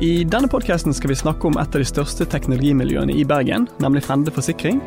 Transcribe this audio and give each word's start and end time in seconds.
I 0.00 0.24
denne 0.24 0.48
podkasten 0.48 0.94
skal 0.96 1.10
vi 1.12 1.16
snakke 1.20 1.44
om 1.44 1.58
et 1.60 1.74
av 1.76 1.82
de 1.82 1.84
største 1.84 2.24
teknologimiljøene 2.32 3.12
i 3.20 3.24
Bergen, 3.28 3.66
nemlig 3.84 4.00
Frende 4.06 4.32
Forsikring. 4.32 4.78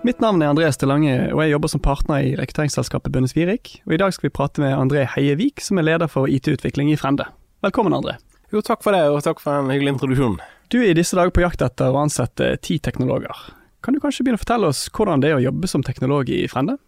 Mitt 0.00 0.22
navn 0.24 0.40
er 0.40 0.48
André 0.48 0.70
Stelange, 0.72 1.12
og 1.34 1.42
jeg 1.42 1.52
jobber 1.52 1.68
som 1.68 1.82
partner 1.84 2.24
i 2.24 2.30
rekrutteringsselskapet 2.40 3.12
Bønnes 3.12 3.36
Virik. 3.36 3.74
Og 3.84 3.92
I 3.92 3.98
dag 4.00 4.14
skal 4.16 4.30
vi 4.30 4.32
prate 4.38 4.64
med 4.64 4.72
André 4.72 5.02
Heievik, 5.12 5.60
som 5.60 5.76
er 5.76 5.84
leder 5.90 6.08
for 6.08 6.32
IT-utvikling 6.32 6.88
i 6.88 6.96
Frende. 6.96 7.28
Velkommen, 7.66 7.92
André. 7.98 8.16
Jo, 8.48 8.64
takk 8.64 8.80
for 8.80 8.96
det, 8.96 9.04
og 9.12 9.20
takk 9.28 9.44
for 9.44 9.60
en 9.60 9.68
hyggelig 9.74 9.98
introduksjon. 9.98 10.40
Du 10.72 10.78
er 10.80 10.94
i 10.94 10.96
disse 10.96 11.20
dager 11.20 11.36
på 11.36 11.44
jakt 11.44 11.60
etter 11.60 11.92
å 11.92 12.00
ansette 12.06 12.54
ti 12.64 12.78
teknologer. 12.80 13.36
Kan 13.84 13.92
du 13.92 14.00
kanskje 14.00 14.24
begynne 14.24 14.40
å 14.40 14.46
fortelle 14.46 14.72
oss 14.72 14.86
hvordan 14.88 15.20
det 15.20 15.34
er 15.34 15.36
å 15.36 15.44
jobbe 15.50 15.68
som 15.68 15.84
teknolog 15.84 16.32
i 16.32 16.46
Frende? 16.48 16.78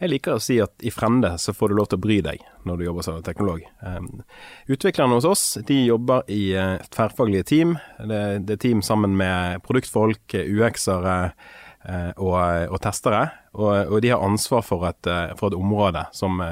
Jeg 0.00 0.10
liker 0.10 0.36
å 0.36 0.42
si 0.42 0.56
at 0.62 0.82
i 0.84 0.90
Frende 0.94 1.34
så 1.40 1.54
får 1.54 1.70
du 1.70 1.78
lov 1.78 1.90
til 1.90 2.00
å 2.00 2.04
bry 2.04 2.18
deg 2.24 2.42
når 2.66 2.80
du 2.80 2.84
jobber 2.86 3.06
som 3.06 3.20
teknolog. 3.24 3.64
Um, 3.84 4.22
utviklerne 4.70 5.18
hos 5.18 5.28
oss 5.28 5.44
de 5.68 5.84
jobber 5.84 6.24
i 6.32 6.42
uh, 6.56 6.76
tverrfaglige 6.94 7.48
team. 7.50 7.76
Det, 7.98 8.20
er 8.56 8.62
team 8.62 8.82
sammen 8.82 9.16
med 9.18 9.62
produktfolk, 9.66 10.34
UX-ere 10.34 11.18
uh, 11.30 12.12
og, 12.16 12.38
og, 12.70 12.78
testere. 12.84 13.26
Og, 13.54 13.70
og, 13.86 13.98
de 14.02 14.14
har 14.14 14.24
ansvar 14.24 14.64
for 14.66 14.88
et, 14.90 15.10
uh, 15.10 15.34
for 15.38 15.52
et 15.52 15.58
område 15.58 16.06
som, 16.16 16.42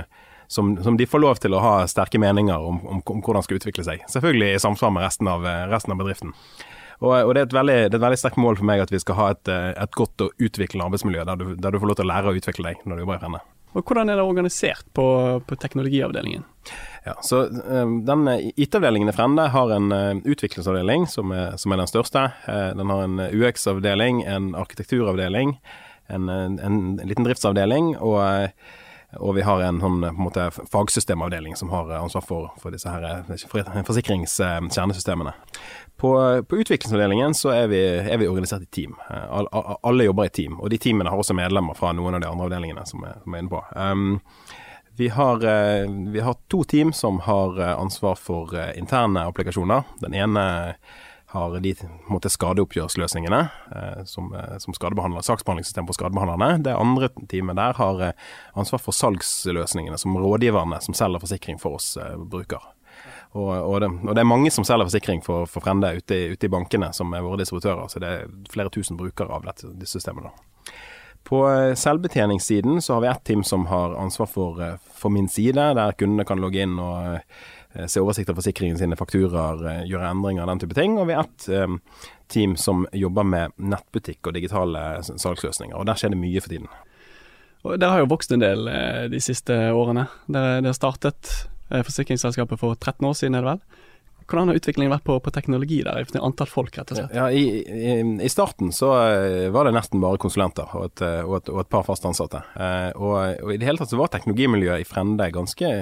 som, 0.46 0.76
som, 0.84 0.98
de 0.98 1.08
får 1.08 1.24
lov 1.24 1.42
til 1.42 1.56
å 1.56 1.64
ha 1.64 1.74
sterke 1.90 2.20
meninger 2.22 2.68
om, 2.68 2.78
om, 2.86 3.02
om 3.02 3.24
hvordan 3.24 3.46
skal 3.46 3.58
utvikle 3.58 3.86
seg. 3.88 4.06
Selvfølgelig 4.12 4.52
i 4.54 4.62
samsvar 4.62 4.94
med 4.94 5.08
resten 5.08 5.30
av, 5.32 5.48
resten 5.72 5.96
av 5.96 6.04
bedriften. 6.04 6.36
Og, 7.02 7.10
og 7.10 7.32
det, 7.34 7.42
er 7.42 7.56
veldig, 7.56 7.78
det, 7.90 7.96
er 7.96 7.98
et 7.98 8.04
veldig, 8.04 8.20
sterkt 8.20 8.38
mål 8.40 8.60
for 8.60 8.68
meg 8.68 8.82
at 8.84 8.92
vi 8.92 9.00
skal 9.02 9.18
ha 9.18 9.30
et, 9.34 9.50
eh, 9.50 9.72
et 9.74 9.96
godt 9.98 10.22
og 10.22 10.42
utviklende 10.42 10.86
arbeidsmiljø, 10.86 11.24
der 11.26 11.40
du, 11.40 11.48
der 11.58 11.74
du, 11.74 11.80
får 11.82 11.90
lov 11.90 11.98
til 11.98 12.06
å 12.06 12.12
lære 12.12 12.30
å 12.30 12.38
utvikle 12.38 12.68
deg 12.68 12.84
når 12.86 12.98
du 12.98 13.04
jobber 13.04 13.18
i 13.18 13.22
Frende. 13.24 13.42
Og 13.72 13.88
Hvordan 13.88 14.12
er 14.12 14.20
det 14.20 14.24
organisert 14.28 14.84
på, 14.94 15.06
på 15.48 15.56
teknologiavdelingen? 15.56 16.44
Ja, 17.06 17.14
så 17.24 17.46
um, 17.48 17.94
den 18.06 18.28
IT-avdelingen 18.52 19.10
i 19.10 19.14
Frende 19.16 19.46
har 19.50 19.72
en 19.74 19.88
utviklingsavdeling 20.20 21.08
som 21.10 21.32
er, 21.34 21.56
som 21.58 21.72
er, 21.72 21.80
den 21.80 21.90
største. 21.90 22.26
Den 22.76 22.92
har 22.92 23.06
en 23.06 23.24
UX-avdeling, 23.32 24.20
en 24.28 24.52
arkitekturavdeling, 24.60 25.56
en, 26.12 26.28
en, 26.28 26.60
en, 26.60 26.78
liten 27.00 27.26
driftsavdeling 27.26 27.94
og 27.96 28.20
og 29.20 29.34
vi 29.36 29.44
har 29.44 29.60
en, 29.60 29.80
sånn, 29.82 30.04
en 30.08 30.16
måte, 30.16 30.46
fagsystemavdeling 30.72 31.56
som 31.58 31.70
har 31.72 31.90
ansvar 31.98 32.24
for, 32.24 32.48
for 32.62 32.74
disse 32.74 32.88
her, 32.88 33.24
forsikringskjernesystemene. 33.86 35.34
På, 36.00 36.14
på 36.48 36.62
utviklingsavdelingen 36.62 37.36
så 37.36 37.52
er 37.54 37.68
vi, 37.70 37.82
er 38.00 38.18
vi, 38.18 38.28
organisert 38.30 38.64
i 38.64 38.70
team. 38.72 38.96
All, 39.10 39.48
alle 39.52 40.08
jobber 40.08 40.30
i 40.30 40.34
team, 40.34 40.58
og 40.60 40.72
de 40.72 40.80
teamene 40.82 41.12
har 41.12 41.20
også 41.20 41.36
medlemmer 41.36 41.78
fra 41.78 41.92
noen 41.96 42.18
av 42.18 42.24
de 42.24 42.30
andre 42.30 42.48
avdelingene 42.48 42.86
som 42.88 43.04
er, 43.06 43.20
er 43.20 43.38
inne 43.38 43.52
på. 43.52 43.62
Um, 43.76 44.18
vi 44.96 45.08
har, 45.08 45.40
vi 46.12 46.20
har, 46.20 46.36
to 46.52 46.64
team 46.68 46.92
som 46.92 47.22
har 47.24 47.56
ansvar 47.72 48.18
for 48.20 48.52
interne 48.76 49.22
applikasjoner. 49.30 49.86
Den 50.02 50.12
ene 50.12 50.42
har 51.32 51.54
de 51.64 51.72
måte, 52.12 52.28
skadeoppgjørsløsningene 52.32 53.40
eh, 53.76 54.02
som, 54.04 54.28
som 54.60 54.76
skadebehandler, 54.76 55.24
saksbehandlingssystem 55.24 55.88
for 55.88 55.96
skadebehandlerne. 55.96 56.60
Det 56.66 56.74
andre 56.76 57.08
teamet 57.30 57.56
der 57.56 57.78
har 57.78 58.02
eh, 58.04 58.28
ansvar 58.58 58.82
for 58.84 58.96
salgsløsningene, 58.96 59.96
som 59.98 60.18
rådgiverne 60.20 60.80
som 60.84 60.96
selger 60.96 61.24
forsikring 61.24 61.60
for 61.62 61.80
oss 61.80 61.94
eh, 61.96 62.18
bruker. 62.20 62.66
Og, 63.32 63.48
og, 63.48 63.78
det, 63.80 63.88
og, 64.04 64.12
det, 64.12 64.20
er 64.20 64.28
mange 64.28 64.52
som 64.52 64.66
selger 64.68 64.90
forsikring 64.90 65.24
for, 65.24 65.48
for 65.48 65.64
Frende 65.64 65.94
ute, 65.96 66.18
ute, 66.34 66.46
i 66.46 66.52
bankene, 66.52 66.92
som 66.92 67.14
er 67.16 67.24
våre 67.24 67.40
distributører. 67.40 67.88
Så 67.88 68.02
det 68.02 68.10
er 68.12 68.34
flere 68.52 68.72
tusen 68.74 69.00
brukere 69.00 69.32
av 69.32 69.48
dette, 69.48 69.72
disse 69.80 69.96
systemene. 69.96 70.34
På 71.24 71.44
eh, 71.50 71.74
selvbetjeningssiden 71.74 72.82
så 72.82 72.94
har 72.94 73.00
vi 73.00 73.08
ett 73.08 73.24
team 73.24 73.44
som 73.44 73.66
har 73.66 73.94
ansvar 73.94 74.26
for, 74.26 74.62
eh, 74.62 74.78
for 74.94 75.10
min 75.10 75.28
side, 75.28 75.74
der 75.78 75.92
kundene 75.98 76.26
kan 76.28 76.42
logge 76.42 76.62
inn 76.62 76.78
og 76.82 77.20
Eh, 77.74 77.86
se 77.86 78.00
oversikt 78.00 78.28
over 78.28 78.42
forsikringen 78.42 78.76
sine, 78.76 78.96
fakturaer, 79.00 79.84
gjøre 79.88 80.10
endringer, 80.12 80.44
den 80.46 80.58
type 80.60 80.74
ting. 80.76 80.98
Og 81.00 81.06
vi 81.08 81.14
har 81.16 81.24
ett 81.24 81.46
team 82.28 82.52
som 82.56 82.82
jobber 82.92 83.24
med 83.24 83.54
nettbutikk 83.56 84.28
og 84.28 84.34
digitale 84.36 84.82
salgsløsninger, 85.08 85.72
og 85.72 85.86
der 85.88 85.96
skjer 85.96 86.12
det 86.12 86.18
mye 86.20 86.42
for 86.44 86.52
tiden. 86.52 86.68
Og 87.64 87.78
Dere 87.80 87.94
har 87.94 88.02
jo 88.02 88.10
vokst 88.10 88.32
en 88.34 88.44
del 88.44 88.68
de 89.08 89.20
siste 89.24 89.56
årene. 89.72 90.04
Dere, 90.28 90.60
dere 90.64 90.76
startet 90.76 91.32
forsikringsselskapet 91.70 92.60
for 92.60 92.76
13 92.76 93.08
år 93.08 93.16
siden, 93.16 93.36
er 93.38 93.44
det 93.44 93.54
vel? 93.54 93.88
Hvordan 94.32 94.50
har 94.50 94.60
utviklingen 94.60 94.94
vært 94.94 95.04
på, 95.04 95.18
på 95.20 95.34
teknologi 95.34 95.82
der, 95.84 96.08
antall 96.24 96.48
folk 96.50 96.78
rett 96.78 96.94
og 96.94 96.98
slett? 96.98 97.12
Ja, 97.16 97.28
i, 97.28 97.60
i, 97.60 97.98
i, 98.00 98.30
starten 98.32 98.72
så 98.72 98.90
var 99.52 99.68
det 99.68 99.74
nesten 99.76 100.00
bare 100.02 100.20
konsulenter 100.22 100.72
og 100.78 100.88
et, 100.88 101.04
og 101.22 101.36
et, 101.38 101.52
og 101.52 101.60
et 101.62 101.70
par 101.72 101.84
fast 101.84 102.08
ansatte. 102.08 102.40
Og, 102.96 103.14
og, 103.44 103.52
i 103.52 103.60
det 103.60 103.68
hele 103.68 103.82
tatt 103.82 103.92
så 103.92 104.00
var 104.00 104.12
teknologimiljøet 104.14 104.82
i 104.82 104.88
Frende 104.88 105.28
ganske 105.34 105.72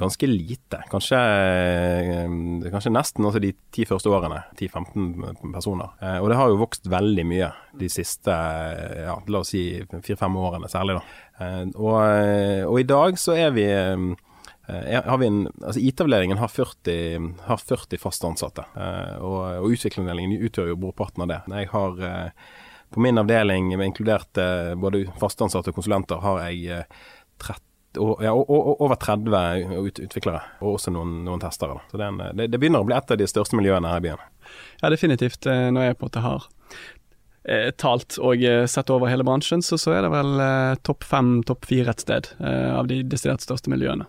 ganske 0.00 0.26
lite. 0.26 0.82
Kanskje, 0.90 1.18
eh, 1.18 2.70
kanskje 2.70 2.92
nesten 2.92 3.24
altså 3.24 3.40
de 3.42 3.52
ti 3.72 3.84
første 3.84 4.08
årene. 4.08 4.42
10-15 4.56 5.52
personer. 5.52 5.90
Eh, 6.00 6.18
og 6.18 6.30
det 6.30 6.38
har 6.40 6.48
jo 6.48 6.60
vokst 6.60 6.88
veldig 6.90 7.26
mye 7.26 7.50
de 7.80 7.88
siste 7.92 8.32
ja, 8.32 9.16
la 9.26 9.42
oss 9.42 9.52
si 9.52 9.64
fire-fem 9.90 10.36
årene 10.36 10.70
særlig. 10.72 10.98
da. 10.98 11.44
Eh, 11.44 11.66
og, 11.74 11.94
og, 12.70 12.80
i 12.80 12.88
dag 12.88 13.18
så 13.20 13.36
er 13.36 13.50
vi 13.56 13.66
har 14.70 15.18
vi 15.20 15.28
en, 15.30 15.44
altså 15.60 15.80
IT-avdelingen 15.82 16.40
har 16.40 16.50
40, 16.52 17.30
har 17.46 17.62
40 17.62 18.00
fast 18.02 18.26
ansatte, 18.28 18.64
og, 19.20 19.38
og 19.62 19.72
utviklingsavdelingen 19.76 20.44
utgjør 20.48 20.72
jo 20.72 20.78
brorparten 20.82 21.24
av 21.24 21.32
det. 21.32 21.40
Jeg 21.54 21.70
har 21.72 22.04
på 22.90 23.02
min 23.04 23.22
avdeling, 23.22 23.72
inkludert 23.82 24.38
både 24.82 25.04
fastansatte 25.20 25.70
og 25.70 25.78
konsulenter, 25.78 26.22
har 26.24 26.42
jeg 26.48 26.86
30 27.40 27.70
ja, 27.98 28.32
over 28.32 28.94
30 28.94 29.78
utviklere, 30.04 30.42
og 30.60 30.76
også 30.76 30.92
noen, 30.94 31.20
noen 31.26 31.42
testere. 31.42 31.80
Så 31.90 31.98
det, 31.98 32.06
en, 32.06 32.22
det, 32.36 32.46
det, 32.52 32.60
begynner 32.60 32.84
å 32.84 32.86
bli 32.86 32.96
et 32.96 33.10
av 33.10 33.18
de 33.18 33.26
største 33.26 33.58
miljøene 33.58 33.90
her 33.90 34.02
i 34.02 34.06
byen. 34.06 34.22
Ja, 34.82 34.90
definitivt. 34.92 35.46
Eh, 35.46 35.68
når 35.74 35.88
jeg 35.88 35.98
på 35.98 36.06
en 36.06 36.10
måte 36.10 36.24
har 36.24 36.46
eh, 37.44 37.70
talt 37.80 38.18
og 38.22 38.44
eh, 38.46 38.64
sett 38.70 38.92
over 38.94 39.10
hele 39.10 39.26
bransjen, 39.26 39.64
så, 39.66 39.78
så 39.80 39.96
er 39.96 40.06
det 40.06 40.12
vel 40.14 40.44
eh, 40.44 40.78
topp 40.86 41.06
fem, 41.08 41.40
topp 41.46 41.66
fire 41.70 41.94
et 41.94 42.06
sted 42.06 42.30
eh, 42.38 42.70
av 42.76 42.90
de 42.90 43.02
desidert 43.02 43.42
største 43.44 43.72
miljøene. 43.72 44.06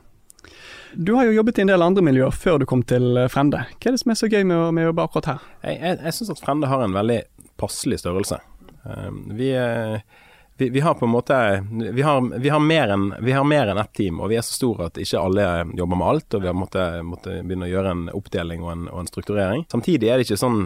Du 0.94 1.14
har 1.16 1.28
jo 1.28 1.36
jobbet 1.36 1.60
i 1.60 1.66
en 1.66 1.72
del 1.72 1.86
andre 1.86 2.04
miljøer 2.04 2.34
før 2.36 2.62
du 2.62 2.68
kom 2.70 2.84
til 2.88 3.18
eh, 3.18 3.30
Frende. 3.32 3.64
Hva 3.78 3.92
er 3.92 3.96
det 3.96 4.02
som 4.04 4.14
er 4.14 4.20
så 4.20 4.32
gøy 4.32 4.44
med 4.48 4.58
å, 4.58 4.72
med 4.76 4.86
å 4.86 4.90
jobbe 4.92 5.06
akkurat 5.08 5.30
her? 5.34 5.46
Jeg, 5.64 5.80
jeg, 5.80 6.00
jeg 6.08 6.18
syns 6.18 6.34
at 6.36 6.44
Frende 6.44 6.72
har 6.72 6.84
en 6.84 6.98
veldig 6.98 7.22
passelig 7.62 8.02
størrelse. 8.02 8.42
vi 9.38 9.54
er 9.54 10.02
vi, 10.62 10.70
vi, 10.70 10.80
har 10.80 10.94
på 10.94 11.06
en 11.06 11.12
måte 11.12 11.64
Vi 11.70 12.02
har, 12.02 12.40
vi 12.40 12.50
har 12.50 13.44
mer 13.44 13.68
enn 13.68 13.78
ett 13.82 13.94
team, 13.94 14.20
og 14.22 14.30
vi 14.30 14.38
er 14.38 14.46
så 14.46 14.54
store 14.54 14.92
at 14.92 15.00
ikke 15.02 15.18
alle 15.18 15.46
jobber 15.74 15.98
med 15.98 16.08
alt. 16.08 16.36
Og 16.38 16.44
vi 16.44 16.50
har 16.52 16.58
måttet, 16.58 17.00
måtte 17.08 17.40
begynne 17.42 17.66
å 17.66 17.72
gjøre 17.72 17.94
en 17.96 18.04
oppdeling 18.14 18.62
og 18.62 18.72
en, 18.76 18.84
og 18.92 19.00
en, 19.02 19.10
strukturering. 19.10 19.66
Samtidig 19.72 20.12
er 20.12 20.20
det 20.20 20.28
ikke 20.28 20.38
sånn 20.38 20.60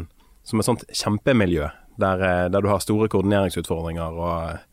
som 0.44 0.60
et 0.60 0.68
sånt 0.68 0.84
kjempemiljø 0.92 1.70
der, 2.02 2.26
der 2.52 2.66
du 2.66 2.68
har 2.68 2.84
store 2.84 3.08
koordineringsutfordringer 3.14 4.20
og, 4.20 4.66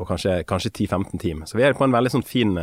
og 0.00 0.08
kanskje, 0.08 0.38
kanskje 0.48 0.70
10-15 0.70 1.18
team. 1.20 1.42
Så 1.46 1.58
vi 1.58 1.64
er 1.66 1.74
på 1.76 1.84
en 1.84 1.92
veldig 1.92 2.12
sånn 2.14 2.24
fin, 2.24 2.54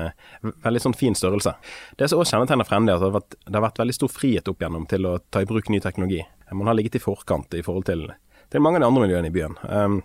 veldig 0.42 0.82
sånn 0.82 0.96
fin 0.98 1.16
størrelse. 1.16 1.54
Det 1.98 2.10
som 2.10 2.22
også 2.22 2.36
kjennetegner 2.36 2.68
Frende, 2.68 2.96
er 2.96 2.98
at 2.98 3.04
det 3.04 3.10
har, 3.10 3.18
vært, 3.20 3.36
det 3.46 3.60
har 3.60 3.66
vært 3.68 3.82
veldig 3.84 3.98
stor 3.98 4.14
frihet 4.14 4.50
opp 4.50 4.64
igjennom 4.64 4.88
til 4.90 5.06
å 5.06 5.18
ta 5.30 5.44
i 5.44 5.50
bruk 5.50 5.70
ny 5.70 5.82
teknologi. 5.84 6.24
Man 6.52 6.70
har 6.70 6.78
ligget 6.78 6.98
i 6.98 7.04
forkant 7.04 7.54
i 7.54 7.62
forhold 7.66 7.86
til, 7.90 8.08
til 8.50 8.64
mange 8.66 8.80
av 8.80 8.86
de 8.86 8.90
andre 8.90 9.04
miljøene 9.06 9.30
i 9.30 9.36
byen. 9.36 9.60
Um, 9.70 10.00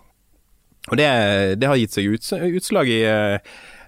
og 0.91 0.99
det, 0.99 1.07
det, 1.57 1.65
har 1.65 1.79
gitt 1.81 1.95
seg 1.97 2.13
utslag 2.59 2.91
i 2.93 2.99
uh, 3.09 3.39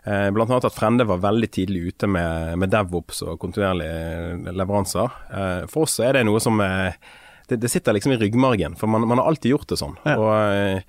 eh, 0.01 0.29
Blant 0.33 0.49
annet 0.49 0.65
at 0.65 0.73
Frende 0.73 1.05
var 1.05 1.21
veldig 1.21 1.49
tidlig 1.53 1.91
ute 1.91 2.09
med, 2.09 2.55
med 2.57 2.73
DevOps 2.73 3.21
og 3.27 3.37
kontinuerlige 3.43 4.49
leveranser. 4.49 5.13
Uh, 5.29 5.69
for 5.69 5.85
oss 5.85 5.99
er 6.01 6.17
det 6.17 6.25
noe 6.25 6.41
som 6.41 6.57
det, 6.57 7.59
det 7.61 7.69
sitter 7.69 7.93
liksom 7.93 8.15
i 8.15 8.19
ryggmargen, 8.23 8.73
for 8.79 8.89
man, 8.89 9.05
man, 9.05 9.21
har 9.21 9.29
alltid 9.29 9.53
gjort 9.53 9.69
det 9.69 9.77
sånn. 9.77 9.93
Ja. 10.09 10.17
Og 10.17 10.33
Eh, 10.33 10.81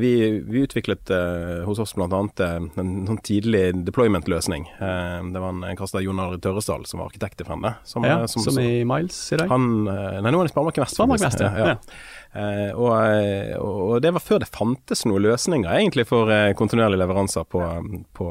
vi, 0.00 0.42
vi, 0.46 0.62
utviklet 0.66 1.10
eh, 1.10 1.62
hos 1.64 1.78
oss 1.78 1.94
bl.a. 1.94 2.08
En, 2.08 2.70
en 2.74 2.92
sånn 3.06 3.20
tidlig 3.22 3.68
deployment-løsning. 3.86 4.66
Eh, 4.78 5.20
det 5.30 5.42
var 5.42 5.54
en, 5.54 5.62
en 5.68 5.78
kaster 5.78 6.02
Jon 6.02 6.22
Arild 6.22 6.42
Tørresdal 6.42 6.86
som 6.90 7.02
var 7.02 7.12
arkitekt 7.12 7.44
i 7.44 7.46
Frende. 7.46 7.76
Som, 7.86 8.06
ja, 8.08 8.24
som, 8.30 8.42
som, 8.42 8.58
i 8.58 8.82
Miles 8.88 9.20
i 9.32 9.38
dag? 9.38 9.52
Han, 9.52 9.86
nei, 9.86 10.26
nå 10.26 10.42
er 10.42 10.48
det 10.48 10.54
Sparebanken 10.54 10.86
Vest. 10.86 10.98
Sparebanken 10.98 11.30
Vest, 11.30 11.44
ja. 11.46 11.70
ja. 11.70 11.76
Eh, 12.34 12.74
og, 12.74 12.90
og, 13.62 14.02
det 14.02 14.10
var 14.10 14.22
før 14.22 14.40
det 14.42 14.50
fantes 14.50 15.04
noen 15.06 15.22
løsninger 15.22 15.70
egentlig 15.70 16.08
for 16.08 16.32
eh, 16.34 16.50
kontinuerlige 16.58 17.04
leveranser 17.04 17.46
på, 17.46 17.62
på, 18.12 18.30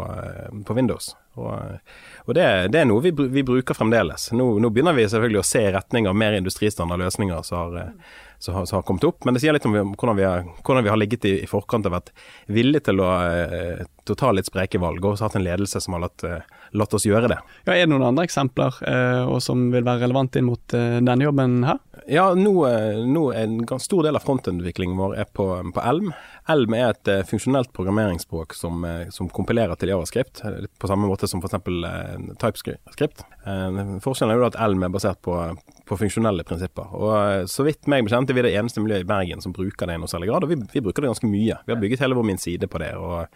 på 0.67 0.75
Windows. 0.75 1.13
Og, 1.39 1.79
og 2.27 2.35
det, 2.35 2.43
det, 2.73 2.81
er 2.81 2.89
noe 2.89 3.01
vi, 3.05 3.13
vi 3.15 3.45
bruker 3.47 3.77
fremdeles. 3.77 4.27
Nå, 4.35 4.49
nå, 4.59 4.73
begynner 4.75 4.97
vi 4.97 5.07
selvfølgelig 5.07 5.39
å 5.39 5.47
se 5.47 5.63
i 5.63 5.71
retning 5.73 6.11
av 6.11 6.19
mer 6.19 6.35
industristandard 6.35 6.99
løsninger 7.05 7.47
som 7.47 7.61
har 7.61 7.95
som 8.43 8.57
har, 8.57 8.65
som 8.67 8.77
har, 8.77 8.83
kommet 8.87 9.05
opp. 9.07 9.23
Men 9.23 9.35
det 9.35 9.43
sier 9.43 9.55
litt 9.55 9.65
om 9.69 9.75
hvordan 9.75 10.17
vi 10.19 10.27
har, 10.27 10.43
hvordan 10.65 10.83
vi 10.83 10.91
har 10.91 10.99
ligget 10.99 11.27
i, 11.29 11.33
i 11.45 11.49
forkant 11.49 11.87
og 11.87 11.95
vært 11.95 12.11
villige 12.51 12.89
til 12.89 12.99
å, 12.99 13.11
eh, 13.23 13.85
til 14.03 14.15
å 14.15 14.19
ta 14.19 14.31
litt 14.35 14.49
spreke 14.49 14.81
valg, 14.81 15.05
og 15.05 15.21
hatt 15.21 15.37
en 15.37 15.45
ledelse 15.45 15.81
som 15.83 15.95
har 15.95 16.05
latt, 16.05 16.25
latt 16.75 16.93
oss 16.95 17.05
gjøre 17.07 17.29
det. 17.31 17.39
Ja, 17.65 17.75
Er 17.75 17.85
det 17.85 17.91
noen 17.93 18.05
andre 18.09 18.25
eksempler 18.27 18.75
eh, 18.87 19.31
som 19.43 19.69
vil 19.73 19.85
være 19.85 20.03
relevant 20.05 20.35
inn 20.39 20.47
mot 20.49 20.75
eh, 20.75 20.99
denne 20.99 21.27
jobben 21.27 21.61
her? 21.67 21.79
Ja, 22.09 22.25
nå, 22.35 22.53
nå 23.07 23.23
er 23.31 23.45
en 23.45 23.79
stor 23.79 24.03
del 24.03 24.17
av 24.19 24.25
frontutviklingen 24.25 24.97
vår 24.99 25.15
er 25.23 25.29
på, 25.31 25.47
på, 25.75 25.83
Elm. 25.83 26.11
Elm 26.51 26.75
er 26.75 26.89
et 26.89 27.11
eh, 27.11 27.23
funksjonelt 27.27 27.71
programmeringsspråk 27.75 28.55
som, 28.57 28.83
uh, 28.83 29.05
som, 29.13 29.29
kompilerer 29.31 29.79
til 29.79 29.93
javascript, 29.93 30.41
på 30.43 30.89
samme 30.89 31.07
måte 31.07 31.29
som 31.29 31.39
f.eks. 31.39 31.61
TypeScript. 32.41 33.23
Forskjellen 34.03 34.33
er 34.33 34.41
jo 34.41 34.49
at 34.49 34.59
Elm 34.63 34.83
er 34.83 34.91
basert 34.91 35.21
på, 35.23 35.37
på 35.87 35.99
funksjonelle 35.99 36.45
prinsipper. 36.47 36.91
Og 36.95 37.49
Så 37.51 37.65
vidt 37.67 37.87
meg 37.91 38.05
bekjent 38.07 38.31
er 38.31 38.37
vi 38.37 38.45
det 38.45 38.53
eneste 38.57 38.83
miljøet 38.83 39.05
i 39.05 39.09
Bergen 39.09 39.43
som 39.43 39.55
bruker 39.55 39.87
det 39.87 39.97
i 39.97 40.03
noe 40.03 40.11
særlig 40.11 40.31
grad, 40.31 40.45
og 40.45 40.51
vi, 40.51 40.59
vi 40.73 40.83
bruker 40.83 41.05
det 41.05 41.13
ganske 41.13 41.29
mye. 41.31 41.59
Vi 41.63 41.75
har 41.75 41.81
bygget 41.81 42.03
hele 42.03 42.19
vår 42.19 42.27
min 42.33 42.41
side 42.41 42.67
på 42.71 42.83
det. 42.83 42.93
og 42.99 43.27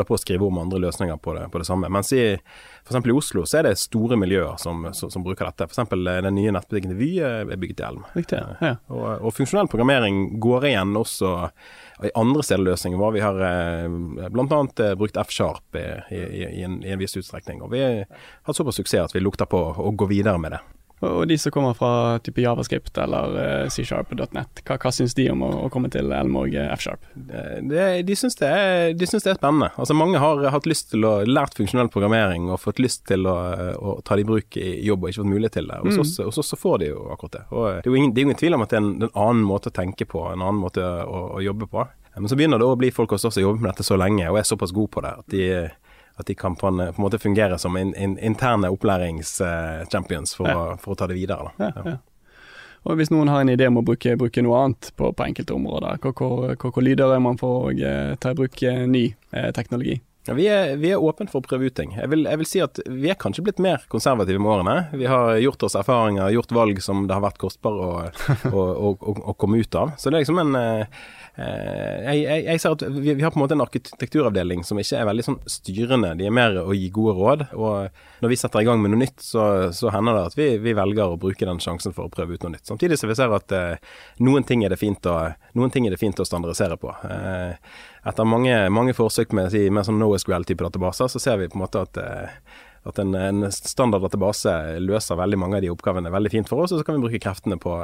holder 0.00 0.08
på 0.08 0.16
å 0.16 0.20
skrive 0.20 0.46
om 0.46 0.58
andre 0.58 0.80
løsninger 0.86 1.18
på 1.20 1.34
det, 1.36 1.46
på 1.52 1.60
det 1.60 1.66
samme. 1.68 1.88
Mens 1.92 2.12
i 2.16 2.22
f.eks. 2.34 3.06
i 3.06 3.12
Oslo 3.12 3.44
så 3.46 3.60
er 3.60 3.68
det 3.68 3.76
store 3.80 4.16
miljøer 4.16 4.56
som, 4.58 4.88
som, 4.96 5.10
som 5.12 5.24
bruker 5.24 5.46
dette. 5.46 5.68
F.eks. 5.68 5.78
Eh, 5.84 6.20
den 6.24 6.36
nye 6.36 6.54
nettbutikken 6.56 6.94
til 6.94 7.00
Vy 7.00 7.10
er 7.24 7.52
bygget 7.52 7.82
i 7.82 7.86
Elm. 7.90 8.06
Riktig, 8.16 8.40
ja. 8.60 8.74
og, 8.88 9.06
og, 9.18 9.34
funksjonell 9.36 9.70
programmering 9.70 10.40
går 10.42 10.70
igjen 10.72 10.96
også 10.98 11.34
i 12.06 12.12
andre 12.16 12.44
stederløsninger 12.46 13.00
hvor 13.00 13.14
vi 13.14 13.24
har 13.24 13.40
eh, 13.44 13.86
bl.a. 14.32 14.60
Eh, 14.86 14.96
brukt 14.98 15.20
F-sharp 15.20 15.78
i, 15.78 15.86
i, 16.16 16.20
i, 16.24 16.44
i, 16.62 16.66
en, 16.66 17.00
viss 17.00 17.18
utstrekning. 17.20 17.62
Og 17.64 17.74
vi 17.74 17.84
har 17.84 18.04
hatt 18.48 18.58
såpass 18.58 18.80
suksess 18.80 19.10
at 19.10 19.16
vi 19.16 19.24
lukter 19.24 19.48
på 19.50 19.60
å 19.76 19.92
gå 19.92 20.10
videre 20.10 20.40
med 20.40 20.56
det. 20.56 20.64
Og 21.00 21.28
de 21.28 21.36
som 21.40 21.52
kommer 21.52 21.76
fra 21.76 22.18
type 22.24 22.42
javascript 22.42 22.98
eller 23.00 23.36
uh, 23.36 23.68
C-sharp.net, 23.72 24.62
hva, 24.66 24.76
hva 24.76 24.92
syns 24.92 25.14
de 25.16 25.30
om 25.32 25.44
å, 25.46 25.50
å 25.64 25.68
komme 25.72 25.88
til 25.92 26.12
Elmorg 26.12 26.54
eh, 26.54 26.68
F-sharp? 26.74 27.06
De 27.16 28.16
syns 28.18 28.36
det, 28.40 28.50
de 29.00 29.08
syns 29.08 29.24
det 29.24 29.32
er 29.32 29.38
spennende. 29.38 29.70
Altså 29.80 29.96
Mange 29.96 30.20
har 30.20 30.44
hatt 30.52 30.68
lyst 30.68 30.90
til 30.92 31.06
å 31.08 31.14
lært 31.24 31.56
funksjonell 31.56 31.88
programmering 31.92 32.50
og 32.50 32.60
fått 32.60 32.82
lyst 32.82 33.06
til 33.08 33.24
å, 33.30 33.36
å 33.80 33.96
ta 34.04 34.18
det 34.18 34.26
i 34.26 34.28
bruk 34.28 34.60
i 34.60 34.74
jobb 34.86 35.06
og 35.06 35.12
ikke 35.12 35.22
fått 35.22 35.32
mulighet 35.32 35.56
til 35.56 35.70
det. 35.72 35.80
Hos, 35.86 36.18
mm. 36.18 36.28
oss, 36.28 36.52
så 36.52 36.60
får 36.60 36.82
de 36.82 36.90
jo 36.92 37.06
akkurat 37.14 37.38
det. 37.38 37.44
Og 37.48 37.66
det 37.70 37.88
er 37.88 37.92
jo 37.92 38.02
ingen, 38.02 38.12
det 38.12 38.20
er 38.20 38.28
ingen 38.28 38.42
tvil 38.42 38.58
om 38.58 38.66
at 38.66 38.74
det 38.74 38.80
er 38.80 38.84
en, 38.84 38.92
en, 39.00 39.14
annen 39.14 39.46
måte 39.46 39.72
å 39.72 39.78
tenke 39.80 40.08
på, 40.08 40.26
en 40.28 40.44
annen 40.44 40.60
måte 40.60 40.84
å, 40.84 41.24
å 41.38 41.42
jobbe 41.44 41.70
på. 41.70 41.86
Men 42.16 42.28
så 42.28 42.36
begynner 42.36 42.60
det 42.60 42.66
å 42.66 42.76
bli 42.76 42.90
folk 42.92 43.14
hos 43.14 43.24
oss 43.24 43.38
som 43.38 43.44
jobber 43.44 43.62
med 43.62 43.70
dette 43.72 43.86
så 43.86 43.96
lenge 44.00 44.26
og 44.28 44.40
er 44.40 44.48
såpass 44.48 44.74
gode 44.76 44.92
på 44.92 45.02
det 45.04 45.12
at 45.22 45.32
de 45.32 45.44
at 46.20 46.28
de 46.30 46.36
kan 46.38 46.56
på 46.56 46.68
en, 46.70 46.82
på 46.90 47.00
en 47.00 47.06
måte 47.06 47.18
fungere 47.18 47.58
som 47.58 47.76
in, 47.80 47.94
in, 47.94 48.18
interne 48.18 48.70
opplæringschampions 48.70 50.36
for, 50.36 50.48
ja. 50.48 50.76
for, 50.80 50.94
å 50.94 51.00
ta 51.00 51.08
det 51.10 51.18
videre. 51.18 51.52
Ja, 51.60 51.72
ja. 51.84 51.98
Og 52.88 52.96
Hvis 52.96 53.10
noen 53.12 53.28
har 53.28 53.42
en 53.42 53.52
idé 53.52 53.66
om 53.68 53.76
å 53.76 53.84
bruke, 53.84 54.14
bruke 54.16 54.40
noe 54.44 54.62
annet 54.64 54.92
på, 54.96 55.10
på 55.12 55.24
enkelte 55.26 55.52
områder, 55.52 55.98
hvor, 56.00 56.14
hvor, 56.16 56.70
hvor 56.72 56.84
lyder 56.84 57.12
er 57.12 57.20
man 57.20 57.36
for 57.40 57.66
å 57.66 57.72
eh, 57.74 58.14
ta 58.16 58.32
i 58.32 58.38
bruk 58.38 58.62
eh, 58.64 58.86
ny 58.88 59.10
eh, 59.36 59.50
teknologi? 59.56 59.98
Ja, 60.30 60.34
vi, 60.38 60.44
er, 60.46 60.76
vi 60.78 60.92
er 60.94 61.02
åpne 61.02 61.26
for 61.26 61.42
å 61.42 61.42
prøve 61.42 61.66
ut 61.66 61.74
ting. 61.74 61.90
Jeg 61.98 62.06
vil, 62.12 62.20
jeg 62.30 62.38
vil, 62.38 62.46
si 62.46 62.60
at 62.62 62.78
vi 62.86 63.08
er 63.10 63.16
kanskje 63.18 63.42
blitt 63.48 63.58
mer 63.58 63.82
konservative 63.90 64.38
med 64.38 64.52
årene. 64.52 64.76
Vi 64.94 65.08
har 65.10 65.34
gjort 65.42 65.64
oss 65.66 65.74
erfaringer, 65.80 66.30
gjort 66.30 66.54
valg 66.54 66.78
som 66.84 67.08
det 67.10 67.16
har 67.16 67.24
vært 67.24 67.40
kostbare 67.42 67.88
å, 68.54 68.62
å, 68.62 68.62
å, 68.94 69.16
å, 69.32 69.34
komme 69.34 69.58
ut 69.58 69.74
av. 69.74 69.96
Så 69.98 70.06
det 70.06 70.20
er 70.20 70.22
liksom 70.22 70.38
en 70.44 70.54
Eh, 71.40 71.98
jeg, 72.04 72.22
jeg, 72.24 72.42
jeg, 72.44 72.60
ser 72.60 72.74
at 72.74 72.82
vi, 72.90 73.14
vi, 73.14 73.22
har 73.22 73.30
på 73.32 73.38
en 73.38 73.44
måte 73.44 73.54
en 73.56 73.62
arkitekturavdeling 73.64 74.64
som 74.66 74.80
ikke 74.80 74.98
er 74.98 75.06
veldig 75.08 75.24
sånn 75.24 75.38
styrende. 75.48 76.12
De 76.18 76.26
er 76.28 76.34
mer 76.34 76.58
å 76.60 76.74
gi 76.76 76.90
gode 76.92 77.14
råd. 77.16 77.44
Og 77.56 78.24
når 78.24 78.32
vi 78.32 78.38
setter 78.40 78.64
i 78.64 78.68
gang 78.68 78.82
med 78.82 78.92
noe 78.92 79.02
nytt, 79.04 79.22
så, 79.24 79.44
så 79.76 79.92
hender 79.94 80.18
det 80.18 80.24
at 80.32 80.38
vi, 80.38 80.48
vi, 80.62 80.74
velger 80.76 81.14
å 81.14 81.20
bruke 81.20 81.48
den 81.48 81.62
sjansen 81.62 81.94
for 81.96 82.08
å 82.08 82.12
prøve 82.12 82.36
ut 82.36 82.44
noe 82.44 82.56
nytt. 82.56 82.66
Samtidig 82.68 82.98
så 83.00 83.08
vi 83.10 83.16
ser 83.18 83.36
at 83.36 83.54
eh, 83.56 83.94
noen, 84.26 84.46
ting 84.48 84.66
er 84.66 84.74
det 84.74 84.80
fint 84.80 85.06
å, 85.08 85.16
noen 85.56 85.72
ting 85.72 85.86
er 85.88 85.94
det 85.94 86.02
fint 86.02 86.20
å 86.20 86.28
standardisere 86.28 86.76
på. 86.80 86.92
Eh, 87.08 87.78
etter 88.06 88.24
mange, 88.28 88.56
mange 88.72 88.94
forsøk 88.96 89.34
med, 89.36 89.52
med 89.52 89.86
sånn 89.86 90.00
NoSQL-type 90.00 90.64
databaser, 90.64 91.10
så 91.12 91.20
ser 91.22 91.40
vi 91.40 91.50
på 91.50 91.58
en 91.58 91.64
måte 91.66 91.84
at 91.84 92.00
eh, 92.00 92.58
at 92.82 92.98
en, 92.98 93.14
en 93.14 93.52
standard 93.52 94.02
database 94.02 94.52
løser 94.80 95.18
veldig 95.20 95.38
mange 95.38 95.58
av 95.58 95.64
de 95.64 95.72
oppgavene 95.72 96.12
veldig 96.12 96.30
fint 96.32 96.48
for 96.48 96.64
oss, 96.64 96.72
og 96.72 96.80
så 96.80 96.86
kan 96.86 96.96
vi 96.96 97.04
bruke 97.04 97.20
kreftene 97.20 97.58
på, 97.60 97.74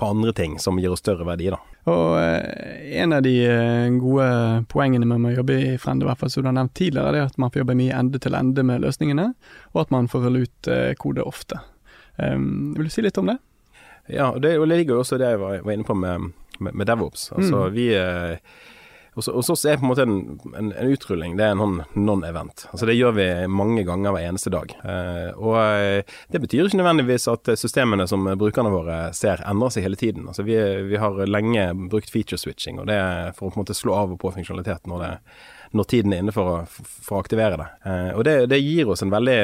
på 0.00 0.08
andre 0.08 0.32
ting 0.36 0.56
som 0.62 0.78
gir 0.80 0.94
oss 0.94 1.02
større 1.04 1.26
verdi. 1.28 1.50
da. 1.52 1.58
Og 1.92 2.16
eh, 2.16 2.96
En 3.02 3.12
av 3.12 3.22
de 3.26 3.34
eh, 3.44 3.90
gode 4.00 4.64
poengene 4.72 5.08
med 5.08 5.34
å 5.34 5.36
jobbe 5.42 5.58
i 5.60 5.76
Frende, 5.80 6.06
i 6.06 6.10
hvert 6.10 6.22
fall 6.22 6.32
som 6.32 6.46
du 6.46 6.48
har 6.48 6.56
nevnt 6.56 6.74
tidligere, 6.78 7.12
det 7.12 7.20
er 7.20 7.28
at 7.28 7.38
man 7.42 7.52
får 7.52 7.64
jobbe 7.64 7.78
mye 7.82 8.00
ende 8.00 8.22
til 8.22 8.38
ende 8.38 8.64
med 8.64 8.84
løsningene, 8.86 9.28
og 9.74 9.84
at 9.84 9.92
man 9.94 10.08
får 10.08 10.26
rulle 10.26 10.46
ut 10.46 10.72
kode 11.00 11.28
ofte. 11.28 11.60
Um, 12.16 12.72
vil 12.76 12.88
du 12.88 12.92
si 12.92 13.04
litt 13.04 13.18
om 13.20 13.28
det? 13.28 13.38
Ja, 14.08 14.32
og 14.32 14.42
det, 14.44 14.56
ligger 14.68 14.96
jo 14.96 15.04
også 15.04 15.16
det 15.20 15.28
jeg 15.30 15.40
var, 15.40 15.60
var 15.64 15.76
inne 15.76 15.86
på 15.86 15.94
med, 15.96 16.32
med, 16.58 16.74
med 16.74 16.88
DevOps. 16.88 17.30
Altså 17.36 17.66
mm. 17.68 17.72
vi 17.76 17.86
hos, 19.14 19.28
oss 19.28 19.64
er 19.68 19.76
på 19.76 19.84
en 19.84 19.90
måte 19.90 20.04
en, 20.06 20.38
en, 20.56 20.70
en 20.72 20.92
utrulling 20.92 21.36
det 21.36 21.44
er 21.44 21.54
en 21.54 21.62
sånn 21.62 22.04
non-event. 22.08 22.66
Altså 22.70 22.88
Det 22.88 22.96
gjør 22.96 23.16
vi 23.18 23.26
mange 23.52 23.84
ganger 23.88 24.14
hver 24.14 24.28
eneste 24.30 24.52
dag. 24.54 24.72
Eh, 24.82 25.30
og 25.36 25.56
eh, 25.60 26.18
Det 26.32 26.40
betyr 26.40 26.66
ikke 26.66 26.80
nødvendigvis 26.80 27.28
at 27.32 27.52
systemene 27.60 28.06
som 28.08 28.24
brukerne 28.40 28.72
våre 28.72 29.00
ser, 29.16 29.44
endrer 29.48 29.74
seg 29.74 29.86
hele 29.86 30.00
tiden. 30.00 30.28
Altså 30.32 30.46
Vi, 30.48 30.56
vi 30.88 31.00
har 31.00 31.20
lenge 31.28 31.66
brukt 31.92 32.12
feature 32.12 32.40
switching, 32.40 32.80
og 32.80 32.88
det 32.88 32.96
er 32.96 33.34
for 33.36 33.48
å 33.48 33.52
på 33.52 33.60
en 33.60 33.66
måte 33.66 33.76
slå 33.76 33.98
av 33.98 34.14
og 34.14 34.22
på 34.22 34.32
funksjonalitet 34.32 34.88
når, 34.88 35.04
det, 35.04 35.12
når 35.76 35.90
tiden 35.92 36.16
er 36.16 36.24
inne 36.24 36.34
for 36.34 36.54
å, 36.54 36.56
for 36.70 37.18
å 37.18 37.22
aktivere 37.22 37.60
det. 37.60 37.68
Eh, 37.84 38.10
og 38.16 38.24
det, 38.28 38.38
det 38.54 38.62
gir 38.64 38.88
oss 38.92 39.04
en 39.04 39.12
veldig 39.12 39.42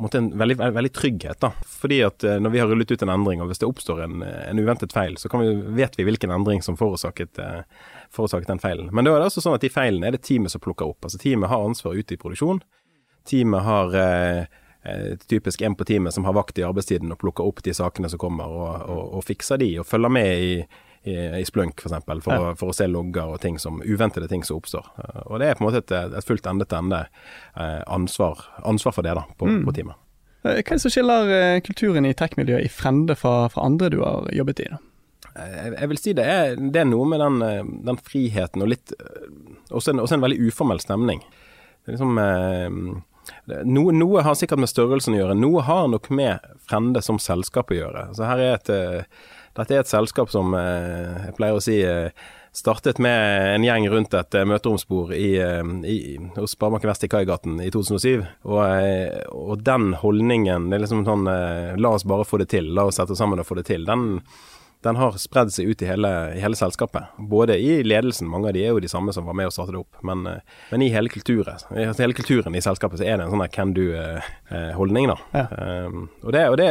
en 0.00 0.38
veldig, 0.38 0.56
veldig, 0.56 0.92
trygghet. 0.92 1.40
da. 1.40 1.52
Fordi 1.66 2.02
at 2.06 2.24
eh, 2.24 2.40
Når 2.40 2.50
vi 2.50 2.58
har 2.58 2.68
rullet 2.68 2.90
ut 2.90 3.02
en 3.02 3.12
endring, 3.12 3.42
og 3.42 3.50
hvis 3.50 3.60
det 3.60 3.68
oppstår 3.68 4.04
en, 4.06 4.22
en 4.22 4.58
uventet 4.58 4.92
feil, 4.92 5.16
så 5.20 5.28
vi, 5.36 5.52
vet 5.76 5.98
vi 5.98 6.06
hvilken 6.08 6.32
endring 6.32 6.62
som 6.62 6.78
forårsaket, 6.80 7.38
uh, 7.38 7.62
forårsaket 8.14 8.50
den 8.50 8.62
feilen. 8.62 8.90
Men 8.92 9.06
da 9.06 9.14
er 9.14 9.22
det 9.22 9.30
også 9.30 9.44
sånn 9.44 9.56
at 9.58 9.64
de 9.64 9.72
feilene 9.72 10.10
er 10.10 10.16
det 10.16 10.24
teamet 10.26 10.52
som 10.52 10.62
plukker 10.62 10.90
opp. 10.90 11.04
Altså 11.06 11.20
Teamet 11.22 11.50
har 11.52 11.64
ansvar 11.64 11.96
ute 11.98 12.16
i 12.16 12.20
produksjon. 12.20 12.62
Teamet 13.28 13.66
har 13.66 13.96
eh, 14.00 15.16
typisk 15.30 15.62
en 15.62 15.76
på 15.78 15.86
teamet 15.86 16.16
som 16.16 16.26
har 16.26 16.36
vakt 16.36 16.58
i 16.58 16.66
arbeidstiden 16.66 17.12
og 17.12 17.20
plukker 17.22 17.46
opp 17.46 17.62
de 17.66 17.74
sakene 17.76 18.10
som 18.10 18.22
kommer, 18.22 18.50
og, 18.50 18.86
og, 18.90 19.02
og 19.18 19.26
fikser 19.28 19.60
de, 19.62 19.74
og 19.82 19.88
følger 19.88 20.16
med 20.18 20.46
i 20.46 20.54
i, 21.02 21.14
i 21.40 21.44
Splunk 21.44 21.80
f.eks. 21.80 22.04
For, 22.04 22.20
for, 22.20 22.34
ja. 22.34 22.52
for 22.58 22.72
å 22.72 22.76
se 22.76 22.86
logger 22.90 23.34
og 23.34 23.40
ting 23.40 23.58
som, 23.60 23.80
uventede 23.84 24.28
ting 24.28 24.44
som 24.44 24.60
oppstår. 24.60 24.90
Eh, 25.00 25.22
og 25.26 25.40
Det 25.40 25.48
er 25.48 25.56
på 25.56 25.64
en 25.64 25.70
måte 25.70 25.82
et, 25.84 25.96
et 26.20 26.28
fullt 26.28 26.46
ende-til-ende 26.46 27.02
eh, 27.06 27.80
ansvar, 27.86 28.44
ansvar, 28.68 28.96
for 28.96 29.06
det 29.06 29.16
da, 29.16 29.24
på, 29.38 29.48
mm. 29.48 29.62
på 29.68 29.76
teamet. 29.78 30.00
Eh, 30.44 30.60
hva 30.60 30.60
er 30.60 30.76
det 30.76 30.82
som 30.84 30.92
skiller 30.92 31.34
kulturen 31.66 32.08
i 32.08 32.14
tech-miljøet 32.16 32.68
i 32.68 32.72
Frende 32.72 33.16
fra, 33.18 33.48
fra, 33.52 33.64
andre 33.68 33.92
du 33.92 34.00
har 34.04 34.30
jobbet 34.36 34.64
i? 34.66 34.70
da? 34.74 34.80
Jeg 35.34 35.90
vil 35.92 36.00
si 36.00 36.14
det 36.16 36.24
er, 36.26 36.56
det 36.58 36.82
er 36.82 36.88
noe 36.88 37.06
med 37.08 37.22
den, 37.22 37.68
den, 37.86 38.00
friheten 38.02 38.64
og 38.64 38.72
litt 38.72 38.94
også 39.70 39.92
en, 39.92 40.02
også 40.02 40.16
en, 40.16 40.24
veldig 40.24 40.48
uformell 40.48 40.82
stemning. 40.82 41.22
Det 41.22 41.92
er 41.92 41.96
liksom 41.96 42.18
noe, 43.70 43.92
noe, 43.94 44.24
har 44.26 44.38
sikkert 44.38 44.62
med 44.64 44.72
størrelsen 44.72 45.14
å 45.14 45.20
gjøre. 45.20 45.36
Noe 45.38 45.62
har 45.68 45.86
nok 45.92 46.10
med 46.10 46.50
Frende 46.66 47.02
som 47.04 47.20
selskap 47.22 47.70
å 47.70 47.78
gjøre. 47.78 48.08
Så 48.18 48.26
her 48.26 48.42
er 48.42 48.56
et 48.58 48.72
dette 49.58 49.74
er 49.74 49.82
et 49.82 49.90
selskap 49.90 50.30
som 50.30 50.54
eh, 50.54 51.26
jeg 51.26 51.34
pleier 51.38 51.58
å 51.58 51.62
si 51.62 51.80
eh, 51.82 52.12
startet 52.54 53.00
med 53.02 53.56
en 53.56 53.66
gjeng 53.66 53.88
rundt 53.90 54.14
et 54.14 54.36
eh, 54.38 54.46
møteromsbord 54.46 55.12
i, 55.16 55.32
i, 55.90 55.98
hos 56.36 56.54
Sparebanken 56.54 56.90
Vest 56.90 57.06
i 57.06 57.10
Kaigaten 57.10 57.58
i 57.62 57.70
2007. 57.74 58.22
Og, 58.46 58.62
og, 59.34 59.56
den 59.66 59.92
holdningen, 59.98 60.70
det 60.70 60.78
er 60.78 60.84
liksom 60.84 61.04
sånn 61.08 61.26
la 61.26 61.92
oss 61.96 62.06
bare 62.06 62.26
få 62.28 62.40
det 62.42 62.50
til, 62.54 62.70
la 62.76 62.86
oss 62.88 63.00
sette 63.00 63.16
oss 63.16 63.22
sammen 63.22 63.42
og 63.42 63.48
få 63.48 63.58
det 63.58 63.66
til, 63.72 63.86
den, 63.88 64.22
den 64.84 64.96
har 64.96 65.16
spredd 65.20 65.52
seg 65.52 65.68
ut 65.68 65.82
i 65.84 65.88
hele, 65.90 66.10
i 66.36 66.40
hele, 66.40 66.56
selskapet. 66.56 67.12
Både 67.18 67.58
i 67.60 67.82
ledelsen, 67.84 68.28
mange 68.30 68.48
av 68.48 68.56
de 68.56 68.62
er 68.64 68.72
jo 68.72 68.80
de 68.80 68.88
samme 68.88 69.12
som 69.12 69.26
var 69.28 69.36
med 69.36 69.50
og 69.50 69.54
startet 69.54 69.76
det 69.76 69.82
opp, 69.82 70.00
men, 70.06 70.24
men 70.70 70.84
i 70.84 70.90
hele 70.94 71.12
kulturen. 71.12 71.60
I 71.76 71.88
hele 71.90 72.16
kulturen 72.16 72.56
i 72.56 72.64
selskapet 72.64 73.02
så 73.02 73.06
er 73.06 73.20
det 73.20 73.26
en 73.26 73.34
sånn 73.34 73.44
can 73.52 73.74
do-holdning, 73.76 75.12
da. 75.12 75.18
Ja. 75.36 75.44
Um, 75.86 76.06
og, 76.22 76.32
det, 76.36 76.46
og 76.48 76.56
det 76.60 76.70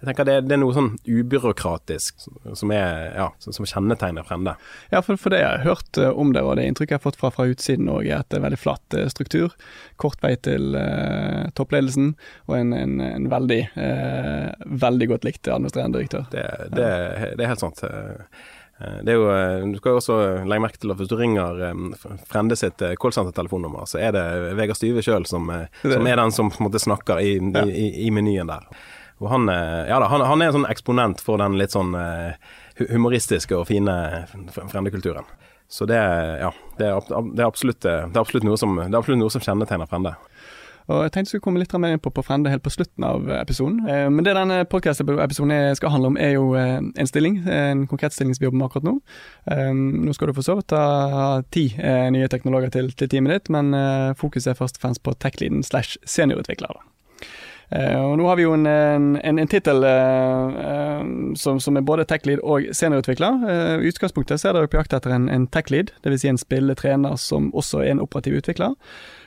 jeg 0.00 0.08
tenker 0.10 0.26
det, 0.28 0.36
det, 0.46 0.56
er 0.56 0.60
noe 0.60 0.74
sånn 0.76 0.90
ubyråkratisk 1.08 2.26
som, 2.26 2.72
er, 2.74 3.08
ja, 3.16 3.28
som 3.40 3.68
kjennetegner 3.68 4.26
Frende. 4.26 4.56
Ja, 4.92 5.00
for, 5.04 5.18
for, 5.20 5.32
det 5.32 5.40
jeg 5.40 5.48
har 5.48 5.64
hørt 5.64 6.00
uh, 6.00 6.10
om 6.12 6.34
det, 6.36 6.42
og 6.44 6.58
det 6.58 6.66
inntrykket 6.68 6.96
jeg 6.96 7.00
har 7.00 7.06
fått 7.06 7.20
fra, 7.20 7.32
fra 7.32 7.46
utsiden 7.48 7.88
òg, 7.92 8.04
er 8.08 8.20
at 8.20 8.28
det 8.32 8.40
er 8.40 8.46
veldig 8.48 8.60
flatt 8.60 8.98
uh, 8.98 9.06
struktur. 9.12 9.54
Kort 9.96 10.20
vei 10.20 10.34
til 10.44 10.76
eh, 10.76 11.46
toppledelsen, 11.56 12.10
og 12.50 12.54
en, 12.58 12.74
en, 12.76 12.98
en 13.00 13.28
veldig, 13.32 13.58
veldig 14.82 15.06
godt 15.08 15.24
likt 15.24 15.48
administrerende 15.48 15.96
direktør. 15.96 16.26
Det, 16.34 16.44
det, 16.74 16.88
det 17.38 17.46
er 17.46 17.48
helt 17.48 17.62
sant. 17.62 17.80
Det 17.80 19.14
er 19.14 19.16
jo, 19.16 19.30
Du 19.72 19.78
skal 19.80 19.94
jo 19.94 20.00
også 20.02 20.18
legge 20.44 20.64
merke 20.66 20.80
til 20.82 20.92
at 20.92 21.00
hvis 21.00 21.08
du 21.08 21.16
ringer 21.16 21.62
Frende 22.28 22.58
sitt 22.60 22.84
callsenter-telefonnummer, 23.00 23.88
så 23.88 24.02
er 24.04 24.12
det 24.18 24.26
Vegard 24.58 24.76
Styve 24.76 25.04
sjøl 25.06 25.24
som, 25.28 25.48
som, 25.80 26.10
er 26.10 26.20
den 26.20 26.36
som 26.36 26.52
på 26.52 26.60
en 26.60 26.68
måte 26.68 26.82
snakker 26.82 27.24
i, 27.24 27.38
ja. 27.40 27.64
i, 27.64 27.88
i 28.04 28.12
menyen 28.12 28.52
der. 28.52 28.68
Og 29.22 29.30
han, 29.32 29.48
eh, 29.48 29.86
ja 29.88 30.00
da, 30.02 30.10
han, 30.12 30.24
han, 30.28 30.42
er 30.42 30.50
en 30.50 30.58
sånn 30.58 30.70
eksponent 30.70 31.22
for 31.24 31.40
den 31.40 31.56
litt 31.56 31.72
sånn 31.72 31.94
uh, 31.96 32.36
humoristiske 32.92 33.56
og 33.56 33.68
fine 33.70 33.94
frendekulturen. 34.52 35.24
Så 35.68 35.86
det, 35.88 35.98
ja, 36.42 36.52
det 36.78 36.90
er, 36.90 37.00
det, 37.08 37.40
er 37.42 37.48
absolutt, 37.48 37.80
det, 37.82 38.12
er 38.12 38.20
absolutt, 38.20 38.46
noe 38.46 38.58
som, 38.60 38.76
det 38.78 38.92
er 38.92 39.00
absolutt 39.00 39.22
noe 39.24 39.32
som 39.32 39.42
kjennetegner 39.42 39.88
Frende. 39.90 40.14
Og 40.86 41.00
Jeg 41.02 41.10
tenkte 41.10 41.24
jeg 41.24 41.30
skulle 41.32 41.44
komme 41.48 41.58
litt 41.58 41.72
mer 41.82 41.96
inn 41.96 42.02
på, 42.02 42.12
på 42.14 42.22
Frende 42.22 42.50
helt 42.52 42.62
på 42.62 42.70
slutten 42.70 43.02
av 43.02 43.26
episoden. 43.40 43.80
Eh, 43.90 44.04
men 44.12 44.22
det 44.22 44.36
denne 44.38 44.60
podkast-episoden 44.70 45.74
skal 45.74 45.90
handle 45.90 46.12
om, 46.12 46.18
er 46.20 46.36
jo 46.36 46.52
eh, 46.54 46.78
en 46.78 47.10
stilling. 47.10 47.40
En 47.50 47.86
konkret 47.90 48.14
stilling 48.14 48.36
som 48.36 48.44
vi 48.44 48.46
jobber 48.46 48.60
med 48.60 48.68
akkurat 48.68 48.86
nå. 48.86 48.94
Eh, 49.50 49.72
nå 49.74 50.14
skal 50.14 50.30
du 50.30 50.36
for 50.36 50.46
så 50.46 50.54
vidt 50.60 50.76
ha 50.76 51.40
ti 51.50 51.72
eh, 51.74 52.06
nye 52.14 52.30
teknologer 52.30 52.70
til, 52.78 52.92
til, 52.94 53.10
teamet 53.10 53.34
ditt, 53.34 53.50
men 53.56 53.74
eh, 53.74 54.12
fokuset 54.20 54.54
er 54.54 54.60
først 54.60 54.78
og 54.78 54.86
fremst 54.86 55.02
på 55.02 55.16
tech-leaden 55.18 55.66
slash 55.66 55.98
seniorutvikler. 56.06 56.78
Uh, 56.78 56.95
og 57.66 58.12
Nå 58.20 58.28
har 58.28 58.38
vi 58.38 58.44
jo 58.44 58.52
en, 58.54 58.66
en, 58.66 59.38
en 59.42 59.48
tittel 59.50 59.82
uh, 59.82 60.52
uh, 60.54 61.00
som, 61.34 61.58
som, 61.58 61.74
er 61.74 61.82
både 61.86 62.04
tech-lead 62.06 62.38
og 62.46 62.68
seniorutvikler. 62.70 63.42
I 63.82 63.90
utgangspunktet 63.90 64.38
så 64.38 64.52
er 64.52 64.58
dere 64.58 64.70
på 64.70 64.78
jakt 64.78 64.94
etter 64.94 65.16
en, 65.16 65.26
en 65.32 65.48
tech-lead, 65.50 65.90
dvs. 66.06 66.22
Si 66.22 66.30
en 66.30 66.38
spilletrener 66.40 67.18
som 67.18 67.50
også 67.58 67.82
er 67.82 67.96
en 67.96 68.04
operativ 68.04 68.38
utvikler. 68.38 68.76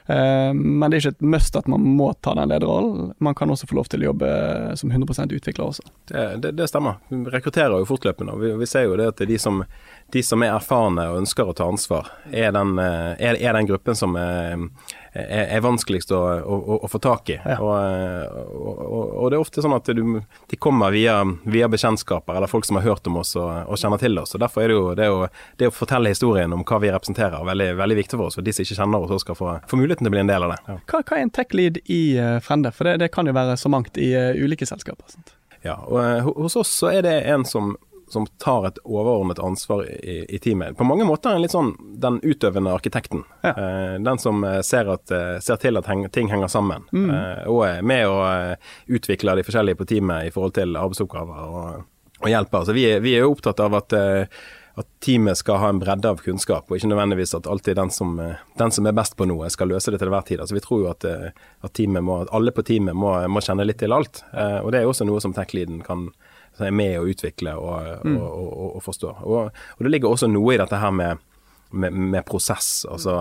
Eh, 0.09 0.53
men 0.53 0.89
det 0.89 0.97
er 0.97 1.03
ikke 1.03 1.17
et 1.19 1.27
must 1.35 1.57
at 1.59 1.67
man 1.69 1.83
må 1.85 2.07
ta 2.25 2.33
den 2.37 2.49
lederrollen. 2.49 3.11
Man 3.21 3.35
kan 3.37 3.51
også 3.53 3.67
få 3.69 3.77
lov 3.77 3.91
til 3.91 4.01
å 4.01 4.07
jobbe 4.09 4.29
som 4.81 4.89
100 4.89 5.35
utvikler 5.37 5.67
også. 5.67 5.85
Det, 6.09 6.23
det, 6.41 6.53
det 6.57 6.69
stemmer. 6.71 6.97
Vi 7.11 7.21
rekrutterer 7.29 7.77
jo 7.77 7.85
fortløpende. 7.85 8.33
vi, 8.41 8.55
vi, 8.57 8.69
ser 8.69 8.87
jo 8.87 8.97
det 8.97 9.11
at 9.11 9.21
de 9.29 9.37
som, 9.37 9.61
de 10.09 10.23
som, 10.25 10.41
er 10.41 10.55
erfarne 10.55 11.05
og 11.11 11.21
ønsker 11.21 11.45
å 11.45 11.53
ta 11.53 11.69
ansvar, 11.69 12.09
er 12.31 12.55
den, 12.57 12.73
eh, 12.81 13.11
er, 13.19 13.37
er 13.37 13.53
den 13.59 13.69
gruppen 13.69 13.99
som 13.99 14.17
er, 14.17 14.65
er, 15.27 15.45
er 15.57 15.63
vanskeligst 15.63 16.11
å, 16.15 16.19
å, 16.39 16.57
å, 16.79 16.89
få 16.91 16.99
tak 17.03 17.31
i. 17.33 17.37
Ja. 17.37 17.57
Og, 17.61 17.73
og, 18.55 19.03
og, 19.07 19.25
det 19.29 19.37
er 19.37 19.43
ofte 19.43 19.63
sånn 19.63 19.75
at 19.75 19.89
du, 19.95 20.03
de 20.21 20.59
kommer 20.61 20.93
via, 20.95 21.19
via, 21.43 21.69
bekjentskaper 21.71 22.37
eller 22.37 22.51
folk 22.51 22.67
som 22.67 22.79
har 22.79 22.87
hørt 22.87 23.07
om 23.09 23.19
oss 23.21 23.35
og, 23.39 23.49
og 23.69 23.79
kjenner 23.79 24.01
til 24.01 24.19
oss. 24.21 24.35
og 24.35 24.43
Derfor 24.43 24.65
er 24.65 24.71
det 24.71 24.77
jo 24.77 24.93
det 24.99 25.09
å, 25.13 25.23
det 25.59 25.71
å, 25.71 25.75
fortelle 25.75 26.13
historien 26.13 26.53
om 26.55 26.63
hva 26.67 26.81
vi 26.83 26.93
representerer, 26.93 27.43
veldig, 27.47 27.71
veldig 27.79 27.99
viktig 28.01 28.19
for 28.19 28.29
oss. 28.29 28.39
og 28.39 28.47
De 28.47 28.55
som 28.55 28.65
ikke 28.65 28.79
kjenner 28.79 29.05
oss, 29.05 29.25
skal 29.25 29.37
få, 29.37 29.57
få 29.69 29.81
muligheten 29.81 30.05
til 30.05 30.13
å 30.13 30.17
bli 30.17 30.23
en 30.25 30.31
del 30.31 30.47
av 30.47 30.55
det. 30.55 30.61
Ja. 30.67 30.77
Hva, 30.91 31.03
hva, 31.03 31.17
er 31.17 31.27
en 31.27 31.35
tech-lead 31.35 31.81
i 31.85 32.01
uh, 32.19 32.37
Frende? 32.45 32.73
For 32.75 32.89
det, 32.89 32.99
det, 33.03 33.11
kan 33.15 33.29
jo 33.29 33.35
være 33.35 33.57
så 33.59 33.71
mangt 33.71 33.99
i 33.99 34.11
uh, 34.15 34.31
ulike 34.37 34.67
selskaper. 34.69 35.05
Sant? 35.11 35.35
Ja, 35.65 35.75
og 35.89 35.99
uh, 35.99 36.29
hos 36.39 36.55
oss 36.59 36.71
så 36.71 36.93
er 36.93 37.03
det 37.05 37.15
en 37.31 37.43
som, 37.47 37.73
som 38.13 38.27
tar 38.41 38.67
et 38.69 38.79
overordnet 38.83 39.41
ansvar 39.43 39.85
i, 39.87 40.21
i, 40.29 40.39
teamet. 40.41 40.77
På 40.77 40.87
mange 40.87 41.07
måter 41.07 41.35
en 41.35 41.43
litt 41.43 41.53
sånn 41.53 41.73
den 42.01 42.19
utøvende 42.23 42.73
arkitekten. 42.73 43.23
Ja. 43.43 43.53
den 43.99 44.19
som 44.19 44.43
ser, 44.65 44.89
at, 44.91 45.11
ser, 45.43 45.59
til 45.61 45.79
at 45.79 45.87
heng, 45.89 46.05
ting 46.13 46.29
henger 46.31 46.51
sammen. 46.51 46.85
Mm. 46.91 47.11
og 47.51 47.63
er 47.67 47.85
med 47.85 48.07
å 48.07 48.19
utvikle 48.87 49.37
de 49.37 49.45
forskjellige 49.47 49.79
på 49.79 49.87
teamet 49.89 50.29
i 50.29 50.33
forhold 50.33 50.55
til 50.57 50.77
arbeidsoppgaver 50.79 51.53
og, 51.59 51.83
og 52.21 52.31
hjelper. 52.31 52.65
Så 52.67 52.75
vi, 52.75 52.85
vi 53.03 53.15
er 53.15 53.25
jo 53.25 53.33
opptatt 53.35 53.61
av 53.63 53.77
at 53.79 53.95
at 54.79 54.87
teamet 55.03 55.37
skal 55.37 55.59
ha 55.59 55.69
en 55.69 55.79
bredde 55.81 56.07
av 56.07 56.21
kunnskap, 56.23 56.69
og 56.69 56.77
ikke 56.77 56.87
nødvendigvis 56.87 57.35
at 57.35 57.47
alltid 57.51 57.75
den 57.75 57.89
som, 57.91 58.19
eh, 58.19 58.39
den 58.57 58.71
som 58.71 58.85
er 58.87 58.95
best 58.95 59.17
på 59.17 59.27
noe, 59.27 59.49
skal 59.49 59.67
løse 59.67 59.91
det 59.91 59.99
til 59.99 60.07
enhver 60.07 60.25
tid. 60.25 60.39
Altså, 60.39 60.55
vi 60.55 60.63
tror 60.63 60.79
jo 60.83 60.89
at, 60.89 61.03
eh, 61.03 61.31
at, 61.61 61.79
må, 61.99 62.21
at 62.21 62.31
alle 62.31 62.51
på 62.51 62.63
teamet 62.63 62.95
må, 62.95 63.11
må, 63.27 63.41
kjenne 63.41 63.65
litt 63.67 63.79
til 63.79 63.91
alt. 63.91 64.23
Eh, 64.31 64.59
og 64.63 64.71
det 64.71 64.79
er 64.79 64.87
også 64.87 65.05
noe 65.05 65.19
som 65.19 65.33
tech-leaden 65.33 65.83
kan 65.83 66.09
er 66.67 66.75
med 66.75 66.99
å 66.99 67.07
utvikle 67.07 67.55
og, 67.55 68.05
mm. 68.05 68.17
og, 68.17 68.43
og, 68.49 68.75
og 68.75 68.83
forstå. 68.83 69.15
Og, 69.23 69.63
det 69.79 69.93
ligger 69.93 70.11
også 70.11 70.29
noe 70.31 70.53
i 70.55 70.59
dette 70.61 70.81
her 70.81 70.91
med, 70.91 71.23
med, 71.71 71.95
med 72.15 72.25
prosess. 72.27 72.85
altså 72.89 73.15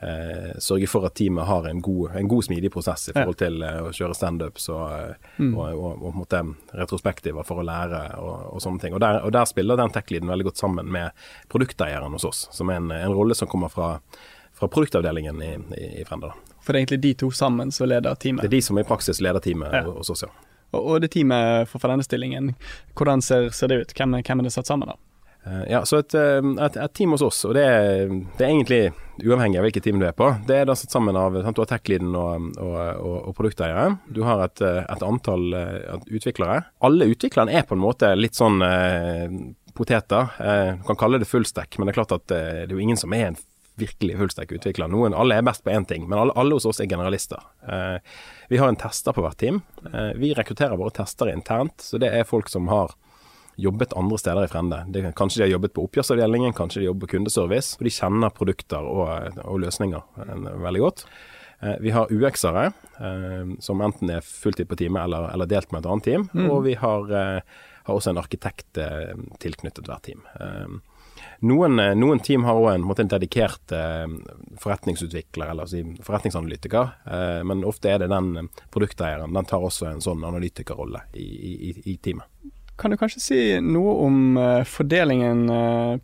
eh, 0.00 0.58
sørge 0.58 0.86
for 0.86 1.06
at 1.06 1.14
teamet 1.14 1.44
har 1.44 1.68
en 1.68 1.80
god, 1.82 2.16
en 2.16 2.28
god 2.28 2.44
smidig 2.44 2.72
prosess 2.72 3.08
i 3.08 3.12
forhold 3.12 3.38
til 3.40 3.62
eh, 3.62 3.80
å 3.82 3.92
kjøre 3.94 4.16
standups 4.16 4.68
og, 4.74 4.84
eh, 4.94 5.30
mm. 5.38 5.54
og, 5.58 6.34
retrospektiver 6.72 7.46
for 7.46 7.62
å 7.62 7.66
lære 7.66 8.02
og 8.22 8.62
sånne 8.62 8.82
ting. 8.82 8.96
Og 8.96 9.02
der, 9.02 9.22
og 9.24 9.34
der 9.34 9.48
spiller 9.50 9.78
den 9.80 9.94
tech-leaden 9.94 10.30
veldig 10.30 10.50
godt 10.50 10.62
sammen 10.62 10.90
med 10.92 11.28
produkteieren 11.52 12.14
hos 12.14 12.28
oss, 12.28 12.46
som 12.54 12.70
er 12.70 12.82
en, 12.82 12.92
en 12.94 13.16
rolle 13.16 13.36
som 13.38 13.50
kommer 13.50 13.72
fra, 13.72 13.96
fra 14.54 14.70
produktavdelingen 14.70 15.42
i, 15.42 15.54
i, 15.78 15.88
i 16.02 16.06
Frenda. 16.08 16.34
For 16.62 16.74
det 16.74 16.78
er 16.78 16.84
egentlig 16.84 17.04
de 17.06 17.14
to 17.24 17.30
sammen 17.32 17.72
som 17.72 17.88
leder 17.88 18.18
teamet? 18.20 18.44
Det 18.44 18.50
er 18.50 18.58
de 18.58 18.66
som 18.66 18.78
i 18.78 18.86
praksis 18.86 19.22
leder 19.24 19.42
teamet 19.44 19.72
ja. 19.72 19.86
hos 19.88 20.10
oss, 20.12 20.26
ja. 20.26 20.32
Og, 20.76 21.00
det 21.00 21.12
teamet 21.14 21.68
for, 21.70 21.80
for 21.80 21.92
denne 21.92 22.04
stillingen, 22.04 22.54
hvordan 22.98 23.22
ser, 23.24 23.48
ser 23.56 23.72
det 23.72 23.82
ut? 23.82 23.94
Hvem, 23.96 24.18
hvem 24.20 24.42
er 24.42 24.48
det 24.48 24.54
satt 24.54 24.68
sammen 24.68 24.90
av? 24.92 24.98
Eh, 25.46 25.70
ja, 25.72 25.84
så 25.86 26.02
et, 26.02 26.14
eh, 26.14 26.38
et, 26.64 26.76
et, 26.76 26.94
team 26.94 27.14
hos 27.14 27.24
oss, 27.24 27.40
og 27.48 27.54
det 27.56 27.64
er, 27.64 28.10
det 28.36 28.44
er, 28.44 28.50
egentlig 28.50 28.80
uavhengig 29.24 29.60
av 29.60 29.66
hvilket 29.66 29.86
team 29.86 30.02
du 30.02 30.06
er 30.08 30.16
på. 30.16 30.28
Det 30.48 30.60
er 30.60 30.68
da 30.68 30.76
satt 30.78 30.92
sammen 30.94 31.16
av 31.16 31.38
sant, 31.40 31.56
Du 31.56 31.62
har 31.62 31.70
tech-leaden 31.70 32.12
og, 32.18 32.50
og, 32.58 32.76
og, 32.76 33.16
og, 33.30 33.36
produkteiere. 33.38 33.86
Du 34.12 34.22
har 34.26 34.44
et, 34.44 34.62
et 34.62 35.06
antall 35.06 35.48
utviklere. 36.06 36.60
Alle 36.84 37.08
utviklerne 37.14 37.54
er 37.54 37.66
på 37.68 37.78
en 37.78 37.84
måte 37.84 38.12
litt 38.18 38.38
sånn 38.38 38.60
eh, 38.66 39.28
poteter. 39.78 40.34
Eh, 40.42 40.72
du 40.78 40.86
kan 40.90 41.00
kalle 41.00 41.22
det 41.22 41.30
fullstack, 41.30 41.78
men 41.78 41.88
det 41.88 41.94
er 41.94 42.00
klart 42.02 42.16
at 42.18 42.26
det 42.28 42.42
er 42.66 42.74
jo 42.74 42.82
ingen 42.82 43.00
som 43.00 43.14
er 43.16 43.30
en 43.30 43.40
virkelig 43.78 44.18
fullstack-utvikler. 44.18 44.90
Noen, 44.92 45.16
Alle 45.16 45.38
er 45.38 45.46
best 45.46 45.64
på 45.64 45.72
én 45.74 45.86
ting, 45.88 46.08
men 46.08 46.18
alle, 46.18 46.36
alle, 46.36 46.58
hos 46.58 46.66
oss 46.68 46.80
er 46.82 46.90
generalister. 46.90 47.42
vi 48.48 48.56
har 48.58 48.68
en 48.68 48.76
tester 48.76 49.12
på 49.12 49.22
hvert 49.24 49.38
team. 49.38 49.62
vi 50.16 50.34
rekrutterer 50.34 50.76
våre 50.76 50.94
testere 50.94 51.32
internt, 51.32 51.80
så 51.80 51.98
det 51.98 52.10
er 52.12 52.28
folk 52.28 52.48
som 52.48 52.68
har 52.68 52.94
jobbet 53.58 53.92
andre 53.92 54.18
steder 54.18 54.44
i 54.44 54.48
Frende. 54.48 54.84
Det, 54.88 55.02
kanskje 55.16 55.40
de 55.40 55.46
har 55.46 55.56
jobbet 55.56 55.74
på 55.74 55.84
oppgjørsavdelingen, 55.88 56.54
kanskje 56.54 56.80
de 56.80 56.86
jobber 56.86 57.06
på 57.06 57.16
kundeservice. 57.16 57.74
og 57.78 57.88
De 57.88 57.92
kjenner 57.94 58.34
produkter 58.34 58.86
og, 58.86 59.40
og 59.42 59.58
løsninger 59.64 60.22
eh, 60.22 60.44
veldig 60.62 60.82
godt. 60.84 61.02
Eh, 61.60 61.74
vi 61.82 61.94
har 61.94 62.12
UX-ere, 62.14 62.68
eh, 63.02 63.50
som 63.64 63.82
enten 63.82 64.12
er 64.14 64.22
fulltid 64.22 64.70
på 64.70 64.78
teamet 64.78 65.08
eller, 65.08 65.26
eller, 65.32 65.50
delt 65.50 65.74
med 65.74 65.82
et 65.82 65.90
annet 65.90 66.06
team. 66.06 66.28
Mm. 66.30 66.46
Og 66.52 66.62
vi 66.68 66.76
har, 66.78 67.10
har, 67.10 67.42
også 67.96 68.12
en 68.12 68.22
arkitekt 68.22 68.78
tilknyttet 69.42 69.90
hvert 69.90 70.06
team. 70.06 70.22
Noen, 71.46 71.78
noen, 71.98 72.20
team 72.24 72.42
har 72.48 72.58
òg 72.58 72.72
en, 72.72 72.84
en, 72.90 73.10
dedikert 73.12 73.72
forretningsutvikler, 74.58 75.52
eller 75.52 75.68
si, 75.70 75.84
forretningsanalytiker. 76.02 76.96
men 77.46 77.62
ofte 77.64 77.92
er 77.92 78.02
det 78.02 78.08
den 78.10 78.48
produkteieren. 78.74 79.32
Den 79.36 79.46
tar 79.46 79.62
også 79.62 79.86
en 79.86 80.02
sånn 80.02 80.24
analytikerrolle 80.26 81.04
i, 81.14 81.28
i, 81.70 81.70
i 81.92 81.96
teamet. 82.02 82.26
Kan 82.78 82.90
du 82.90 82.98
kanskje 82.98 83.22
si 83.22 83.38
noe 83.62 83.94
om 84.06 84.18
fordelingen 84.66 85.46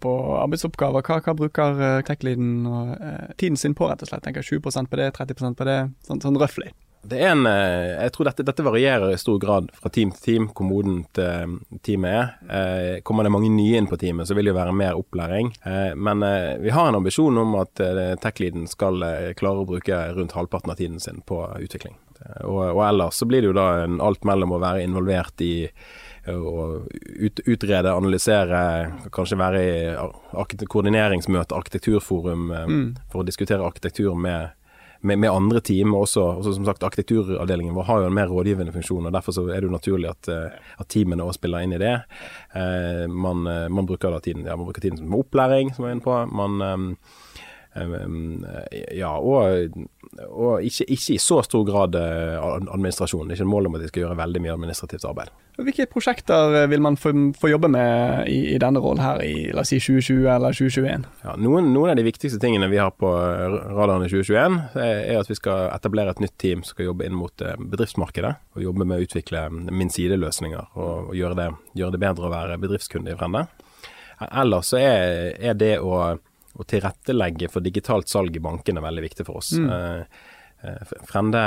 på 0.02 0.14
arbeidsoppgaver? 0.38 1.02
Hva, 1.06 1.20
hva 1.22 1.36
bruker 1.38 1.82
tech-leaden 2.06 3.34
tiden 3.38 3.58
sin 3.58 3.74
på, 3.74 3.90
rett 3.90 4.06
og 4.06 4.10
slett? 4.10 4.24
Tenker 4.26 4.46
20 4.46 4.86
på 4.90 5.02
det, 5.02 5.10
30% 5.18 5.58
på 5.58 5.66
det, 5.66 5.78
sånn, 6.06 6.22
sånn 6.22 6.38
røftlig? 6.38 6.70
Det 7.04 7.18
er 7.20 7.34
en, 7.34 7.44
jeg 7.44 8.12
tror 8.14 8.28
dette, 8.30 8.46
dette, 8.46 8.64
varierer 8.64 9.12
i 9.12 9.18
stor 9.20 9.36
grad 9.42 9.68
fra 9.76 9.90
team 9.92 10.12
til 10.14 10.24
team, 10.24 10.46
hvor 10.56 10.68
modent 10.68 11.20
teamet 11.84 12.14
er. 12.14 12.30
Eh, 12.48 13.02
kommer 13.04 13.26
det 13.26 13.34
mange 13.34 13.50
nye 13.52 13.76
inn 13.80 13.88
på 13.90 13.98
teamet, 14.00 14.28
så 14.28 14.36
vil 14.36 14.48
det 14.48 14.54
jo 14.54 14.60
være 14.60 14.76
mer 14.76 14.96
opplæring. 14.98 15.52
Eh, 15.68 15.92
men 15.96 16.24
eh, 16.24 16.54
vi 16.64 16.72
har 16.72 16.88
en 16.88 17.00
ambisjon 17.00 17.42
om 17.44 17.58
at 17.60 17.82
tech-leaden 18.22 18.64
skal 18.70 19.04
klare 19.36 19.64
å 19.64 19.68
bruke 19.68 20.00
rundt 20.16 20.36
halvparten 20.36 20.72
av 20.72 20.80
tiden 20.80 21.02
sin 21.02 21.20
på 21.26 21.42
utvikling. 21.60 21.98
Og, 22.46 22.62
og 22.70 22.80
ellers 22.86 23.20
så 23.20 23.28
blir 23.28 23.42
det 23.42 23.50
jo 23.50 23.56
da 23.56 23.68
en, 23.84 24.00
alt 24.00 24.24
mellom 24.24 24.54
å 24.56 24.62
være 24.62 24.84
involvert 24.86 25.44
i 25.44 25.54
å 26.30 26.84
ut, 27.20 27.40
utrede, 27.44 27.92
analysere, 27.92 28.60
kanskje 29.12 29.38
være 29.38 29.62
i 29.64 30.66
koordineringsmøte, 30.70 31.56
arkitekturforum, 31.56 32.50
eh, 32.50 32.68
mm. 32.70 32.86
for 33.12 33.22
å 33.22 33.28
diskutere 33.28 33.66
arkitektur 33.66 34.16
med, 34.16 34.54
med, 35.04 35.20
med 35.20 35.30
andre 35.30 35.60
team. 35.60 35.94
Også, 35.94 36.22
også, 36.40 36.54
som 36.56 36.66
sagt, 36.68 36.82
Arkitekturavdelingen 36.86 37.76
vår 37.76 37.88
har 37.88 38.02
jo 38.02 38.10
en 38.10 38.16
mer 38.16 38.32
rådgivende 38.32 38.72
funksjon, 38.74 39.06
og 39.06 39.14
derfor 39.14 39.36
er 39.44 39.60
det 39.60 39.68
jo 39.68 39.74
naturlig 39.74 40.10
at, 40.10 40.30
eh, 40.32 40.72
at 40.80 40.90
teamene 40.92 41.26
også 41.26 41.42
spiller 41.42 41.64
inn 41.64 41.76
i 41.76 41.82
det. 41.82 41.94
Eh, 42.56 43.04
man, 43.10 43.46
eh, 43.50 43.68
man, 43.68 43.88
bruker 43.88 44.14
da 44.14 44.22
tiden, 44.24 44.46
ja, 44.48 44.56
man 44.56 44.68
bruker 44.68 44.84
tiden 44.84 45.00
som 45.00 45.18
opplæring, 45.18 45.74
som 45.74 45.84
jeg 45.84 45.94
er 45.94 45.98
inne 45.98 46.08
på. 46.08 46.18
Man 46.32 46.64
eh, 46.64 47.20
ja, 47.74 49.10
og, 49.18 49.72
og 50.28 50.62
ikke, 50.62 50.84
ikke, 50.86 51.14
i 51.16 51.18
så 51.18 51.40
stor 51.42 51.64
grad 51.66 51.96
eh, 51.98 52.36
administrasjon. 52.70 53.26
Det 53.26 53.34
er 53.34 53.40
ikke 53.40 53.50
mål 53.50 53.66
om 53.66 53.78
at 53.78 53.82
de 53.82 53.88
skal 53.90 54.04
gjøre 54.04 54.18
veldig 54.20 54.42
mye 54.44 54.52
administrativt 54.54 55.06
arbeid. 55.08 55.32
Hvilke 55.58 55.86
prosjekter 55.90 56.54
eh, 56.60 56.68
vil 56.70 56.82
man 56.82 56.96
få, 56.98 57.10
få 57.38 57.50
jobbe 57.50 57.70
med 57.74 58.28
i, 58.30 58.38
i, 58.54 58.58
denne 58.62 58.82
rollen 58.82 59.02
her 59.02 59.22
i 59.26 59.50
la 59.54 59.64
oss 59.64 59.72
si 59.74 59.80
2020 59.82 60.28
eller 60.36 60.54
2021? 60.54 61.06
Ja, 61.24 61.34
noen, 61.38 61.72
noen, 61.74 61.92
av 61.92 61.98
de 61.98 62.06
viktigste 62.06 62.38
tingene 62.42 62.70
vi 62.70 62.78
har 62.78 62.94
på 62.94 63.10
radaren 63.10 64.06
i 64.06 64.10
2021, 64.12 64.60
er 64.84 65.18
at 65.18 65.30
vi 65.30 65.38
skal 65.38 65.72
etablere 65.74 66.14
et 66.14 66.22
nytt 66.22 66.36
team 66.42 66.62
som 66.62 66.76
skal 66.76 66.92
jobbe 66.92 67.08
inn 67.08 67.18
mot 67.18 67.42
eh, 67.42 67.58
bedriftsmarkedet. 67.58 68.36
Og 68.54 68.68
jobbe 68.68 68.86
med 68.86 69.00
å 69.00 69.08
utvikle 69.08 69.48
min 69.50 69.90
sideløsninger 69.90 70.78
og, 70.78 71.10
og 71.10 71.18
gjøre, 71.18 71.38
det, 71.42 71.50
gjøre, 71.80 71.96
det, 71.96 72.02
bedre 72.06 72.30
å 72.30 72.34
være 72.34 72.60
bedriftskunde 72.62 73.14
i 73.14 73.18
Frende. 73.18 73.48
Ellers 74.30 74.70
så 74.70 74.78
er, 74.78 75.34
er 75.42 75.58
det 75.58 75.74
å 75.82 76.14
å 76.54 76.66
tilrettelegge 76.68 77.50
for 77.52 77.64
digitalt 77.64 78.10
salg 78.10 78.36
i 78.36 78.42
bankene 78.42 78.80
er 78.80 78.88
veldig 78.88 79.04
viktig 79.08 79.26
for 79.26 79.40
oss. 79.40 79.52
Mm. 79.58 79.70
Eh, 79.74 80.20
eh, 80.68 80.92
Frende, 81.08 81.40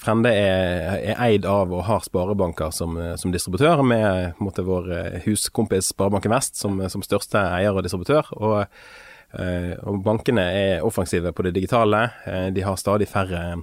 Frende 0.00 0.32
er, 0.32 0.94
er, 0.96 1.18
eid 1.26 1.48
av 1.48 1.74
og 1.74 1.84
har 1.88 2.06
sparebanker 2.06 2.72
som, 2.74 2.96
som 3.20 3.34
distributør, 3.34 3.84
med 3.84 4.40
måte, 4.42 4.64
vår 4.66 4.88
eh, 4.96 5.18
huskompis 5.26 5.92
Sparebanken 5.92 6.32
Vest 6.32 6.60
som, 6.60 6.80
som, 6.88 7.04
største 7.04 7.42
eier 7.58 7.76
og 7.76 7.84
distributør. 7.86 8.32
Og, 8.38 8.80
og, 9.28 9.98
bankene 10.00 10.46
er 10.56 10.86
offensive 10.86 11.34
på 11.36 11.44
det 11.44 11.52
digitale. 11.58 12.06
De 12.56 12.62
har 12.64 12.78
stadig 12.80 13.10
færre 13.10 13.58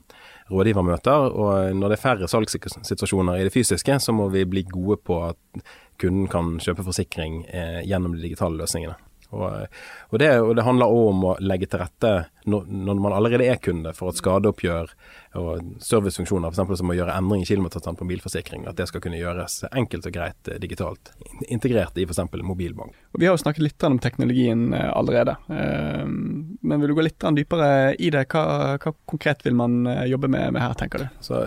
rådgivermøter. 0.51 1.33
Og 1.33 1.73
når 1.73 1.89
det 1.89 1.97
er 1.97 2.03
færre 2.03 2.29
salgssituasjoner 2.29 3.41
i 3.41 3.47
det 3.47 3.53
fysiske, 3.55 3.97
så 3.97 4.13
må 4.13 4.29
vi 4.29 4.45
bli 4.45 4.61
gode 4.69 4.99
på 5.01 5.17
at 5.31 5.65
kunden 5.97 6.29
kan 6.29 6.59
kjøpe 6.61 6.85
forsikring 6.85 7.41
gjennom 7.81 8.13
de 8.13 8.21
digitale 8.27 8.61
løsningene. 8.61 8.99
Og, 9.33 9.65
og, 10.11 10.17
det, 10.21 10.29
og, 10.39 10.51
det, 10.57 10.65
handler 10.67 10.93
òg 10.93 11.09
om 11.11 11.23
å 11.31 11.35
legge 11.41 11.69
til 11.69 11.81
rette 11.81 12.13
når, 12.45 12.67
når, 12.69 13.01
man 13.01 13.15
allerede 13.17 13.47
er 13.49 13.61
kunde, 13.61 13.93
for 13.97 14.11
at 14.11 14.21
skadeoppgjør 14.21 14.93
og 15.39 15.81
servicefunksjoner, 15.83 16.53
f.eks. 16.53 16.79
som 16.79 16.91
å 16.91 16.95
gjøre 16.95 17.15
endring 17.15 17.43
i 17.43 17.47
kilometerstand 17.47 17.99
på 17.99 18.07
bilforsikring. 18.09 18.65
At 18.69 18.79
det 18.79 18.87
skal 18.89 19.03
kunne 19.03 19.19
gjøres 19.19 19.61
enkelt 19.71 20.07
og 20.09 20.15
greit 20.15 20.51
eh, 20.51 20.59
digitalt, 20.61 21.11
integrert 21.51 21.97
i 21.99 22.05
f.eks. 22.07 22.21
mobilbank. 22.45 22.95
Og 23.15 23.21
vi 23.21 23.29
har 23.29 23.35
jo 23.35 23.43
snakket 23.43 23.65
litt 23.65 23.87
om 23.87 23.97
teknologien 24.03 24.67
eh, 24.75 24.89
allerede, 24.91 25.37
eh, 25.49 26.05
men 26.05 26.81
vil 26.81 26.91
du 26.91 26.97
gå 26.97 27.07
litt 27.07 27.27
dypere 27.35 27.69
i 27.99 28.11
det? 28.13 28.25
Hva, 28.31 28.77
hva 28.81 28.93
konkret 29.09 29.43
vil 29.45 29.57
man 29.57 29.83
jobbe 30.07 30.29
med, 30.31 30.53
med, 30.55 30.61
her, 30.61 30.75
tenker 30.77 31.03
du? 31.03 31.07
Så 31.23 31.41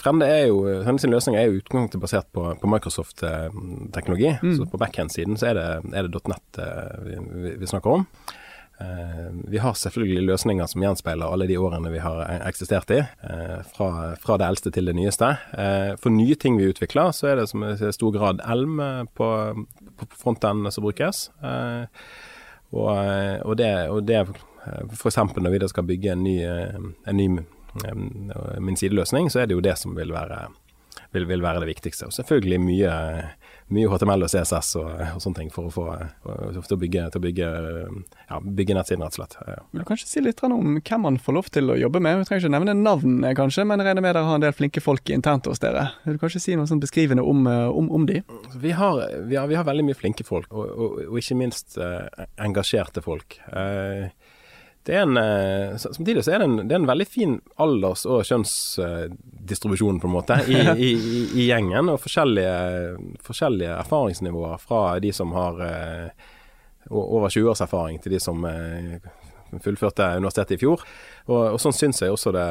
Frende 0.00 0.28
er 0.30 0.46
jo, 0.50 0.62
Frende 0.84 1.02
sin 1.02 1.14
løsning 1.14 1.38
er 1.38 1.48
jo 1.48 1.60
utgangspunktet 1.60 2.02
basert 2.02 2.28
på, 2.34 2.44
på 2.60 2.70
Microsoft-teknologi. 2.70 4.34
Mm. 4.42 4.54
Så 4.58 4.68
på 4.70 4.80
backhand-siden 4.80 5.38
så 5.40 5.50
er 5.50 5.58
det, 5.58 5.68
er 5.96 6.06
det 6.06 6.22
.net 6.30 6.60
vi, 7.06 7.54
vi 7.58 7.68
snakker 7.70 8.00
om. 8.00 8.06
Eh, 8.80 9.32
vi 9.44 9.58
har 9.58 9.74
selvfølgelig 9.74 10.22
løsninger 10.24 10.66
som 10.66 10.82
gjenspeiler 10.82 11.28
alle 11.28 11.46
de 11.50 11.58
årene 11.60 11.90
vi 11.92 12.00
har 12.00 12.22
eksistert 12.48 12.90
i, 12.94 13.00
eh, 13.00 13.58
fra, 13.74 14.14
fra 14.16 14.38
det 14.40 14.46
eldste 14.46 14.72
til 14.72 14.88
det 14.88 14.94
nyeste. 14.96 15.28
Eh, 15.52 15.96
for 16.00 16.14
nye 16.14 16.34
ting 16.40 16.56
vi 16.56 16.70
utvikler, 16.70 17.12
så 17.12 17.28
er 17.28 17.40
det 17.40 17.48
som 17.50 17.64
i 17.66 17.92
stor 17.92 18.14
grad 18.16 18.40
Elm 18.48 18.80
på, 19.14 19.28
på 20.00 20.08
fronten 20.16 20.64
som 20.72 20.86
brukes. 20.86 21.28
Og, 22.70 22.96
og 23.44 23.56
det, 23.58 23.72
og 23.90 24.04
det 24.06 24.20
f.eks. 24.94 25.18
når 25.36 25.50
vi 25.50 25.60
da 25.60 25.68
skal 25.68 25.88
bygge 25.88 26.12
en 26.14 26.24
ny, 26.24 26.36
en 26.46 27.16
ny 27.18 27.28
min 28.60 28.76
sideløsning, 28.78 29.30
så 29.30 29.42
er 29.42 29.50
det 29.50 29.58
jo 29.58 29.64
det 29.64 29.76
som 29.78 29.96
vil 29.98 30.12
være, 30.14 30.44
vil, 31.12 31.26
vil 31.28 31.42
være 31.42 31.64
det 31.64 31.72
viktigste. 31.74 32.06
Og 32.06 32.14
selvfølgelig 32.14 32.60
mye 32.62 32.94
mye 33.74 33.90
HTML 33.90 34.26
og 34.26 34.30
CSS 34.32 34.72
og, 34.80 34.88
og, 34.88 35.20
sånne 35.22 35.38
ting 35.38 35.52
for 35.54 35.68
å 35.68 35.72
få 35.74 35.86
til 36.66 36.76
å 36.76 36.80
bygge, 36.80 37.06
til 37.12 37.20
å 37.20 37.24
bygge, 37.24 37.50
ja, 38.26 38.40
bygge 38.40 38.76
nettsiden, 38.76 39.04
rett 39.06 39.16
og 39.16 39.20
slett. 39.20 39.36
Ja. 39.46 39.58
Vil 39.72 39.84
du 39.84 39.88
kanskje 39.88 40.10
si 40.10 40.24
litt 40.24 40.42
om 40.46 40.78
hvem 40.78 41.04
man 41.06 41.20
får 41.22 41.36
lov 41.36 41.50
til 41.54 41.72
å 41.72 41.78
jobbe 41.78 42.02
med? 42.02 42.20
Vi 42.20 42.28
trenger 42.28 42.46
ikke 42.46 42.54
nevne 42.56 42.76
navn, 42.78 43.20
kanskje, 43.38 43.66
men 43.68 43.82
regner 43.84 44.04
med 44.04 44.14
dere 44.14 44.26
har 44.26 44.40
en 44.40 44.44
del 44.44 44.56
flinke 44.56 44.82
folk 44.84 45.12
internt 45.14 45.48
hos 45.50 45.62
dere. 45.62 45.88
Vil 46.04 46.18
du 46.18 46.22
kanskje 46.22 46.42
si 46.42 46.58
noe 46.58 46.70
sånn 46.70 46.82
beskrivende 46.82 47.24
om, 47.26 47.46
om, 47.46 47.92
om 48.00 48.08
de? 48.10 48.20
Vi 48.60 48.74
har, 48.76 49.04
vi, 49.28 49.38
har, 49.38 49.48
vi 49.50 49.58
har, 49.58 49.66
veldig 49.70 49.86
mye 49.86 49.98
flinke 49.98 50.26
folk, 50.26 50.50
og, 50.50 50.70
og, 50.70 51.00
og 51.06 51.20
ikke 51.20 51.38
minst 51.38 51.78
eh, 51.78 52.26
engasjerte 52.42 53.04
folk. 53.04 53.38
Uh, 53.52 54.10
det 54.88 54.96
er 54.96 55.02
en, 55.04 55.16
eh, 55.20 55.76
samtidig 55.76 56.24
så 56.24 56.34
er 56.34 56.40
det 56.40 56.48
en, 56.48 56.56
det 56.64 56.74
er 56.74 56.80
en 56.80 56.88
veldig 56.88 57.06
fin 57.06 57.36
alders- 57.60 58.06
og 58.08 58.24
kjønnsdistribusjon, 58.24 60.00
på 60.00 60.08
en 60.08 60.14
måte, 60.14 60.38
i, 60.48 60.60
i, 60.88 60.90
i 61.36 61.48
gjengen. 61.50 61.92
Og 61.92 62.00
forskjellige, 62.00 62.54
forskjellige, 63.26 63.74
erfaringsnivåer 63.82 64.62
fra 64.62 64.84
de 65.04 65.12
som 65.12 65.34
har 65.36 65.60
eh, 65.66 66.30
over 66.88 67.28
20 67.28 67.52
års 67.52 67.60
erfaring, 67.66 68.00
til 68.00 68.16
de 68.16 68.22
som 68.24 68.44
eh, 68.48 68.96
fullførte 69.64 70.06
universitetet 70.20 70.56
i 70.56 70.60
fjor. 70.60 70.84
Og, 71.26 71.40
og 71.54 71.58
sånn 71.62 71.74
syns 71.76 72.02
jeg 72.02 72.14
også 72.14 72.32
det, 72.34 72.46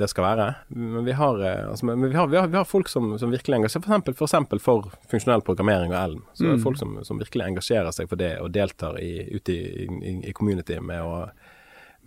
det, 0.00 0.08
skal 0.10 0.26
være. 0.26 0.48
Men 0.74 1.06
vi 1.06 1.16
har, 1.18 1.42
eh, 1.44 1.68
altså, 1.70 1.88
men 1.90 2.08
vi 2.08 2.16
har, 2.16 2.30
vi 2.32 2.40
har, 2.40 2.48
vi 2.50 2.58
har 2.60 2.68
folk 2.68 2.90
som, 2.92 3.12
som 3.20 3.32
virkelig 3.34 3.60
engasjerer 3.60 3.74
seg, 3.74 4.08
for, 4.08 4.16
for, 4.24 4.64
for 4.64 4.88
funksjonell 5.12 5.44
programmering 5.46 5.94
og 5.94 6.00
Elm. 6.00 6.24
Så 6.38 6.48
mm. 6.48 6.64
folk 6.64 6.80
som, 6.80 6.96
som, 7.06 7.20
virkelig 7.20 7.50
engasjerer 7.50 7.94
seg 7.94 8.10
for 8.10 8.20
det 8.20 8.34
og 8.42 8.52
deltar 8.54 8.98
i, 9.02 9.12
ute 9.34 9.54
i, 9.54 9.86
i, 9.86 10.16
i 10.30 10.36
community 10.36 10.80
med 10.80 11.04
å 11.04 11.26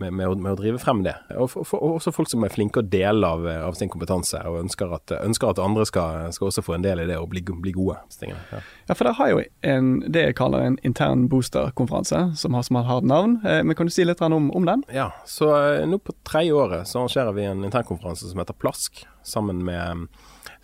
med, 0.02 0.14
med, 0.18 0.28
å, 0.28 0.36
med, 0.36 0.52
å, 0.54 0.60
drive 0.60 0.82
frem 0.82 1.04
det. 1.06 1.14
Og, 1.36 1.48
for, 1.52 1.68
for, 1.68 1.96
også 1.98 2.14
folk 2.16 2.32
som 2.32 2.44
er 2.46 2.54
flinke 2.54 2.82
å 2.82 2.86
dele 2.86 3.28
av, 3.28 3.46
av 3.70 3.78
sin 3.78 3.92
kompetanse, 3.92 4.42
og 4.50 4.60
ønsker 4.64 4.96
at, 4.98 5.14
ønsker 5.22 5.54
at 5.54 5.62
andre 5.64 5.86
skal, 5.88 6.32
skal, 6.36 6.50
også 6.50 6.66
få 6.66 6.78
en 6.78 6.86
del 6.86 7.04
i 7.04 7.08
det 7.10 7.20
og 7.20 7.30
bli, 7.34 7.44
bli 7.44 7.76
gode. 7.76 8.00
Ja. 8.26 8.40
ja. 8.52 8.96
for 8.96 9.06
dere 9.06 9.18
har 9.20 9.32
jo 9.34 9.44
en, 9.74 9.94
det 10.08 10.26
jeg 10.28 10.38
kaller 10.40 10.66
en 10.66 10.80
intern 10.88 11.28
booster-konferanse, 11.32 12.24
som 12.42 12.58
har, 12.58 12.66
som 12.68 12.82
har 12.82 13.08
navn. 13.08 13.40
Eh, 13.46 13.62
men 13.66 13.78
Kan 13.78 13.90
du 13.90 13.94
si 13.94 14.06
litt 14.08 14.22
om, 14.26 14.52
om 14.56 14.68
den? 14.68 14.86
Ja, 14.94 15.12
så 15.30 15.54
eh, 15.58 15.86
nå 15.90 16.02
på 16.02 16.16
tredje 16.28 16.58
året 16.58 16.90
så 16.90 17.04
arrangerer 17.04 17.38
vi 17.38 17.48
en 17.50 17.66
internkonferanse 17.68 18.30
som 18.30 18.42
heter 18.42 18.58
Plask, 18.58 19.04
sammen 19.28 19.64
med 19.66 20.08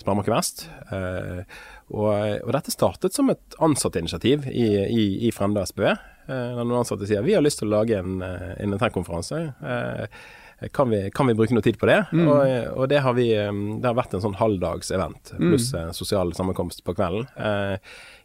Sparemarken 0.02 0.36
Vest. 0.36 0.68
Eh, 0.94 1.42
og, 1.88 2.12
og, 2.44 2.52
dette 2.56 2.74
startet 2.74 3.16
som 3.16 3.32
et 3.32 3.58
ansattinitiativ 3.64 4.48
i, 4.52 4.68
i, 4.86 5.04
i 5.28 5.34
Fremda 5.36 5.66
SPV. 5.68 5.96
Eh, 6.28 6.50
når 6.58 6.66
noen 6.66 6.82
ansatte 6.82 7.08
sier 7.08 7.24
vi 7.24 7.38
har 7.38 7.46
lyst 7.46 7.62
til 7.62 7.70
å 7.70 7.78
lage 7.78 8.02
en, 8.02 8.20
eh, 8.22 8.52
en 8.60 8.76
internkonferanse. 8.76 9.40
Eh, 9.64 10.68
kan 10.74 10.90
vi, 10.90 11.12
kan 11.14 11.28
vi, 11.30 11.36
bruke 11.38 11.54
noe 11.54 11.62
tid 11.62 11.78
på 11.78 11.86
det? 11.86 12.00
Mm. 12.12 12.28
Og, 12.28 12.44
og, 12.74 12.86
det 12.90 13.04
har 13.06 13.14
vi 13.14 13.28
Det 13.30 13.86
har 13.86 13.94
vært 13.94 14.16
en 14.18 14.24
sånn 14.24 14.40
halvdags 14.40 14.90
event 14.90 15.36
mm. 15.38 15.44
pluss 15.52 15.68
mm. 15.70 15.92
sosial 15.94 16.34
sammenkomst 16.34 16.82
på 16.84 16.96
kvelden. 16.98 17.28
Eh, 17.38 17.78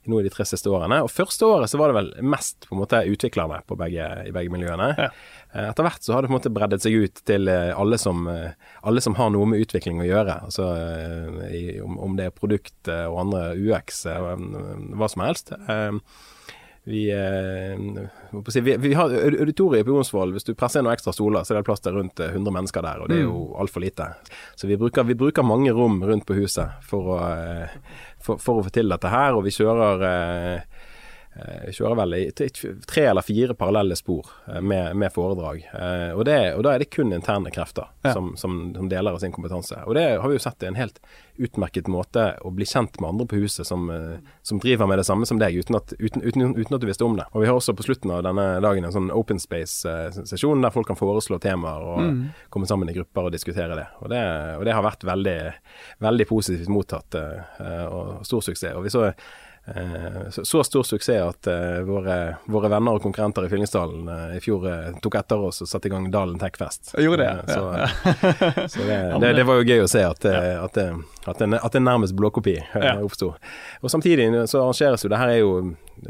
nå 0.08 0.18
i 0.18 0.24
de 0.24 0.32
tre 0.32 0.46
siste 0.48 0.70
årene. 0.72 1.02
Og 1.04 1.12
første 1.12 1.44
året 1.46 1.70
så 1.70 1.78
var 1.78 1.92
det 1.92 1.98
vel 2.00 2.08
mest 2.24 2.64
på 2.66 2.74
en 2.74 2.80
måte 2.80 3.04
utviklerne 3.04 3.60
på 3.68 3.76
begge, 3.78 4.08
i 4.26 4.32
begge 4.34 4.50
miljøene. 4.50 4.88
Ja. 4.98 5.10
Etter 5.68 5.86
hvert 5.86 6.02
så 6.02 6.16
har 6.16 6.24
det 6.24 6.32
på 6.32 6.32
en 6.32 6.38
måte 6.40 6.54
breddet 6.56 6.82
seg 6.82 6.96
ut 6.96 7.20
til 7.28 7.46
alle 7.52 8.00
som, 8.00 8.24
alle 8.26 9.04
som 9.04 9.14
har 9.20 9.30
noe 9.30 9.46
med 9.52 9.62
utvikling 9.62 10.00
å 10.02 10.08
gjøre. 10.08 10.40
Altså 10.48 10.72
om, 11.84 12.00
om 12.08 12.16
det 12.18 12.30
er 12.30 12.34
produkt 12.34 12.90
og 12.90 13.20
andre 13.28 13.52
UX, 13.60 14.02
hva 14.08 15.12
som 15.12 15.22
helst. 15.28 15.54
Vi, 16.84 17.10
eh, 17.10 18.62
vi, 18.62 18.76
vi, 18.76 18.94
har 18.94 19.12
auditoriet 19.40 19.86
på 19.86 19.94
Jonsvoll. 19.94 20.32
Hvis 20.34 20.48
du 20.48 20.54
presser 20.58 20.80
inn 20.80 20.88
noen 20.88 20.96
ekstra 20.96 21.14
stoler, 21.14 21.44
så 21.46 21.54
er 21.54 21.60
det 21.60 21.66
plass 21.68 21.82
til 21.84 21.94
rundt 21.94 22.18
100 22.18 22.42
eh, 22.42 22.54
mennesker 22.56 22.82
der, 22.82 23.04
og 23.04 23.10
det 23.10 23.20
er 23.20 23.22
jo 23.22 23.36
mm. 23.38 23.52
altfor 23.62 23.84
lite. 23.84 24.08
Så 24.58 24.66
vi 24.66 24.78
bruker, 24.80 25.06
vi 25.06 25.18
bruker, 25.18 25.46
mange 25.46 25.70
rom 25.76 26.00
rundt 26.02 26.26
på 26.26 26.34
huset 26.40 26.82
for 26.86 27.14
å, 27.14 27.20
eh, 27.36 27.76
for, 28.18 28.42
for 28.42 28.58
å 28.58 28.66
få 28.66 28.74
til 28.74 28.90
dette 28.90 29.12
her, 29.14 29.38
og 29.38 29.46
vi 29.46 29.54
kjører 29.54 30.02
kjører 31.72 31.96
vel 31.96 32.14
i 32.18 32.22
tre 32.32 33.04
eller 33.08 33.24
fire 33.24 33.54
parallelle 33.56 33.96
spor 33.96 34.26
eh, 34.52 34.60
med, 34.60 34.96
med 34.96 35.12
foredrag. 35.12 35.64
Eh, 35.72 36.10
og, 36.12 36.24
det, 36.28 36.38
og, 36.56 36.62
da 36.66 36.74
er 36.74 36.82
det 36.82 36.90
kun 36.92 37.12
interne 37.12 37.50
krefter 37.54 37.88
ja. 38.04 38.12
som, 38.12 38.34
som, 38.36 38.58
som, 38.76 38.88
deler 38.92 39.16
av 39.16 39.22
sin 39.22 39.32
kompetanse. 39.32 39.78
Og 39.86 39.96
det 39.96 40.04
har 40.20 40.28
vi 40.28 40.36
jo 40.36 40.42
sett 40.42 40.62
er 40.62 40.74
en 40.74 40.80
helt 40.80 41.00
utmerket 41.40 41.88
måte 41.88 42.26
å 42.44 42.52
bli 42.52 42.66
kjent 42.68 42.98
med 43.00 43.14
andre 43.14 43.26
på 43.30 43.38
huset 43.40 43.64
som, 43.66 43.88
som 44.44 44.58
driver 44.60 44.86
med 44.90 45.00
det 45.00 45.06
samme 45.08 45.24
som 45.26 45.38
deg, 45.40 45.56
uten 45.56 45.78
at, 45.78 45.94
uten, 45.96 46.20
uten, 46.20 46.52
uten 46.58 46.76
at, 46.76 46.82
du 46.82 46.86
visste 46.90 47.06
om 47.06 47.16
det. 47.16 47.24
Og 47.32 47.40
vi 47.40 47.48
har 47.48 47.56
også 47.56 47.72
på 47.78 47.86
slutten 47.86 48.12
av 48.12 48.20
denne 48.26 48.44
dagen 48.60 48.84
en 48.84 48.92
sånn 48.92 49.08
open 49.16 49.40
space-sesjon 49.40 50.60
der 50.62 50.74
folk 50.74 50.90
kan 50.92 51.00
foreslå 51.00 51.40
temaer 51.42 51.86
og 51.94 52.02
mm. 52.04 52.20
komme 52.52 52.68
sammen 52.68 52.92
i 52.92 52.96
grupper 52.98 53.30
og 53.30 53.32
diskutere 53.32 53.78
det. 53.80 53.86
Og 54.04 54.12
det, 54.12 54.20
og 54.58 54.66
det 54.68 54.76
har 54.76 54.84
vært 54.84 55.08
veldig, 55.08 55.38
veldig 56.04 56.28
positivt 56.28 56.68
mottatt 56.72 57.16
og 57.16 58.20
stor 58.28 58.44
suksess. 58.44 58.76
Og 58.76 58.84
vi 58.84 58.92
så 58.92 59.08
Eh, 59.08 59.51
så, 60.30 60.64
stor 60.64 60.82
suksess 60.82 61.22
at 61.22 61.46
uh, 61.46 61.80
våre, 61.86 62.36
våre, 62.44 62.68
venner 62.68 62.96
og 62.98 63.02
konkurrenter 63.04 63.46
i 63.46 63.50
Fyllingsdalen 63.50 64.08
uh, 64.08 64.32
i 64.34 64.40
fjor 64.42 64.66
uh, 64.66 64.88
tok 65.04 65.20
etter 65.20 65.44
oss 65.46 65.62
og 65.62 65.70
satte 65.70 65.86
i 65.86 65.92
gang 65.92 66.08
Dalen 66.10 66.40
Techfest. 66.40 66.90
Jeg 66.96 67.06
gjorde 67.06 67.28
det, 67.28 67.54
så, 67.54 67.68
ja. 67.78 67.86
så 68.74 68.82
det, 68.88 68.98
det, 69.22 69.32
det, 69.38 69.46
var 69.46 69.60
jo 69.60 69.68
gøy 69.68 69.84
å 69.84 69.88
se 69.90 70.02
at, 70.02 70.26
at, 70.26 70.80
at, 70.82 71.44
en, 71.46 71.54
at 71.54 71.78
en 71.78 71.86
nærmest 71.86 72.18
blåkopi 72.18 72.56
ja. 72.58 72.96
oppsto. 73.06 73.30
Og 73.80 73.94
samtidig 73.94 74.26
så 74.50 74.64
arrangeres 74.64 75.06
jo 75.06 75.14
det 75.14 75.22
her 75.22 75.36
er 75.36 75.42
jo 75.44 75.56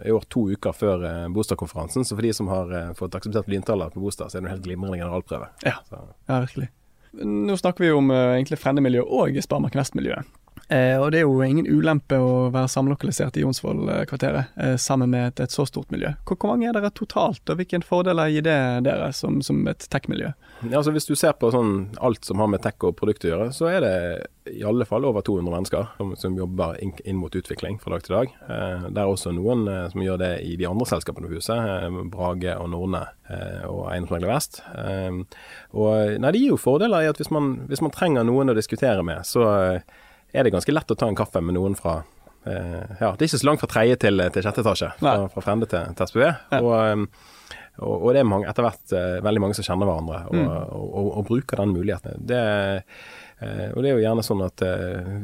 i 0.01 0.13
år 0.17 0.25
to 0.33 0.47
uker 0.57 0.73
før 0.73 1.05
uh, 1.05 1.29
Bostad-konferansen, 1.37 2.09
så 2.09 2.17
for 2.17 2.25
de 2.25 2.33
som 2.33 2.49
har 2.49 2.95
fått 2.97 3.21
akseptert 3.21 3.53
lyntaller 3.53 3.93
på 3.93 4.01
Bostad, 4.01 4.33
så 4.33 4.41
er 4.41 4.47
det 4.47 4.49
en 4.49 4.57
helt 4.57 4.65
glimrende 4.65 5.03
generalprøve. 5.03 5.53
Ja, 5.67 5.77
ja 5.93 6.45
virkelig. 6.47 6.73
Nå 7.21 7.61
snakker 7.61 7.85
vi 7.85 7.93
om 7.93 8.09
egentlig 8.09 8.57
Frendemiljø 8.63 9.05
og 9.05 9.37
Sparemark 9.45 9.77
Vest-miljøet. 9.77 10.25
Eh, 10.73 10.97
og 10.97 11.11
det 11.13 11.21
er 11.21 11.27
jo 11.27 11.43
ingen 11.45 11.69
ulempe 11.69 12.17
å 12.17 12.49
være 12.53 12.71
samlokalisert 12.73 13.37
i 13.37 13.45
Jonsvoll-kvarteret 13.45 14.57
eh, 14.57 14.77
sammen 14.81 15.11
med 15.13 15.33
et, 15.33 15.45
et, 15.45 15.53
så 15.53 15.67
stort 15.69 15.91
miljø. 15.93 16.15
Hvor, 16.25 16.39
hvor, 16.39 16.55
mange 16.55 16.71
er 16.71 16.77
dere 16.77 16.93
totalt, 16.97 17.43
og 17.45 17.59
hvilke 17.59 17.83
fordeler 17.85 18.31
gir 18.33 18.47
det 18.47 18.59
dere 18.87 19.11
som, 19.17 19.43
som 19.45 19.61
et 19.69 19.85
tech-miljø? 19.93 20.33
Ja, 20.63 20.79
altså 20.79 20.95
Hvis 20.95 21.09
du 21.09 21.17
ser 21.19 21.35
på 21.37 21.51
sånn 21.53 21.91
alt 22.01 22.25
som 22.25 22.41
har 22.41 22.49
med 22.49 22.63
tech 22.65 22.79
og 22.87 22.95
produkt 22.99 23.27
å 23.27 23.33
gjøre, 23.33 23.49
så 23.53 23.69
er 23.69 23.85
det 23.85 23.97
i 24.53 24.63
alle 24.67 24.87
fall 24.89 25.05
over 25.07 25.23
200 25.23 25.55
mennesker 25.55 25.91
som, 25.99 26.15
som 26.19 26.39
jobber 26.39 26.79
inn, 26.83 26.95
inn, 27.05 27.19
mot 27.21 27.35
utvikling 27.37 27.77
fra 27.83 27.95
dag 27.95 28.07
til 28.07 28.17
dag. 28.17 28.37
Eh, 28.49 28.87
det 28.89 29.03
er 29.03 29.11
også 29.11 29.35
noen 29.35 29.67
eh, 29.71 29.85
som 29.93 30.05
gjør 30.05 30.23
det 30.23 30.31
i 30.47 30.55
de 30.59 30.69
andre 30.69 30.89
selskapene 30.89 31.29
på 31.29 31.37
huset, 31.39 31.59
eh, 31.59 31.99
Brage 32.13 32.57
og 32.59 32.71
Norne 32.73 33.03
eh, 33.29 33.67
og 33.69 33.91
Eiendomsmegler 33.93 34.33
Vest. 34.33 34.63
og 35.77 36.17
nei, 36.23 36.33
Det 36.33 36.41
gir 36.41 36.55
jo 36.55 36.63
fordeler 36.63 37.05
i 37.05 37.11
at 37.13 37.21
hvis 37.21 37.33
man, 37.35 37.55
hvis 37.69 37.85
man 37.85 37.95
trenger 37.95 38.27
noen 38.27 38.55
å 38.55 38.57
diskutere 38.57 39.05
med, 39.07 39.27
så 39.29 39.45
er 40.33 40.45
det 40.45 40.55
ganske 40.55 40.73
lett 40.73 40.91
å 40.91 40.99
ta 40.99 41.09
en 41.09 41.19
kaffe 41.19 41.43
med 41.45 41.57
noen 41.59 41.77
fra 41.79 42.01
eh, 42.49 42.83
Ja, 43.01 43.13
det 43.13 43.25
er 43.25 43.29
ikke 43.29 43.43
så 43.43 43.49
langt 43.49 43.63
fra 43.63 43.71
tredje 43.71 43.99
til, 44.07 44.25
til 44.35 44.45
sjette 44.45 44.65
etasje, 44.65 44.93
fra, 45.01 45.17
fra 45.33 45.45
Frende 45.45 45.69
til, 45.71 45.93
til 45.99 46.11
SPV. 46.13 46.25
Ja. 46.25 46.61
Og, 46.61 46.73
eh, 46.81 47.29
og, 47.81 47.93
og, 47.97 48.09
det 48.15 48.23
er 48.23 48.29
mange, 48.29 48.49
etter 48.51 48.67
hvert 48.67 48.93
uh, 48.93 49.19
veldig 49.25 49.41
mange 49.41 49.57
som 49.57 49.65
kjenner 49.65 49.89
hverandre 49.89 50.19
og, 50.29 50.35
mm. 50.37 50.49
og, 50.77 51.07
og 51.09 51.23
bruker 51.31 51.63
den 51.63 51.71
muligheten. 51.73 52.19
Det, 52.29 52.41
uh, 53.41 53.69
og 53.73 53.79
det 53.81 53.89
er 53.89 53.95
jo 53.97 54.03
gjerne 54.03 54.25
sånn 54.27 54.43
at 54.45 54.65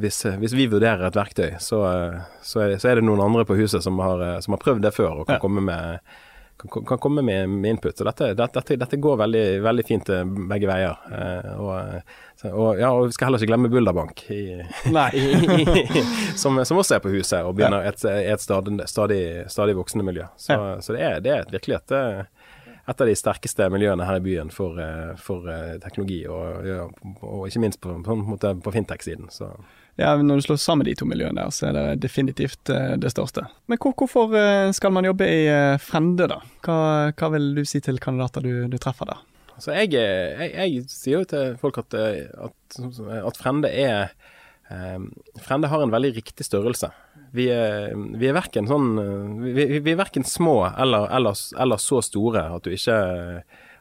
hvis, 0.01 0.23
hvis, 0.41 0.55
vi 0.57 0.65
vurderer 0.71 1.05
et 1.07 1.19
verktøy, 1.19 1.51
så, 1.61 1.83
så, 2.41 2.63
er 2.63 2.73
det, 2.73 2.79
så, 2.81 2.89
er 2.89 2.99
det, 2.99 3.05
noen 3.05 3.21
andre 3.21 3.45
på 3.45 3.57
huset 3.59 3.85
som 3.85 4.01
har, 4.01 4.25
som 4.41 4.57
har 4.57 4.63
prøvd 4.63 4.81
det 4.87 4.95
før 4.97 5.21
og 5.21 5.29
kan 5.29 5.37
ja. 5.37 5.43
komme 5.43 5.63
med 5.69 6.17
kan, 6.59 6.85
kan, 6.85 6.99
komme 6.99 7.23
med, 7.25 7.49
med 7.49 7.77
input. 7.77 7.97
Så 7.97 8.07
dette, 8.07 8.33
dette, 8.37 8.75
dette 8.75 8.99
går 8.99 9.21
veldig, 9.23 9.45
veldig, 9.63 9.85
fint 9.87 10.11
begge 10.51 10.67
veier. 10.69 11.05
og 11.57 12.01
og, 12.47 12.77
ja, 12.79 12.87
og 12.95 13.09
vi 13.09 13.15
skal 13.15 13.27
heller 13.27 13.41
ikke 13.41 13.51
glemme 13.51 13.69
Bulderbank, 13.71 14.21
i, 14.31 14.43
som, 16.39 16.55
som, 16.63 16.79
også 16.79 16.95
er 16.95 17.01
på 17.03 17.11
huset 17.11 17.43
og 17.43 17.57
begynner 17.57 17.83
et, 17.89 18.05
et 18.07 18.39
stadig, 18.39 18.77
stadig, 18.87 19.23
stadig, 19.51 19.75
voksende 19.75 20.05
miljø. 20.07 20.29
Så, 20.39 20.55
ja. 20.55 20.77
så 20.79 20.95
det, 20.95 21.01
er, 21.03 21.17
det, 21.25 21.33
er, 21.35 21.49
virkelig 21.51 21.81
et, 21.81 21.95
et 22.93 23.03
av 23.03 23.11
de 23.11 23.17
sterkeste 23.19 23.67
miljøene 23.73 24.07
her 24.07 24.21
i 24.21 24.23
byen 24.23 24.53
for, 24.55 24.79
eh, 24.79 25.11
for 25.19 25.51
eh, 25.51 25.75
teknologi, 25.83 26.21
og, 26.31 26.95
og, 27.19 27.43
ikke 27.49 27.65
minst 27.65 27.83
på, 27.83 27.97
på, 28.07 28.17
på, 28.39 28.75
fintech-siden. 28.77 29.27
Ja, 29.99 30.13
Når 30.15 30.39
du 30.39 30.45
slår 30.45 30.59
sammen 30.63 30.87
de 30.87 30.95
to 30.95 31.07
miljøene 31.09 31.41
der, 31.41 31.53
så 31.53 31.69
er 31.69 31.75
det 31.75 32.01
definitivt 32.05 32.71
eh, 32.71 32.95
det 33.01 33.11
største. 33.11 33.45
Men 33.67 33.81
hvor, 33.81 33.95
hvorfor 33.99 34.33
skal 34.75 34.93
man 34.95 35.07
jobbe 35.09 35.27
i 35.27 35.41
Frende, 35.83 36.29
da? 36.31 36.39
Hva, 36.65 36.79
hva, 37.11 37.31
vil 37.35 37.51
du 37.57 37.65
si 37.67 37.81
til 37.83 37.99
kandidater 38.01 38.45
du, 38.45 38.53
du 38.71 38.77
treffer 38.81 39.11
der? 39.11 39.21
Altså, 39.57 39.73
jeg, 39.75 39.91
jeg, 39.91 40.51
jeg, 40.55 40.83
sier 40.87 41.19
jo 41.19 41.27
til 41.27 41.57
folk 41.59 41.81
at, 41.81 41.97
at, 41.99 42.81
at 43.19 43.39
Frende 43.39 43.71
er 43.71 44.13
Frende 45.41 45.67
har 45.71 45.81
en 45.81 45.91
veldig 45.91 46.11
riktig 46.19 46.45
størrelse. 46.45 46.91
Vi 47.33 47.47
er, 47.51 47.95
vi 48.21 48.29
er 48.29 48.35
verken 48.37 48.69
sånn 48.69 48.91
Vi, 49.41 49.65
vi 49.81 49.91
er 49.91 49.97
verken 49.97 50.25
små 50.25 50.61
eller, 50.69 51.09
eller, 51.17 51.37
eller, 51.57 51.81
så 51.81 52.01
store 52.05 52.45
at 52.55 52.65
du 52.65 52.73
ikke 52.73 52.97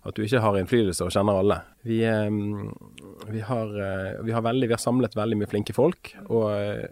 at 0.08 0.16
du 0.16 0.24
ikke 0.24 0.42
har 0.44 0.58
innflytelse 0.58 1.06
og 1.06 1.12
kjenner 1.14 1.40
alle. 1.40 1.58
Vi, 1.88 1.98
vi, 3.28 3.42
har, 3.44 3.74
vi, 4.24 4.32
har, 4.32 4.44
veldig, 4.44 4.68
vi 4.68 4.74
har, 4.74 4.82
samlet 4.82 5.16
veldig 5.16 5.38
mye 5.40 5.50
flinke 5.50 5.76
folk, 5.76 6.12
og, 6.26 6.48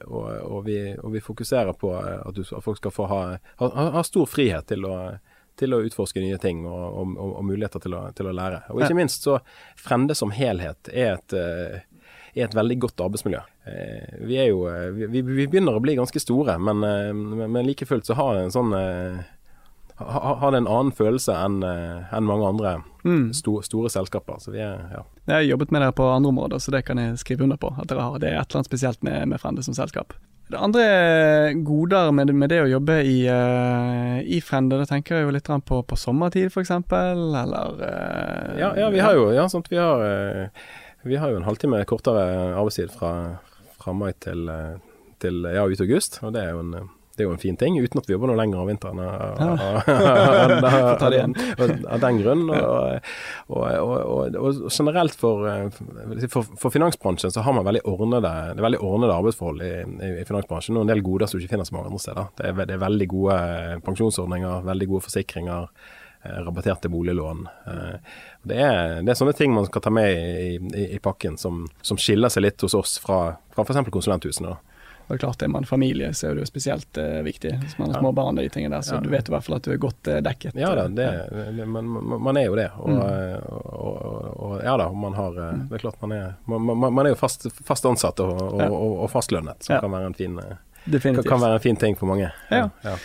og, 0.06 0.28
og, 0.28 0.60
vi, 0.68 0.78
og 1.00 1.14
vi, 1.16 1.24
fokuserer 1.24 1.76
på 1.78 1.92
at, 1.96 2.36
du, 2.36 2.44
at 2.44 2.64
folk 2.64 2.80
skal 2.80 2.94
få 2.94 3.08
ha, 3.10 3.22
ha, 3.62 3.88
ha 3.96 4.04
stor 4.06 4.28
frihet 4.30 4.68
til 4.70 4.86
å, 4.88 4.96
til 5.58 5.74
å, 5.74 5.82
utforske 5.88 6.22
nye 6.22 6.38
ting 6.42 6.64
og, 6.68 7.42
muligheter 7.44 7.82
til 7.82 7.96
å, 7.98 8.06
til 8.16 8.30
å, 8.30 8.36
lære. 8.36 8.64
Og 8.72 8.84
ikke 8.84 8.98
minst 8.98 9.26
så 9.26 9.40
Frende 9.80 10.16
som 10.18 10.32
helhet 10.34 10.90
er 10.92 11.16
et 11.16 11.36
er 12.36 12.44
et 12.44 12.56
veldig 12.56 12.76
godt 12.84 13.00
arbeidsmiljø. 13.00 13.40
Eh, 13.70 14.16
vi 14.28 14.36
jo 14.50 14.66
eh, 14.68 14.90
vi, 14.92 15.22
vi 15.22 15.46
begynner 15.46 15.76
å 15.76 15.82
bli 15.82 15.96
ganske 15.96 16.20
store, 16.20 16.58
men, 16.60 16.84
eh, 16.84 17.46
men 17.46 17.64
like 17.66 17.88
fullt 17.88 18.08
så 18.08 18.16
har 18.18 18.40
en 18.40 18.52
sånn 18.52 18.74
har 19.96 20.52
det 20.52 20.58
en 20.60 20.68
annen 20.68 20.92
følelse 20.92 21.32
enn 21.32 21.62
en 21.64 22.26
mange 22.28 22.48
andre 22.48 22.72
mm. 23.06 23.32
store, 23.34 23.64
store 23.64 23.90
selskaper. 23.90 24.38
Så 24.42 24.52
vi 24.52 24.60
er, 24.60 24.82
ja. 24.92 25.02
Jeg 25.26 25.34
har 25.34 25.44
jobbet 25.46 25.72
med 25.74 25.82
dere 25.82 25.96
på 25.96 26.06
andre 26.10 26.32
områder, 26.34 26.60
så 26.62 26.74
det 26.74 26.84
kan 26.86 27.00
jeg 27.00 27.18
skrive 27.22 27.46
under 27.46 27.58
på. 27.60 27.72
At 27.80 27.88
dere 27.90 28.04
har, 28.04 28.18
det 28.22 28.30
er 28.30 28.40
et 28.40 28.48
eller 28.50 28.60
annet 28.60 28.70
spesielt 28.70 29.06
med, 29.06 29.28
med 29.32 29.40
Frende 29.42 29.64
som 29.66 29.76
selskap. 29.76 30.14
Det 30.46 30.58
andre 30.62 31.54
goder 31.66 32.12
med, 32.14 32.30
med 32.30 32.52
det 32.52 32.60
å 32.62 32.68
jobbe 32.70 33.00
i, 33.02 33.16
uh, 33.26 34.20
i 34.22 34.38
Frende, 34.44 34.78
da 34.78 34.86
tenker 34.86 35.18
jeg 35.18 35.26
jo 35.26 35.32
litt 35.34 35.48
på, 35.66 35.80
på 35.82 35.98
sommertid 35.98 36.52
f.eks., 36.52 36.70
eller 36.70 37.80
uh, 37.80 38.52
ja, 38.54 38.70
ja, 38.78 38.90
vi 38.94 39.02
har 39.02 39.18
jo 39.18 39.32
ja, 39.34 39.48
sånt, 39.50 39.72
vi 39.72 39.80
har 39.80 40.04
uh, 40.06 40.68
vi 41.02 41.18
har 41.18 41.32
jo 41.32 41.40
en 41.40 41.46
halvtime 41.46 41.82
kortere 41.86 42.22
arbeidstid 42.52 42.94
fra, 42.94 43.10
fra 43.78 43.94
mai 43.94 44.12
til, 44.22 44.46
til, 45.22 45.42
ja, 45.54 45.66
ut 45.66 45.82
august, 45.82 46.18
og 46.22 46.32
det 46.34 46.42
er 46.42 46.54
jo 46.54 46.62
en 46.62 46.88
det 47.16 47.24
er 47.24 47.30
jo 47.30 47.34
en 47.34 47.40
fin 47.40 47.56
ting, 47.56 47.78
uten 47.80 48.00
at 48.00 48.08
vi 48.08 48.14
jobber 48.14 48.30
noe 48.30 48.38
lenger 48.38 48.60
om 48.60 48.68
vinteren 48.70 49.00
av 49.00 49.08
den 52.04 52.20
grunn. 52.20 52.44
Og, 52.52 53.10
og, 53.48 53.66
og, 54.36 54.62
generelt 54.68 55.16
for, 55.16 55.46
for, 56.28 56.42
for, 56.44 56.72
finansbransjen 56.74 57.32
så 57.32 57.44
har 57.46 57.56
man 57.56 57.66
veldig 57.66 57.84
ordnede, 57.88 58.32
det 58.52 58.60
er 58.60 58.68
veldig 58.68 58.82
ordnede 58.84 59.16
arbeidsforhold 59.16 59.64
i, 59.64 59.74
i, 60.10 60.24
finansbransjen, 60.28 60.76
og 60.76 60.86
en 60.86 60.92
del 60.92 61.04
goder 61.06 61.30
som 61.30 61.40
du 61.40 61.46
ikke 61.46 61.56
finner 61.56 61.68
så 61.68 61.76
mange 61.78 61.92
andre 61.92 62.02
steder. 62.04 62.32
Det 62.38 62.50
er, 62.50 62.64
det 62.64 62.76
er 62.76 62.84
veldig 62.86 63.08
gode 63.12 63.38
pensjonsordninger, 63.86 64.66
veldig 64.68 64.90
gode 64.92 65.08
forsikringer. 65.08 65.70
Eh, 66.26 66.42
rabatterte 66.44 66.88
boliglån. 66.88 67.48
Eh, 67.66 67.96
det 68.42 68.60
er, 68.60 69.02
det 69.02 69.12
er, 69.12 69.18
sånne 69.18 69.34
ting 69.36 69.52
man 69.54 69.66
skal 69.68 69.84
ta 69.84 69.92
med 69.92 70.12
i, 70.16 70.54
i, 70.56 70.86
i 70.96 71.02
pakken 71.02 71.36
som, 71.38 71.66
som, 71.84 71.98
skiller 72.00 72.32
seg 72.32 72.46
litt 72.46 72.64
hos 72.64 72.74
oss 72.74 72.96
fra, 73.02 73.36
fra 73.54 73.66
f.eks. 73.66 73.90
konsulenthusene. 73.92 74.54
da. 74.54 74.75
Og 75.06 75.20
klart 75.20 75.42
Er 75.42 75.48
man 75.48 75.64
familie, 75.64 76.14
så 76.14 76.28
er 76.28 76.34
det 76.34 76.42
jo 76.42 76.46
spesielt 76.46 76.98
eh, 76.98 77.20
viktig. 77.22 77.52
Hvis 77.62 77.78
man 77.78 77.92
har 77.92 78.00
små 78.00 78.10
barn 78.12 78.38
og 78.38 78.42
de 78.42 78.50
tingene 78.50 78.74
der, 78.74 78.82
så 78.82 78.96
ja. 78.96 79.00
du 79.00 79.10
vet 79.10 79.28
i 79.28 79.34
hvert 79.34 79.44
fall 79.46 79.56
at 79.58 79.66
du 79.66 79.72
er 79.72 79.78
godt 79.82 80.08
eh, 80.10 80.18
dekket. 80.24 80.56
Ja 80.58 80.72
da, 80.74 80.88
det, 80.90 81.06
det, 81.30 81.66
man, 81.70 81.86
man, 81.86 82.36
er 82.36 82.48
jo 82.48 82.56
det. 82.58 82.66
Og, 82.80 82.90
mm. 82.90 82.98
og, 82.98 83.76
og, 83.76 84.24
og, 84.48 84.56
ja 84.64 84.74
da, 84.80 84.88
man 84.90 85.14
har 85.14 85.36
mm. 85.36 85.68
Det 85.70 85.78
er 85.78 85.84
klart 85.84 86.02
man 86.02 86.16
er 86.16 86.32
Man, 86.46 86.66
man 86.82 87.04
er 87.04 87.14
jo 87.14 87.20
fast, 87.20 87.46
fast 87.64 87.86
ansatt 87.86 88.20
og, 88.24 88.40
og, 88.66 89.06
fastlønnet, 89.12 89.62
som 89.62 89.76
ja. 89.76 89.84
kan 89.84 89.94
være 89.94 90.10
en 90.10 90.18
fin 90.18 90.40
kan, 90.86 91.22
kan 91.22 91.40
være 91.42 91.58
en 91.58 91.62
fin 91.62 91.78
ting 91.78 91.96
for 91.98 92.10
mange. 92.10 92.28
Ja. 92.50 92.68
ja. 92.82 92.96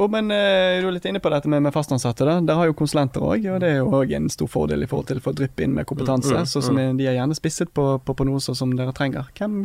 Og, 0.00 0.08
men 0.12 0.28
du 0.28 0.34
er 0.34 0.92
litt 0.94 1.04
inne 1.08 1.20
på 1.20 1.32
dette 1.32 1.48
med, 1.48 1.62
med 1.64 1.74
fastansatte. 1.76 2.24
da. 2.24 2.38
Der 2.44 2.56
har 2.56 2.68
jo 2.68 2.76
konsulenter 2.76 3.24
òg, 3.24 3.44
og 3.52 3.60
det 3.60 3.74
er 3.74 3.78
jo 3.80 3.90
òg 4.00 4.12
en 4.16 4.28
stor 4.32 4.48
fordel 4.48 4.84
i 4.84 4.88
forhold 4.88 5.10
til 5.10 5.20
å 5.20 5.24
få 5.24 5.34
dryppe 5.36 5.64
inn 5.64 5.76
med 5.76 5.88
kompetanse. 5.88 6.32
Mm, 6.32 6.44
mm, 6.44 6.50
så 6.52 6.64
som 6.64 6.78
mm. 6.78 7.00
de 7.00 7.08
er 7.08 7.18
gjerne 7.18 7.36
spisset 7.36 7.72
på, 7.76 7.86
på, 8.04 8.16
på 8.16 8.28
noe 8.28 8.40
som 8.44 8.72
dere 8.76 8.96
trenger. 8.96 9.28
Hvem 9.36 9.60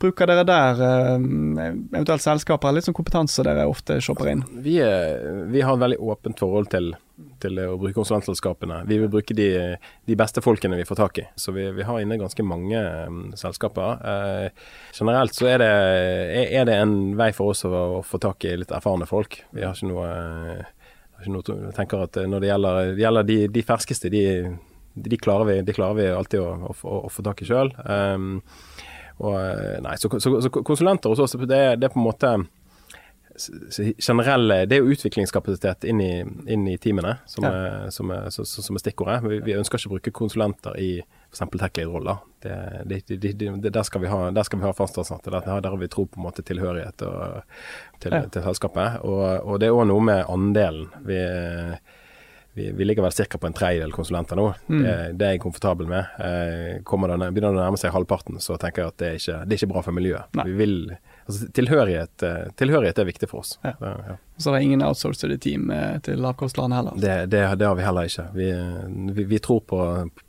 bruker 0.00 0.30
dere 0.30 0.44
der, 0.48 0.82
uh, 0.82 1.16
eventuelt 1.94 2.24
selskaper, 2.24 2.68
eller 2.68 2.82
litt 2.82 2.90
sånn 2.90 2.96
kompetanse 2.96 3.46
dere 3.46 3.68
ofte 3.70 4.00
shopper 4.04 4.32
inn? 4.32 4.44
Vi, 4.64 4.78
er, 4.82 5.46
vi 5.52 5.64
har 5.64 5.76
et 5.76 5.84
veldig 5.86 6.00
åpent 6.02 6.42
forhold 6.42 6.72
til 6.74 6.94
til 7.42 7.58
å 7.62 7.76
bruke 7.78 7.94
konsulentselskapene. 7.94 8.80
Vi 8.88 8.98
vil 8.98 9.10
bruke 9.12 9.36
de, 9.36 9.48
de, 9.78 10.16
beste 10.18 10.42
folkene 10.44 10.78
vi 10.78 10.86
får 10.88 10.98
tak 10.98 11.20
i. 11.22 11.26
Så 11.38 11.54
vi, 11.54 11.66
vi 11.76 11.86
har 11.86 12.00
inne 12.02 12.18
ganske 12.18 12.46
mange 12.46 12.80
um, 13.06 13.20
selskaper. 13.38 14.00
Uh, 14.02 14.70
generelt 14.96 15.36
så 15.36 15.48
er 15.52 15.62
det, 15.62 15.70
er 16.44 16.68
det, 16.68 16.78
en 16.82 17.14
vei 17.18 17.30
for 17.36 17.54
oss 17.54 17.64
å, 17.68 17.72
å, 17.98 18.02
få 18.06 18.20
tak 18.22 18.48
i 18.48 18.56
litt 18.58 18.74
erfarne 18.74 19.08
folk. 19.10 19.42
Vi 19.54 19.62
har 19.62 19.76
ikke 19.76 19.92
noe, 19.92 20.08
ikke 21.20 21.36
noe 21.36 21.58
jeg 21.68 21.76
tenker 21.78 22.06
at 22.08 22.18
når 22.30 22.42
det 22.42 22.50
gjelder, 22.50 22.80
det 22.94 23.06
gjelder 23.06 23.30
de, 23.30 23.38
de, 23.58 23.66
ferskeste, 23.70 24.12
de, 24.14 24.24
de, 24.94 25.20
klarer 25.20 25.50
vi, 25.52 25.76
klarer 25.76 26.00
vi 26.00 26.10
alltid 26.14 26.42
å, 26.42 26.74
å, 26.74 26.98
å 27.04 27.12
få 27.12 27.26
tak 27.26 27.44
i 27.44 27.50
sjøl. 27.50 27.70
Um, 27.86 28.40
nei, 29.84 29.94
så, 30.00 30.10
så, 30.18 30.36
så, 30.42 30.50
konsulenter 30.50 31.12
hos 31.12 31.22
oss, 31.22 31.36
det, 31.38 31.62
det 31.78 31.88
er 31.88 31.92
på 31.92 32.00
en 32.00 32.08
måte 32.08 32.36
generelle 33.98 34.66
Det 34.66 34.76
er 34.76 34.84
jo 34.84 34.94
utviklingskapasitet 34.94 35.84
inn 35.90 36.00
i, 36.00 36.12
inn 36.46 36.68
i 36.70 36.76
teamene 36.78 37.16
som, 37.26 37.44
ja. 37.44 37.50
er, 37.50 37.90
som, 37.90 38.10
er, 38.14 38.28
som, 38.30 38.76
er, 38.76 38.82
stikkordet. 38.82 39.16
Vi, 39.24 39.40
vi, 39.42 39.56
ønsker 39.58 39.80
ikke 39.80 39.90
å 39.90 39.94
bruke 39.96 40.12
konsulenter 40.14 40.78
i 40.78 40.90
f.eks. 41.00 41.42
tech-lead-roller. 41.50 42.22
Der 42.44 43.82
skal 43.82 44.04
vi 44.04 44.12
ha, 44.12 44.20
der 44.30 44.46
skal 44.46 44.62
vi 44.62 44.68
ha 44.68 44.72
fastansatte. 44.76 45.32
Der, 45.34 45.48
der 45.50 45.74
har 45.74 45.80
vi 45.80 45.90
tro 45.90 46.06
på 46.06 46.20
en 46.20 46.28
måte 46.28 46.46
tilhørighet 46.46 47.02
og, 47.08 47.42
til, 47.98 48.14
ja. 48.14 48.22
til, 48.28 48.46
selskapet. 48.46 49.02
Og, 49.02 49.26
og 49.42 49.58
det 49.62 49.70
er 49.70 49.74
òg 49.80 49.88
noe 49.90 50.06
med 50.12 50.24
andelen. 50.30 50.86
Vi 51.08 51.18
vi, 52.54 52.70
vi, 52.72 52.86
ligger 52.86 53.02
vel 53.06 53.12
ca. 53.12 53.38
på 53.38 53.48
en 53.48 53.56
tredjedel 53.56 53.92
konsulenter 53.94 54.38
nå. 54.38 54.46
Mm. 54.68 54.82
Det, 54.82 54.94
det, 55.18 55.26
er 55.26 55.36
jeg 55.36 55.42
komfortabel 55.42 55.90
med. 55.90 56.14
Eh, 56.22 56.78
det, 56.78 56.84
begynner 56.84 57.40
det 57.40 57.50
å 57.50 57.58
nærme 57.58 57.80
seg 57.80 57.94
halvparten, 57.94 58.38
så 58.42 58.58
tenker 58.60 58.84
jeg 58.84 58.94
at 58.94 59.00
det 59.02 59.08
er 59.08 59.18
ikke, 59.20 59.40
det 59.42 59.56
er 59.56 59.62
ikke 59.62 59.72
bra 59.74 59.84
for 59.86 59.96
miljøet. 59.96 60.40
Vil 60.54 60.78
Altså, 61.24 61.46
tilhørighet, 61.56 62.22
eh, 62.22 62.50
tilhørighet, 62.60 62.98
er 63.00 63.06
viktig 63.08 63.28
for 63.30 63.40
oss. 63.40 63.54
Ja. 63.64 63.72
Så, 63.78 63.92
ja. 64.08 64.16
så 64.36 64.52
det 64.52 64.58
er 64.58 64.66
ingen 64.66 64.82
outsourcede 64.84 65.38
team 65.40 65.70
eh, 65.72 65.96
til 66.04 66.20
lavkostland 66.20 66.76
heller? 66.76 66.98
Det, 67.00 67.40
har 67.40 67.78
vi 67.78 67.86
heller 67.86 68.10
ikke. 68.10 68.26
Vi, 68.34 68.48
vi, 69.16 69.24
vi 69.30 69.40
tror 69.40 69.62
på, 69.64 69.80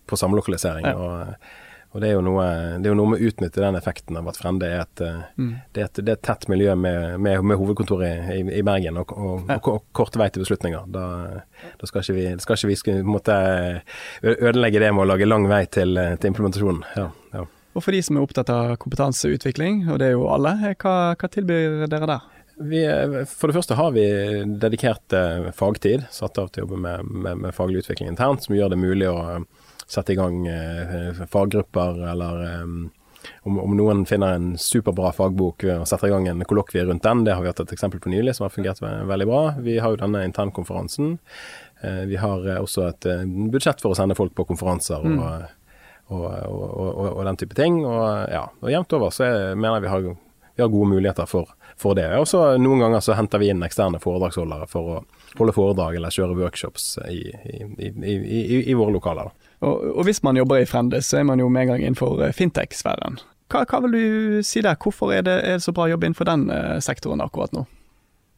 på 0.08 0.20
samlokalisering. 0.20 0.88
Ja. 0.88 0.96
og 0.96 1.52
og 1.96 2.02
det 2.04 2.12
er, 2.12 2.18
noe, 2.20 2.46
det 2.76 2.90
er, 2.90 2.92
jo 2.92 2.98
noe, 3.00 3.14
med 3.14 3.22
å 3.24 3.30
utnytte 3.30 3.64
den 3.64 3.80
effekten 3.80 4.20
av 4.20 4.28
at 4.28 4.40
Frende 4.40 4.68
er 4.68 4.84
et, 4.84 5.04
eh, 5.06 5.22
mm. 5.40 5.52
det 5.72 5.82
er 5.82 5.88
et, 5.88 6.02
det 6.02 6.12
er 6.12 6.20
et 6.20 6.26
tett 6.28 6.48
miljø 6.52 6.76
med, 6.76 7.16
med, 7.24 7.40
med 7.48 7.60
hovedkontor 7.62 8.04
i, 8.04 8.42
i, 8.44 8.64
Bergen 8.68 9.00
og, 9.00 9.16
og, 9.16 9.48
og, 9.48 9.70
og, 9.72 9.86
kort 9.96 10.20
vei 10.20 10.28
til 10.28 10.44
beslutninger. 10.44 10.90
Da, 10.92 11.06
da 11.80 11.90
skal 11.90 12.04
ikke 12.04 12.18
vi, 12.20 12.28
skal 12.44 12.60
ikke 12.60 12.72
vi 12.74 12.80
skal, 12.84 13.04
måtte 13.08 13.40
ødelegge 14.22 14.84
det 14.84 14.92
med 14.92 15.06
å 15.06 15.10
lage 15.14 15.30
lang 15.30 15.48
vei 15.48 15.64
til, 15.72 15.96
til 16.20 16.34
implementasjonen. 16.34 16.84
Ja, 17.00 17.10
ja. 17.38 17.48
Og 17.76 17.84
for 17.84 17.92
de 17.92 18.00
som 18.04 18.16
er 18.16 18.24
opptatt 18.24 18.50
av 18.52 18.78
kompetanseutvikling, 18.80 19.84
og 19.92 20.00
det 20.00 20.10
er 20.10 20.16
jo 20.16 20.30
alle, 20.32 20.56
eh, 20.64 20.78
hva, 20.80 21.14
hva 21.20 21.30
tilbyr 21.32 21.84
dere 21.92 22.08
der? 22.08 22.32
Vi, 22.56 22.82
for 23.28 23.52
det 23.52 23.58
første 23.58 23.76
har 23.76 23.92
vi 23.92 24.06
dedikert 24.64 25.16
eh, 25.16 25.50
fagtid 25.56 26.06
satt 26.16 26.40
av 26.40 26.48
til 26.52 26.64
å 26.64 26.66
jobbe 26.66 26.80
med, 26.86 27.10
med, 27.12 27.42
med, 27.44 27.56
faglig 27.56 27.84
utvikling 27.84 28.08
internt, 28.08 28.46
som 28.46 28.56
gjør 28.56 28.72
det 28.72 28.80
mulig 28.80 29.10
å 29.12 29.18
eh, 29.34 29.65
sette 29.88 30.14
i 30.14 30.20
gang 30.20 30.46
eh, 30.48 31.26
faggrupper, 31.32 32.00
eller 32.12 32.44
eh, 32.46 32.64
om, 33.42 33.60
om, 33.60 33.74
noen 33.78 34.04
finner 34.06 34.38
en 34.38 34.52
superbra 34.62 35.12
fagbok 35.18 35.66
og 35.74 35.88
setter 35.90 36.12
i 36.12 36.14
gang 36.14 36.28
en 36.30 36.46
kollokvie 36.46 36.86
rundt 36.86 37.06
den. 37.06 37.24
Det 37.26 37.34
har 37.34 37.42
vi 37.42 37.50
hatt 37.50 37.62
et 37.64 37.74
eksempel 37.74 38.02
på 38.02 38.14
nylig 38.14 38.36
som 38.38 38.46
har 38.46 38.54
fungert 38.54 38.82
veldig 38.82 39.30
bra. 39.30 39.44
Vi 39.66 39.80
har 39.82 39.94
jo 39.94 40.02
denne 40.02 40.22
internkonferansen. 40.28 41.18
Eh, 41.82 42.04
vi 42.12 42.22
har 42.22 42.46
også 42.60 42.90
et 42.92 43.10
budsjett 43.54 43.82
for 43.82 43.94
å 43.94 43.98
sende 43.98 44.18
folk 44.18 44.36
på 44.38 44.48
konferanser. 44.54 45.06
Mm. 45.06 45.22
og 45.22 45.54
og, 46.08 46.22
og, 46.22 47.18
og, 47.18 47.26
den 47.26 47.38
type 47.42 47.56
ting. 47.58 47.80
Og, 47.86 48.04
ja, 48.30 48.46
og 48.62 48.72
jevnt 48.72 48.94
over 48.98 49.14
så 49.14 49.26
jeg 49.26 49.58
mener 49.58 49.80
jeg 49.80 49.86
vi 49.86 49.92
har, 49.94 50.04
vi 50.56 50.64
har 50.64 50.72
gode 50.72 50.92
muligheter 50.92 51.30
for, 51.30 51.50
for 51.82 51.98
det. 51.98 52.08
Og 52.20 52.28
så 52.30 52.44
noen 52.62 52.84
ganger 52.86 53.04
så 53.04 53.18
henter 53.18 53.42
vi 53.42 53.50
inn 53.54 53.66
eksterne 53.66 54.02
foredragsholdere 54.04 54.70
for 54.72 54.92
å 54.92 55.00
holde 55.40 55.56
foredrag 55.56 55.98
eller 55.98 56.14
kjøre 56.14 56.38
workshops 56.38 56.94
i, 57.10 57.24
i, 57.34 57.90
i, 57.90 58.62
i 58.72 58.78
våre 58.78 58.94
lokaler. 58.96 59.34
Og, 59.66 60.04
hvis 60.06 60.22
man 60.24 60.38
jobber 60.38 60.62
i 60.62 60.68
Frende, 60.70 61.02
så 61.02 61.20
er 61.20 61.26
man 61.28 61.42
jo 61.42 61.50
med 61.50 61.66
en 61.66 61.74
gang 61.74 61.86
innenfor 61.86 62.22
eh, 62.26 62.36
fintech-sfæren. 62.36 63.20
Hva, 63.52 63.64
hva, 63.70 63.82
vil 63.86 63.96
du 63.96 64.44
si 64.46 64.62
der? 64.66 64.78
Hvorfor 64.82 65.14
er 65.14 65.26
det, 65.26 65.40
er 65.46 65.58
det 65.58 65.66
så 65.66 65.74
bra 65.76 65.88
jobb 65.90 66.06
innenfor 66.06 66.28
den 66.30 66.48
uh, 66.50 66.78
sektoren 66.82 67.22
akkurat 67.22 67.54
nå? 67.54 67.66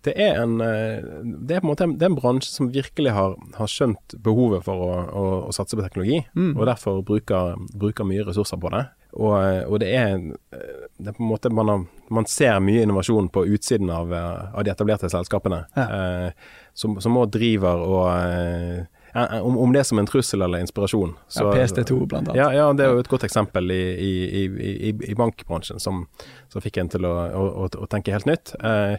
det 0.08 0.14
er 0.22 0.40
en, 0.42 0.60
eh, 0.62 1.04
det 1.24 1.58
er 1.58 1.64
på 1.64 1.68
en 1.68 1.72
måte 1.72 1.88
er 1.88 2.08
en 2.08 2.18
bransje 2.18 2.52
som 2.52 2.70
virkelig 2.72 3.14
har, 3.16 3.36
har 3.58 3.72
skjønt 3.72 4.16
behovet 4.24 4.66
for 4.66 4.84
å, 4.84 4.92
å, 5.08 5.26
å 5.50 5.56
satse 5.56 5.78
på 5.78 5.84
teknologi, 5.84 6.22
mm. 6.38 6.54
og 6.56 6.68
derfor 6.70 7.02
bruker, 7.06 7.58
bruker, 7.74 8.08
mye 8.08 8.26
ressurser 8.28 8.62
på 8.62 8.72
det. 8.76 8.86
Og, 9.18 9.34
og 9.66 9.80
det, 9.82 9.90
er, 9.98 10.20
det, 10.52 11.10
er, 11.10 11.16
på 11.16 11.24
en 11.24 11.32
måte 11.32 11.52
man, 11.54 11.72
har, 11.72 11.86
man, 12.14 12.28
ser 12.30 12.60
mye 12.62 12.84
innovasjon 12.86 13.32
på 13.34 13.48
utsiden 13.56 13.90
av, 13.94 14.14
av 14.14 14.62
de 14.66 14.74
etablerte 14.74 15.10
selskapene, 15.12 15.64
ja. 15.78 15.88
eh, 15.88 16.54
som, 16.78 17.00
som 17.02 17.18
også 17.18 17.34
driver 17.40 17.82
og 17.88 18.06
eh, 18.14 18.86
om, 19.18 19.58
om, 19.58 19.74
det 19.74 19.84
som 19.84 20.00
en 20.00 20.06
trussel 20.06 20.42
eller 20.42 20.60
inspirasjon. 20.60 21.16
Så, 21.28 21.44
ja, 21.44 21.54
PST2 21.56 22.06
blant 22.06 22.30
annet. 22.30 22.38
Ja, 22.40 22.52
ja, 22.54 22.68
det 22.74 22.86
er 22.86 22.94
jo 22.94 23.02
et 23.02 23.10
godt 23.12 23.26
eksempel 23.28 23.72
i, 23.74 23.82
i, 23.98 24.44
i, 24.92 24.94
i 25.12 25.18
bankbransjen 25.18 25.82
som, 25.82 26.06
som, 26.52 26.62
fikk 26.62 26.78
en 26.82 26.92
til 26.94 27.08
å, 27.08 27.16
å, 27.34 27.68
å 27.68 27.90
tenke 27.90 28.14
helt 28.14 28.30
nytt. 28.30 28.54
Eh, 28.62 28.98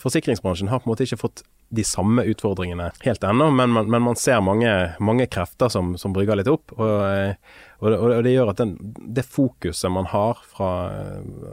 forsikringsbransjen 0.00 0.72
har 0.72 0.82
på 0.82 0.88
en 0.88 0.94
måte 0.94 1.06
ikke 1.06 1.20
fått 1.20 1.44
de 1.70 1.84
samme 1.86 2.24
utfordringene 2.26 2.88
helt 3.04 3.24
ennå, 3.24 3.46
men, 3.54 3.70
men, 3.72 3.86
men, 3.86 4.02
man 4.02 4.16
ser 4.18 4.40
mange, 4.42 4.70
mange 4.98 5.28
krefter 5.30 5.70
som, 5.70 5.92
som, 5.98 6.10
brygger 6.10 6.40
litt 6.40 6.50
opp. 6.50 6.74
Og, 6.74 7.36
og, 7.78 7.94
og 7.94 8.24
det 8.26 8.32
gjør 8.34 8.50
at 8.50 8.62
den, 8.64 8.74
det 9.06 9.22
fokuset 9.22 9.92
man 9.94 10.08
har 10.10 10.40
fra 10.50 10.70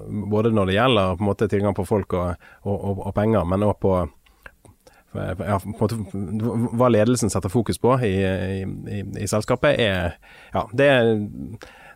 både 0.10 0.56
når 0.58 0.72
det 0.72 0.80
gjelder 0.80 1.20
på 1.20 1.26
en 1.26 1.30
måte 1.30 1.50
tilgang 1.52 1.78
på 1.78 1.86
folk 1.86 2.18
og, 2.18 2.48
og 2.66 3.14
penger, 3.14 3.46
men 3.46 3.68
òg 3.68 3.78
på 3.84 3.94
ja, 5.18 5.58
hva 6.78 6.92
ledelsen 6.94 7.32
setter 7.34 7.52
fokus 7.52 7.82
på 7.82 7.98
i, 8.06 8.14
i, 8.22 9.02
i 9.24 9.28
selskapet, 9.28 9.80
er 9.80 10.18
Ja, 10.54 10.68
det 10.74 10.88
er 10.88 11.12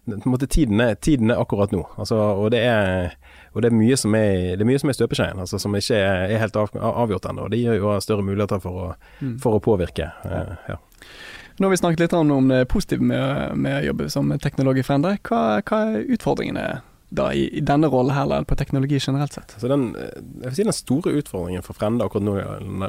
måte 0.06 0.48
tiden 0.48 0.80
er, 0.82 0.96
tiden 0.96 1.32
er 1.32 1.42
akkurat 1.42 1.72
nå. 1.72 1.84
Altså, 1.98 2.16
og 2.16 2.52
det 2.52 2.64
er, 2.66 3.14
og 3.54 3.62
det 3.62 3.70
er 3.70 3.78
mye 3.78 3.98
som 3.98 4.16
er, 4.18 4.56
det 4.56 4.66
er, 4.66 4.70
mye 4.70 4.82
som 4.82 4.90
er 4.90 4.98
støpeskjeen, 4.98 5.42
altså, 5.44 5.60
som 5.62 5.76
ikke 5.78 5.98
er, 5.98 6.26
er 6.32 6.42
helt 6.42 6.58
av, 6.58 6.74
avgjort 6.74 7.30
ennå. 7.30 7.48
Det 7.52 7.62
gir 7.62 7.78
jo 7.78 7.94
større 8.02 8.26
muligheter 8.26 8.62
for 8.64 8.86
å, 8.86 8.88
mm. 9.22 9.38
for 9.44 9.58
å 9.58 9.64
påvirke. 9.64 10.10
Uh, 10.26 10.56
ja. 10.72 10.80
Nå 11.60 11.68
har 11.68 11.76
vi 11.76 11.82
snakket 11.82 12.06
litt 12.06 12.16
om 12.18 12.48
det 12.50 12.64
positive 12.72 13.06
med, 13.06 13.58
med 13.60 13.78
å 13.78 13.86
jobbe 13.92 14.10
som 14.10 14.32
teknolog 14.42 14.82
i 14.82 14.86
Frender. 14.86 15.20
Hva, 15.28 15.62
hva 15.68 15.84
er 15.92 16.08
utfordringene 16.16 16.66
da 17.12 17.28
i, 17.36 17.48
i 17.60 17.62
denne 17.66 17.90
rollen 17.92 18.16
her, 18.16 18.24
eller 18.24 18.48
på 18.48 18.56
teknologi 18.56 19.00
generelt 19.04 19.36
sett? 19.36 19.56
Så 19.60 19.68
den, 19.68 19.92
jeg 19.98 20.48
vil 20.48 20.58
si 20.58 20.68
den 20.68 20.76
store 20.76 21.16
utfordringen 21.20 21.66
for 21.66 21.78
Frende 21.78 22.08
akkurat 22.08 22.24
nå 22.24 22.38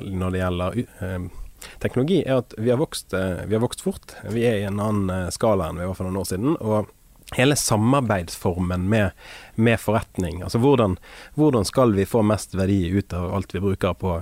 når 0.07 0.35
det 0.35 0.43
gjelder 0.43 0.79
eh, 0.79 1.29
teknologi, 1.83 2.23
er 2.23 2.41
at 2.43 2.55
vi 2.59 2.71
har, 2.71 2.79
vokst, 2.81 3.13
eh, 3.19 3.45
vi 3.47 3.57
har, 3.57 3.63
vokst, 3.63 3.83
fort. 3.83 4.17
Vi 4.31 4.47
er 4.47 4.61
i 4.61 4.67
en 4.69 4.81
annen 4.81 5.11
eh, 5.11 5.31
skala 5.35 5.71
enn 5.71 5.81
vi 5.83 5.89
var 5.89 5.99
for 5.99 6.09
noen 6.09 6.23
år 6.23 6.29
siden. 6.31 6.59
og 6.61 6.91
Hele 7.33 7.57
samarbeidsformen 7.57 8.85
med, 8.93 9.17
med 9.55 9.81
forretning, 9.81 10.43
altså 10.45 10.61
hvordan, 10.61 10.99
hvordan, 11.35 11.65
skal 11.65 11.95
vi 11.97 12.05
få 12.05 12.21
mest 12.29 12.53
verdi 12.59 12.91
ut 12.93 13.15
av 13.17 13.33
alt 13.33 13.55
vi 13.55 13.63
bruker 13.63 13.95
på, 13.97 14.19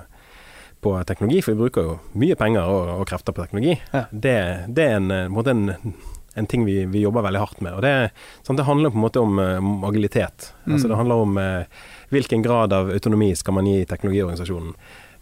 på 0.80 0.92
teknologi, 1.08 1.40
for 1.42 1.56
vi 1.56 1.64
bruker 1.64 1.88
jo 1.88 1.96
mye 2.22 2.36
penger 2.38 2.70
og, 2.70 2.92
og 3.00 3.08
krefter 3.10 3.34
på 3.34 3.42
teknologi. 3.42 3.74
Ja. 3.90 4.04
Det, 4.12 4.36
det, 4.68 4.86
er 4.86 5.00
en, 5.00 5.10
en, 5.10 5.96
en 6.34 6.46
ting 6.46 6.64
vi, 6.64 6.84
vi, 6.84 7.00
jobber 7.00 7.22
veldig 7.22 7.40
hardt 7.40 7.60
med. 7.60 7.74
Og 7.74 7.82
det, 7.82 8.10
sånn, 8.46 8.58
det 8.58 8.66
handler 8.68 8.92
på 8.92 9.00
en 9.00 9.04
måte 9.04 9.22
om, 9.22 9.38
uh, 9.38 9.58
om 9.58 9.84
agilitet. 9.88 10.52
Mm. 10.64 10.74
Altså, 10.74 10.88
det 10.88 10.98
handler 11.00 11.24
om 11.24 11.38
uh, 11.40 11.86
hvilken 12.14 12.42
grad 12.42 12.74
av 12.76 12.90
autonomi 12.90 13.32
skal 13.36 13.56
man 13.58 13.68
gi 13.70 13.84
teknologiorganisasjonen. 13.90 14.74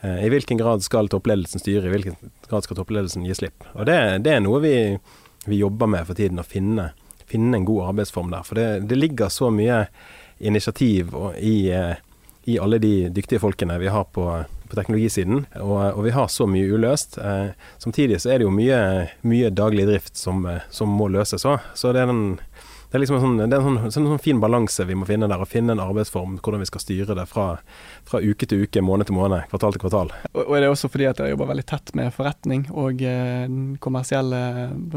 Uh, 0.05 0.19
I 0.27 0.31
hvilken 0.33 0.61
grad 0.61 0.85
skal 0.85 1.09
toppledelsen 1.13 1.63
styre, 1.63 1.87
i 1.89 1.95
hvilken 1.95 2.19
grad 2.49 2.67
skal 2.67 2.81
toppledelsen 2.81 3.27
gi 3.27 3.37
slipp. 3.39 3.67
Og 3.75 3.89
Det, 3.89 3.99
det 4.27 4.37
er 4.37 4.45
noe 4.45 4.61
vi, 4.65 4.75
vi, 5.47 5.63
jobber 5.63 5.91
med 5.97 6.07
for 6.09 6.19
tiden, 6.19 6.43
å 6.43 6.47
finne, 6.47 6.91
finne, 7.29 7.57
en 7.57 7.69
god 7.69 7.95
arbeidsform 7.95 8.35
der. 8.35 8.45
For 8.47 8.61
det, 8.61 8.69
det 8.91 9.01
ligger 9.01 9.33
så 9.33 9.51
mye 9.55 9.87
initiativ 10.39 11.17
i, 11.43 11.73
i 12.47 12.59
alle 12.63 12.79
de 12.79 13.09
dyktige 13.11 13.43
folkene 13.43 13.81
vi 13.83 13.89
har 13.91 14.05
på 14.15 14.29
på 14.69 14.79
teknologisiden, 14.79 15.45
og, 15.61 15.77
og, 15.95 16.03
vi 16.05 16.15
har 16.15 16.29
så 16.33 16.47
mye 16.49 16.69
uløst. 16.69 17.19
Eh, 17.19 17.51
samtidig 17.79 18.21
så 18.23 18.33
er 18.33 18.41
det 18.41 18.49
jo 18.49 18.55
mye, 18.55 18.81
mye 19.29 19.53
daglig 19.55 19.89
drift 19.89 20.17
som, 20.21 20.45
eh, 20.47 20.65
som 20.71 20.93
må 20.93 21.09
løses 21.13 21.47
òg. 21.49 21.65
Så 21.79 21.93
det 21.97 22.03
er, 22.03 22.11
den, 22.11 22.39
det 22.89 22.99
er 22.99 23.03
liksom 23.03 23.19
en 23.19 23.25
sånn, 23.25 23.39
er 23.45 23.55
en 23.57 23.79
sånn, 23.93 24.09
sånn, 24.09 24.23
fin 24.23 24.41
balanse 24.43 24.85
vi 24.89 24.97
må 24.99 25.09
finne 25.09 25.29
der. 25.31 25.41
Å 25.41 25.49
finne 25.49 25.75
en 25.75 25.83
arbeidsform, 25.85 26.39
hvordan 26.45 26.65
vi 26.65 26.69
skal 26.71 26.85
styre 26.85 27.17
det 27.19 27.27
fra, 27.31 27.47
fra, 28.09 28.21
uke 28.25 28.49
til 28.49 28.65
uke, 28.65 28.83
måned 28.85 29.09
til 29.09 29.17
måned, 29.19 29.49
kvartal 29.53 29.77
til 29.77 29.85
kvartal. 29.85 30.13
Og, 30.33 30.43
og 30.47 30.57
er 30.57 30.67
det 30.67 30.73
også 30.73 30.93
fordi 30.93 31.09
at 31.11 31.21
dere 31.21 31.33
jobber 31.33 31.53
veldig 31.53 31.67
tett 31.69 31.95
med 31.99 32.13
forretning 32.17 32.67
og 32.73 33.05
eh, 33.05 33.47
kommersielle 33.85 34.43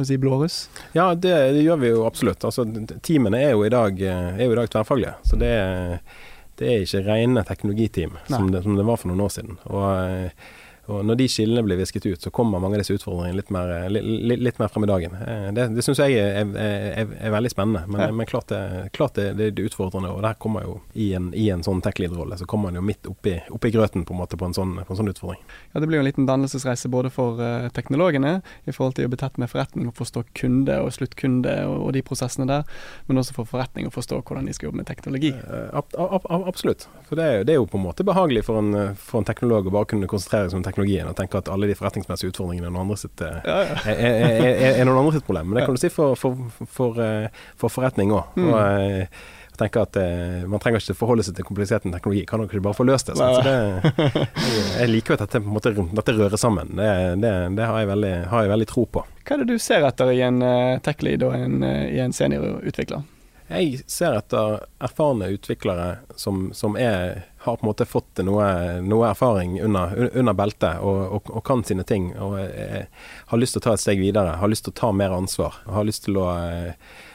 si, 0.07 0.19
blåruss? 0.21 0.65
Ja, 0.97 1.13
det, 1.15 1.35
det, 1.55 1.63
gjør 1.67 1.81
vi 1.83 1.93
jo 1.93 2.03
absolutt. 2.09 2.43
Altså, 2.47 2.67
teamene 3.03 3.43
er 3.43 3.55
jo 3.55 3.63
i 3.67 3.73
dag, 3.73 4.03
eh, 4.03 4.35
er 4.35 4.45
jo 4.47 4.55
i 4.55 4.61
dag 4.61 4.75
tverrfaglige. 4.75 5.15
Så 5.27 5.39
det 5.39 5.55
er 5.61 6.29
det 6.61 6.71
er 6.71 6.83
ikke 6.85 7.03
rene 7.07 7.43
teknologiteam 7.47 8.17
som 8.29 8.51
det, 8.53 8.63
som 8.65 8.77
det, 8.77 8.85
var 8.87 8.99
for 9.01 9.11
noen 9.11 9.23
år 9.25 9.33
siden. 9.33 9.57
Og, 9.65 9.87
eh, 10.05 10.51
og 10.91 11.05
når 11.07 11.19
de 11.21 11.27
skillene 11.31 11.63
blir 11.65 11.79
visket 11.79 12.05
ut, 12.05 12.21
så 12.21 12.31
kommer 12.33 12.59
mange 12.59 12.77
av 12.77 12.83
disse 12.83 12.95
utfordringene 12.97 13.37
litt 13.39 13.51
mer, 13.53 13.71
eh, 13.75 13.87
litt, 13.91 14.41
litt 14.41 14.59
mer 14.59 14.71
frem 14.71 14.85
i 14.85 14.89
dagen. 14.89 15.15
Eh, 15.15 15.47
det, 15.55 15.67
det 15.75 15.85
syns 15.85 16.01
jeg 16.03 16.17
er, 16.19 16.51
er, 16.59 17.13
er, 17.15 17.31
veldig 17.33 17.51
spennende, 17.53 17.83
men, 17.87 18.03
ja. 18.03 18.09
men 18.15 18.29
klart, 18.29 18.51
det, 18.51 18.89
klart 18.97 19.15
det, 19.19 19.31
det, 19.39 19.51
er 19.51 19.69
utfordrende. 19.69 20.11
Og 20.11 20.21
der 20.25 20.37
kommer 20.41 20.65
jo 20.67 20.77
i 20.93 21.11
en, 21.17 21.31
i 21.37 21.47
en 21.53 21.63
sånn 21.65 21.81
tech-lead-rolle, 21.85 22.37
så 22.39 22.47
kommer 22.49 22.69
man 22.69 22.81
jo 22.81 22.85
midt 22.85 23.09
oppi, 23.09 23.37
oppi 23.53 23.71
grøten 23.73 24.05
på 24.07 24.15
en 24.15 24.21
måte 24.21 24.39
på 24.39 24.49
en, 24.49 24.55
sånn, 24.57 24.75
på 24.81 24.93
en, 24.93 24.99
sånn, 24.99 25.11
utfordring. 25.11 25.41
Ja, 25.71 25.79
Det 25.79 25.89
blir 25.89 26.01
jo 26.01 26.05
en 26.05 26.09
liten 26.09 26.27
dannelsesreise 26.29 26.91
både 26.91 27.11
for 27.13 27.39
uh, 27.41 27.69
teknologene 27.75 28.39
i 28.65 28.75
forhold 28.75 28.97
til 28.99 29.07
å 29.07 29.13
bli 29.13 29.21
tett 29.21 29.39
med 29.41 29.51
forretning 29.51 29.89
og 29.91 29.97
forstå 29.99 30.25
kunde 30.37 30.79
og 30.83 30.91
sluttkunde 30.95 31.55
og, 31.69 31.77
og, 31.87 31.89
de 31.95 32.03
prosessene 32.05 32.47
der, 32.49 32.67
men 33.07 33.21
også 33.21 33.35
for 33.37 33.49
forretning 33.49 33.87
å 33.89 33.93
forstå 33.93 34.21
hvordan 34.21 34.47
de 34.49 34.55
skal 34.55 34.69
jobbe 34.69 34.81
med 34.81 34.89
teknologi. 34.89 35.33
Uh, 35.47 35.69
ab, 35.81 35.95
ab, 35.95 36.27
ab, 36.27 36.47
absolutt. 36.51 36.87
For 37.07 37.19
det 37.19 37.29
er, 37.41 37.55
jo 37.57 37.67
på 37.69 37.79
en 37.79 37.85
måte 37.85 38.05
behagelig 38.07 38.45
for 38.47 38.61
en, 38.61 38.95
for 38.99 39.21
en 39.21 39.27
teknolog 39.27 39.67
å 39.67 39.75
bare 39.75 39.89
kunne 39.91 40.09
konsentrere 40.09 40.49
seg 40.49 40.61
om 40.61 40.65
teknologien 40.81 41.09
og 41.09 41.17
tenker 41.17 41.41
at 41.41 41.51
alle 41.51 41.69
de 41.69 41.75
forretningsmessige 41.77 42.31
utfordringene 42.31 42.67
er 42.67 42.73
noen 42.73 42.87
andre 42.87 42.97
sitt, 42.97 43.21
ja, 43.21 43.59
ja. 43.67 43.75
Er, 43.85 43.99
er, 43.99 44.79
er, 44.79 44.85
noen 44.85 45.03
andre 45.03 45.19
sitt 45.19 45.27
problem. 45.27 45.49
Men 45.49 45.59
det 45.59 45.67
kan 45.67 45.77
du 45.77 45.81
si 45.81 45.91
for, 45.91 46.15
for, 46.15 46.37
for, 46.69 46.97
eh, 47.01 47.29
for 47.59 47.69
forretning 47.69 48.11
òg. 48.15 48.33
Mm. 48.35 48.49
Og 48.49 48.57
eh, 48.57 49.21
tenker 49.61 49.83
at 49.83 49.97
eh, 49.99 50.41
Man 50.49 50.61
trenger 50.63 50.81
ikke 50.81 50.95
forholde 50.97 51.25
seg 51.27 51.35
til 51.37 51.45
kompliserte 51.45 51.91
teknologi, 51.91 52.25
kan 52.25 52.41
dere 52.41 52.49
ikke 52.49 52.65
bare 52.65 52.77
få 52.77 52.87
løst 52.87 53.11
det? 53.11 53.17
Så 53.19 53.29
det 53.45 54.19
jeg 54.81 54.91
liker 54.91 55.17
at 55.17 55.25
dette, 55.27 55.43
måte, 55.45 55.73
dette 55.75 56.17
rører 56.17 56.39
sammen. 56.39 56.73
Det, 56.79 56.91
det, 57.21 57.33
det 57.57 57.69
har, 57.69 57.79
jeg 57.83 57.91
veldig, 57.91 58.13
har, 58.31 58.45
jeg 58.45 58.53
veldig, 58.55 58.69
tro 58.71 58.85
på. 58.89 59.05
Hva 59.21 59.37
er 59.37 59.43
det 59.43 59.53
du 59.53 59.61
ser 59.61 59.85
etter 59.87 60.13
i 60.15 60.21
en 60.25 60.41
tech-lead 60.83 61.25
og 61.27 61.35
en, 61.37 61.59
i 61.63 61.99
en 62.01 62.15
seniorutvikler? 62.15 63.05
Jeg 63.51 63.81
ser 63.91 64.15
etter 64.15 64.61
erfarne 64.79 65.27
utviklere 65.35 65.97
som, 66.15 66.49
som 66.55 66.77
er, 66.79 67.25
har 67.41 67.57
på 67.57 67.65
en 67.65 67.71
måte 67.71 67.87
fått 67.89 68.21
noe, 68.25 68.47
noe 68.85 69.07
erfaring 69.09 69.55
under, 69.65 69.95
under 70.13 70.35
beltet 70.37 70.81
og, 70.85 70.99
og, 71.17 71.31
og, 71.33 71.43
kan 71.47 71.63
sine 71.65 71.85
ting. 71.87 72.11
Og 72.21 72.37
er, 72.41 72.89
har 73.31 73.41
lyst 73.41 73.57
til 73.57 73.63
å 73.63 73.67
ta 73.69 73.77
et 73.77 73.83
steg 73.83 74.01
videre, 74.01 74.37
har 74.37 74.51
lyst 74.51 74.67
til 74.67 74.75
å 74.75 74.81
ta 74.81 74.91
mer 74.93 75.15
ansvar. 75.15 75.57
Har 75.65 75.87
lyst 75.87 76.05
til 76.05 76.21
å 76.21 76.27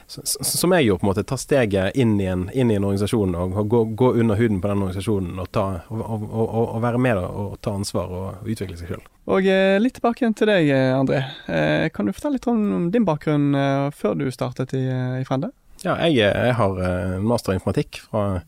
som 0.07 0.73
jeg 0.73 0.87
gjorde, 0.87 1.01
på 1.01 1.07
en 1.07 1.11
måte 1.11 1.25
ta 1.27 1.37
steget 1.39 1.97
inn 1.99 2.15
i 2.21 2.29
en, 2.31 2.45
inn 2.55 2.71
i 2.71 2.77
en 2.79 2.85
organisasjon 2.87 3.35
og, 3.35 3.57
og 3.59 3.71
gå, 3.73 3.81
gå, 3.99 4.11
under 4.23 4.39
huden 4.39 4.61
på 4.63 4.71
den 4.71 4.85
organisasjonen 4.85 5.41
og, 5.43 5.49
ta, 5.51 5.65
og, 5.91 6.27
og 6.63 6.79
være 6.85 7.01
med 7.03 7.19
og 7.25 7.57
ta 7.65 7.75
ansvar 7.75 8.13
og 8.15 8.47
utvikle 8.47 8.79
seg 8.79 8.93
sjøl. 8.93 9.03
Og 9.35 9.49
eh, 9.51 9.75
litt 9.83 9.99
tilbake 9.99 10.23
igjen 10.23 10.37
til 10.39 10.51
deg, 10.53 10.71
eh, 10.71 10.93
André. 10.95 11.25
Eh, 11.51 11.89
kan 11.95 12.07
du 12.07 12.15
fortelle 12.15 12.39
litt 12.39 12.47
om 12.51 12.87
din 12.95 13.07
bakgrunn 13.09 13.51
eh, 13.59 13.89
før 13.99 14.15
du 14.21 14.29
startet 14.31 14.77
i, 14.79 14.85
eh, 14.87 15.19
i 15.25 15.27
Frende? 15.27 15.51
Ja, 15.83 15.97
jeg, 16.07 16.23
jeg 16.23 16.55
har 16.57 16.79
en 16.87 17.27
master 17.27 17.53
i 17.53 17.59
informatikk 17.59 17.99
fra, 18.07 18.45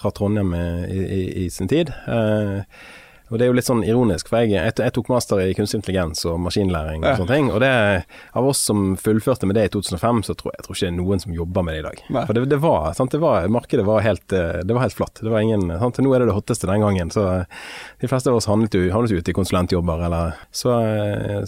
fra 0.00 0.12
Trondheim 0.14 0.54
i, 0.54 1.00
i, 1.00 1.24
i, 1.44 1.50
sin 1.50 1.68
tid. 1.68 1.92
Eh, 2.06 2.62
og 3.26 3.40
det 3.40 3.46
er 3.46 3.48
jo 3.50 3.56
litt 3.58 3.66
sånn 3.66 3.82
ironisk, 3.82 4.28
for 4.30 4.44
jeg, 4.44 4.52
jeg, 4.54 4.74
jeg 4.78 4.92
tok 4.94 5.08
master 5.10 5.40
i 5.42 5.54
kunstig 5.58 5.80
intelligens 5.80 6.20
og 6.30 6.36
maskinlæring 6.44 7.02
og 7.02 7.18
sånne 7.18 7.32
ting. 7.32 7.48
Og 7.50 7.58
det, 7.64 7.70
av 8.38 8.46
oss 8.46 8.60
som 8.68 8.92
fullførte 9.02 9.48
med 9.50 9.58
det 9.58 9.64
i 9.66 9.72
2005, 9.74 10.20
så 10.28 10.36
tror 10.38 10.52
jeg, 10.52 10.60
jeg 10.60 10.66
tror 10.66 10.76
ikke 10.76 10.84
det 10.84 10.92
er 10.92 10.98
noen 11.00 11.22
som 11.24 11.34
jobber 11.34 11.66
med 11.66 11.74
det 11.74 11.80
i 11.80 11.86
dag. 11.88 12.04
Nei. 12.14 12.22
For 12.28 12.38
det, 12.38 12.44
det, 12.52 12.60
var, 12.62 12.86
sant, 12.94 13.16
det 13.16 13.22
var, 13.24 13.48
markedet 13.50 13.86
var 13.88 14.04
helt, 14.06 14.28
eh, 14.30 14.60
det 14.62 14.76
var 14.76 14.86
helt 14.86 14.98
flatt. 14.98 15.18
Det 15.18 15.32
var 15.32 15.42
ingen, 15.42 15.72
sant, 15.82 15.98
Nå 16.06 16.12
er 16.14 16.22
det 16.22 16.28
det 16.30 16.36
hotteste 16.36 16.70
den 16.70 16.84
gangen, 16.86 17.10
så 17.10 17.24
de 17.98 18.12
fleste 18.12 18.30
av 18.30 18.38
oss 18.38 18.46
handlet 18.46 18.78
jo, 18.78 18.84
handlet 18.94 19.18
ut 19.18 19.32
i 19.32 19.34
konsulentjobber. 19.34 20.06
Eller, 20.06 20.38
så, 20.54 20.76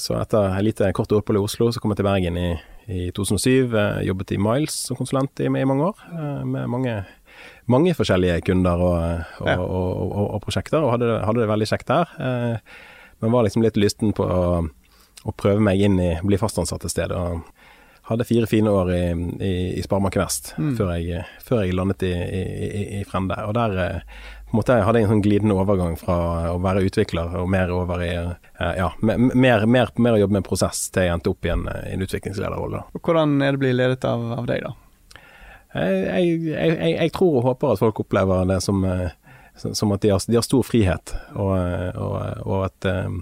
så 0.03 0.19
etter 0.19 0.59
et 0.59 0.67
lite 0.67 0.91
kort 0.99 1.15
opphold 1.15 1.39
i 1.39 1.45
Oslo, 1.47 1.71
så 1.71 1.85
kom 1.85 1.95
jeg 1.95 2.03
til 2.03 2.11
Bergen 2.11 2.43
i 2.43 2.51
i 2.89 3.11
2007. 3.13 3.77
Eh, 3.77 4.01
jobbet 4.09 4.33
i 4.33 4.39
Miles 4.41 4.77
som 4.89 4.97
konsulent 4.97 5.41
i, 5.41 5.47
i 5.47 5.69
mange 5.69 5.91
år, 5.91 6.05
eh, 6.13 6.45
med 6.45 6.69
mange, 6.73 6.95
mange 7.73 7.95
forskjellige 7.97 8.41
kunder 8.49 8.81
og, 8.85 8.99
og, 9.43 9.49
ja. 9.49 9.59
og, 9.61 10.27
og 10.37 10.43
prosjekter, 10.45 10.83
og 10.83 10.97
hadde, 10.97 11.19
hadde, 11.25 11.43
det 11.43 11.51
veldig 11.51 11.69
kjekt 11.71 11.91
der. 11.91 12.13
Eh, 12.19 12.77
men 13.19 13.35
var 13.35 13.47
liksom 13.47 13.65
litt 13.65 13.79
lysten 13.81 14.15
på 14.17 14.25
å, 14.25 14.43
å 15.25 15.35
prøve 15.37 15.63
meg 15.65 15.83
inn 15.83 15.99
i 16.01 16.13
bli 16.25 16.39
fastansatt 16.41 16.87
et 16.87 16.95
sted. 16.95 17.15
og 17.15 17.45
hadde 18.09 18.25
fire 18.25 18.47
fine 18.49 18.71
år 18.73 18.91
i, 18.95 19.05
i, 19.45 19.55
i 19.79 19.83
Sparebanken 19.85 20.23
Vest 20.23 20.55
mm. 20.57 20.73
før, 20.79 20.95
jeg, 20.97 21.25
før, 21.45 21.63
jeg, 21.67 21.77
landet 21.77 22.05
i, 22.09 22.13
i, 22.15 22.83
i 23.01 23.05
Frende. 23.05 23.37
Og 23.45 23.53
der 23.59 23.75
på 24.49 24.55
en 24.55 24.61
måte 24.63 24.79
jeg 24.79 24.87
hadde 24.87 25.03
en 25.03 25.11
sånn 25.11 25.25
glidende 25.25 25.59
overgang 25.61 25.99
fra 26.01 26.17
å 26.55 26.57
være 26.65 26.87
utvikler 26.89 27.37
og 27.37 27.51
mer 27.53 27.69
over 27.75 28.01
i 28.01 28.13
eh, 28.17 28.75
ja, 28.81 28.89
mer, 29.05 29.67
mer, 29.69 29.93
mer 30.01 30.17
å 30.17 30.23
jobbe 30.23 30.39
med 30.39 30.47
prosess 30.47 30.87
til 30.89 31.05
jeg 31.05 31.19
endte 31.19 31.35
opp 31.35 31.45
i 31.45 31.53
en, 31.53 31.67
en 31.69 32.05
utviklingslederrolle. 32.07 32.87
Hvordan 32.97 33.43
er 33.43 33.53
det 33.53 33.61
å 33.61 33.65
bli 33.67 33.75
ledet 33.77 34.09
av, 34.09 34.25
av 34.39 34.49
deg, 34.49 34.65
da? 34.65 34.73
Jeg, 35.79 36.43
jeg, 36.51 36.93
jeg, 36.95 37.13
tror 37.15 37.41
og 37.41 37.49
håper 37.53 37.75
at 37.75 37.83
folk 37.83 38.03
opplever 38.05 38.47
det 38.51 38.61
som, 38.65 38.85
eh, 38.85 39.11
som 39.57 39.93
at 39.95 40.05
de 40.05 40.13
har, 40.15 40.23
de 40.27 40.39
har, 40.39 40.47
stor 40.47 40.67
frihet, 40.67 41.15
og, 41.35 41.55
og, 41.95 42.15
og 42.47 42.65
at 42.69 42.89
og 42.89 42.95
eh, 42.95 43.19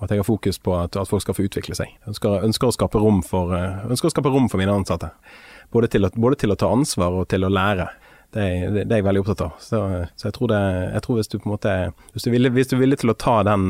at 0.00 0.14
jeg 0.14 0.22
har 0.22 0.24
fokus 0.24 0.56
på 0.58 0.72
at, 0.78 0.96
at 0.96 1.08
folk 1.08 1.20
skal 1.20 1.36
få 1.36 1.44
utvikle 1.44 1.76
seg. 1.76 1.90
Jeg 1.92 2.14
ønsker, 2.14 2.44
ønsker, 2.46 2.70
å 2.72 3.10
for, 3.26 3.52
ønsker 3.52 4.08
å 4.08 4.12
skape 4.14 4.30
rom 4.32 4.46
for 4.48 4.56
mine 4.56 4.72
ansatte. 4.72 5.10
Både 5.68 5.90
til, 5.92 6.08
å, 6.08 6.10
både 6.16 6.38
til, 6.40 6.54
å, 6.54 6.56
ta 6.56 6.70
ansvar 6.72 7.18
og 7.20 7.26
til 7.28 7.44
å 7.44 7.50
lære. 7.52 7.90
Det 8.32 8.46
er, 8.46 8.70
det, 8.78 8.86
er 8.86 9.02
jeg 9.02 9.06
veldig 9.10 9.20
opptatt 9.20 9.44
av. 9.44 9.58
Så, 9.60 9.82
så 10.16 10.30
jeg, 10.30 10.36
tror 10.38 10.54
det, 10.54 10.62
jeg, 10.94 11.04
tror 11.04 11.20
hvis 11.20 11.28
du 11.28 11.36
på 11.36 11.50
en 11.50 11.52
måte 11.52 11.74
hvis 12.14 12.24
du, 12.24 12.30
er 12.32 12.70
du 12.72 12.76
ville 12.80 12.96
til 12.96 13.12
å 13.12 13.18
ta 13.18 13.36
den, 13.50 13.68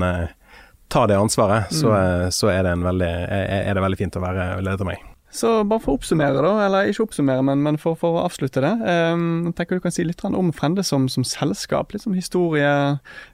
ta 0.86 1.06
det 1.10 1.18
ansvaret, 1.18 1.74
så, 1.74 1.96
så 2.30 2.54
er, 2.54 2.62
det 2.68 2.78
veldig, 2.78 3.10
er, 3.40 3.74
det 3.74 3.88
veldig 3.88 4.00
fint 4.04 4.20
å 4.20 4.22
være 4.28 4.52
leder 4.62 4.86
av 4.86 4.92
meg. 4.92 5.09
Så 5.30 5.50
bare 5.64 5.78
for 5.82 5.94
å 5.94 6.00
oppsummere, 6.00 6.42
da, 6.42 6.52
eller 6.64 6.90
ikke 6.90 7.04
oppsummere, 7.06 7.42
men, 7.46 7.62
men 7.62 7.78
for, 7.78 7.94
for, 7.98 8.18
å 8.18 8.24
avslutte 8.26 8.62
det. 8.64 8.72
Eh, 8.82 9.22
tenker 9.54 9.78
Du 9.78 9.84
kan 9.84 9.94
si 9.94 10.04
litt 10.06 10.24
om 10.26 10.50
Frende 10.56 10.82
som, 10.86 11.06
som 11.08 11.26
selskap. 11.26 11.94
Litt 11.94 12.06
om 12.10 12.16
historie, 12.18 12.72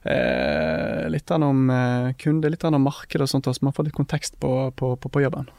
eh, 0.05 1.07
litt 1.09 1.33
om 1.33 1.71
eh, 1.73 2.11
kunde, 2.21 2.53
litt 2.53 2.67
om 2.69 2.77
marked 2.85 3.23
og 3.23 3.31
sånt, 3.31 3.49
så 3.49 3.65
man 3.65 3.73
får 3.73 3.89
litt 3.89 3.97
kontekst 3.97 4.37
på, 4.39 4.53
på, 4.77 4.93
på, 5.01 5.09
på 5.09 5.25
jobben. 5.25 5.49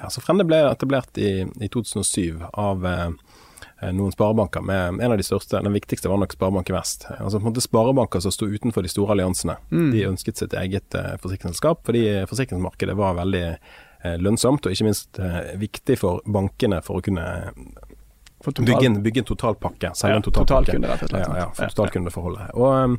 Ja, 0.00 0.10
så 0.10 0.24
Frende 0.24 0.46
ble 0.48 0.64
etablert 0.66 1.14
i, 1.22 1.46
i 1.46 1.70
2007 1.70 2.42
av 2.50 2.86
eh, 2.90 3.08
noen 3.92 4.12
sparebanker. 4.12 4.60
med 4.66 5.00
En 5.00 5.12
av 5.12 5.16
de 5.16 5.22
største, 5.26 5.62
den 5.62 5.72
viktigste 5.78 6.10
var 6.10 6.18
nok 6.18 6.34
Sparebank 6.34 6.70
Vest. 6.74 7.06
Altså 7.18 7.38
på 7.38 7.46
en 7.46 7.52
måte 7.52 7.64
Sparebanker 7.64 8.20
som 8.20 8.34
sto 8.34 8.50
utenfor 8.50 8.82
de 8.82 8.90
store 8.90 9.14
alliansene. 9.14 9.56
Mm. 9.70 9.90
De 9.94 10.06
ønsket 10.10 10.42
sitt 10.42 10.58
eget 10.58 10.94
eh, 10.98 11.14
forsikringsselskap, 11.22 11.84
fordi 11.86 12.06
forsikringsmarkedet 12.30 12.96
var 12.98 13.18
veldig 13.22 13.48
lønnsomt, 14.20 14.66
og 14.66 14.74
ikke 14.74 14.86
minst 14.88 15.20
eh, 15.22 15.54
viktig 15.60 15.96
for 16.00 16.24
bankene 16.26 16.80
for 16.84 17.00
å 17.00 17.04
kunne 17.04 17.24
total... 18.44 18.66
bygge, 18.68 18.86
en, 18.86 18.98
bygge, 19.04 19.24
en, 19.24 19.28
totalpakke. 19.30 19.92
Selge 19.96 20.12
ja, 20.12 20.20
en 20.20 20.26
totalpakke. 20.26 20.74
Totalkunde, 20.74 20.92
rett 20.92 21.06
og 21.06 21.12
slett. 21.12 21.26
Ja, 21.26 21.40
ja, 21.40 21.48
for 21.56 21.74
totalkundeforholdet. 21.74 22.52
Og, 22.58 22.98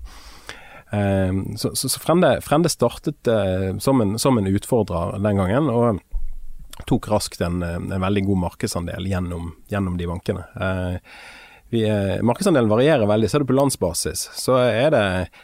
um, 0.92 1.40
så, 1.62 1.72
så, 1.78 1.92
så 1.92 2.02
Frende, 2.02 2.36
Frende, 2.46 2.72
startet 2.74 3.32
uh, 3.32 3.72
som, 3.84 4.02
en, 4.02 4.18
som, 4.22 4.38
en, 4.42 4.52
utfordrer 4.52 5.18
den 5.22 5.42
gangen, 5.42 5.72
og 5.72 6.02
tok 6.90 7.08
raskt 7.14 7.42
en, 7.46 7.62
en 7.64 7.98
veldig 8.02 8.26
god 8.28 8.42
markedsandel 8.50 9.08
gjennom, 9.08 9.54
gjennom 9.72 10.00
de 10.00 10.10
bankene. 10.10 10.48
Uh, 10.60 10.98
vi, 11.74 11.86
markedsandelen 12.26 12.70
varierer 12.70 13.10
veldig. 13.10 13.30
Ser 13.32 13.44
du 13.44 13.50
på 13.50 13.58
landsbasis, 13.58 14.30
så 14.38 14.60
er 14.62 14.90
det 14.94 15.06
Eh, 15.06 15.42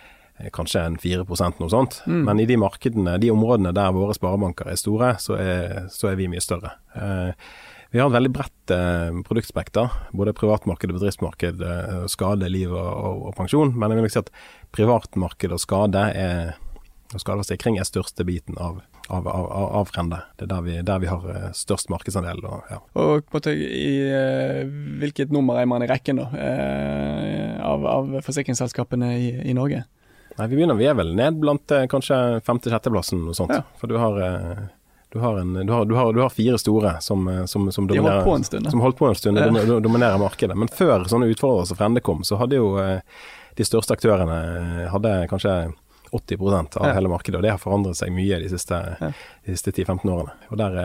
kanskje 0.53 0.85
en 0.87 0.97
4% 1.01 1.61
noe 1.61 1.71
sånt. 1.71 1.99
Mm. 2.09 2.23
Men 2.27 2.41
i 2.41 2.47
de 2.49 2.57
markedene, 2.61 3.17
de 3.21 3.33
områdene 3.33 3.73
der 3.75 3.93
våre 3.95 4.15
sparebanker 4.17 4.71
er 4.71 4.79
store, 4.79 5.15
så 5.21 5.37
er, 5.39 5.85
så 5.93 6.11
er 6.11 6.17
vi 6.19 6.29
mye 6.31 6.43
større. 6.43 6.73
Eh, 6.95 7.45
vi 7.91 7.99
har 7.99 8.07
et 8.07 8.15
veldig 8.15 8.31
bredt 8.31 8.71
eh, 8.71 9.21
produktspekter, 9.27 9.91
både 10.15 10.33
privatmarked 10.35 10.93
og 10.93 10.95
bedriftsmarked, 10.95 11.63
eh, 11.67 12.03
skade, 12.11 12.47
liv 12.47 12.71
og, 12.71 12.79
og, 12.79 13.23
og, 13.27 13.33
pensjon. 13.35 13.73
Men 13.75 13.91
jeg 13.91 13.99
vil 13.99 14.07
ikke 14.07 14.15
si 14.15 14.21
at 14.23 14.35
privatmarked 14.77 15.55
og 15.55 15.63
skade 15.63 16.05
er 16.15 16.53
og 17.11 17.19
skadeforsikring 17.19 17.75
er 17.75 17.83
største 17.83 18.23
biten 18.23 18.55
av, 18.55 18.77
av, 19.11 19.25
av, 19.27 19.65
av. 19.81 19.89
Det 19.91 20.45
er 20.45 20.47
der 20.47 20.61
vi, 20.63 20.75
der 20.87 21.01
vi 21.03 21.09
har 21.11 21.25
eh, 21.27 21.49
størst 21.51 21.91
markedsandel. 21.91 22.39
Og, 22.47 22.61
ja. 22.71 22.77
og 22.95 23.25
på 23.27 23.35
måte, 23.35 23.51
i, 23.51 23.89
uh, 24.07 24.61
hvilket 25.01 25.33
nummer 25.35 25.59
er 25.59 25.67
man 25.67 25.83
i 25.83 25.89
rekken 25.91 26.21
da, 26.21 26.29
av, 27.67 27.83
av 27.83 28.15
forsikringsselskapene 28.23 29.11
i, 29.17 29.33
i 29.51 29.57
Norge? 29.57 29.83
Nei, 30.37 30.47
vi 30.47 30.55
begynner, 30.55 30.77
vi 30.79 30.87
er 30.87 30.95
vel 30.95 31.15
ned 31.15 31.39
blant 31.41 31.71
eh, 31.71 31.87
kanskje 31.91 32.15
femte-sjetteplassen 32.45 33.25
og 33.29 33.35
sånt. 33.35 33.53
Ja. 33.55 33.65
For 33.79 33.91
du 33.91 33.97
har, 33.99 34.17
eh, 34.23 34.63
du, 35.11 35.19
har 35.19 35.37
en, 35.41 35.53
du, 35.53 35.73
har, 35.73 35.85
du, 35.85 35.95
har, 35.95 36.13
du 36.13 36.21
har, 36.23 36.31
fire 36.33 36.57
store 36.61 36.95
som, 37.03 37.27
eh, 37.27 37.45
som, 37.45 37.67
som 37.71 37.87
dominerer, 37.87 38.23
holdt 38.25 38.47
stund, 38.47 38.71
som 38.71 38.83
holdt 38.83 38.99
på 38.99 39.11
en 39.11 39.19
stund 39.19 39.41
og 39.41 39.83
dominerer 39.83 40.17
markedet. 40.21 40.57
Men 40.57 40.71
før 40.71 41.07
sånne 41.11 41.29
utfordrere 41.33 41.69
som 41.69 41.79
Frende 41.79 42.03
kom, 42.05 42.23
så 42.27 42.39
hadde 42.41 42.61
jo 42.61 42.73
de 43.51 43.67
største 43.67 43.97
aktørene 43.97 44.89
hadde 44.93 45.15
kanskje 45.29 45.55
80% 46.11 46.77
av 46.79 46.89
ja. 46.89 46.95
hele 46.97 47.07
markedet, 47.11 47.37
og 47.39 47.43
det 47.43 47.51
har 47.53 47.59
forandret 47.59 47.95
seg 47.95 48.11
mye 48.11 48.39
de 48.41 48.49
siste, 48.51 48.77
ja. 48.99 49.11
siste 49.47 49.71
10-15 49.71 50.11
årene. 50.11 50.33
Og 50.51 50.59
der, 50.59 50.77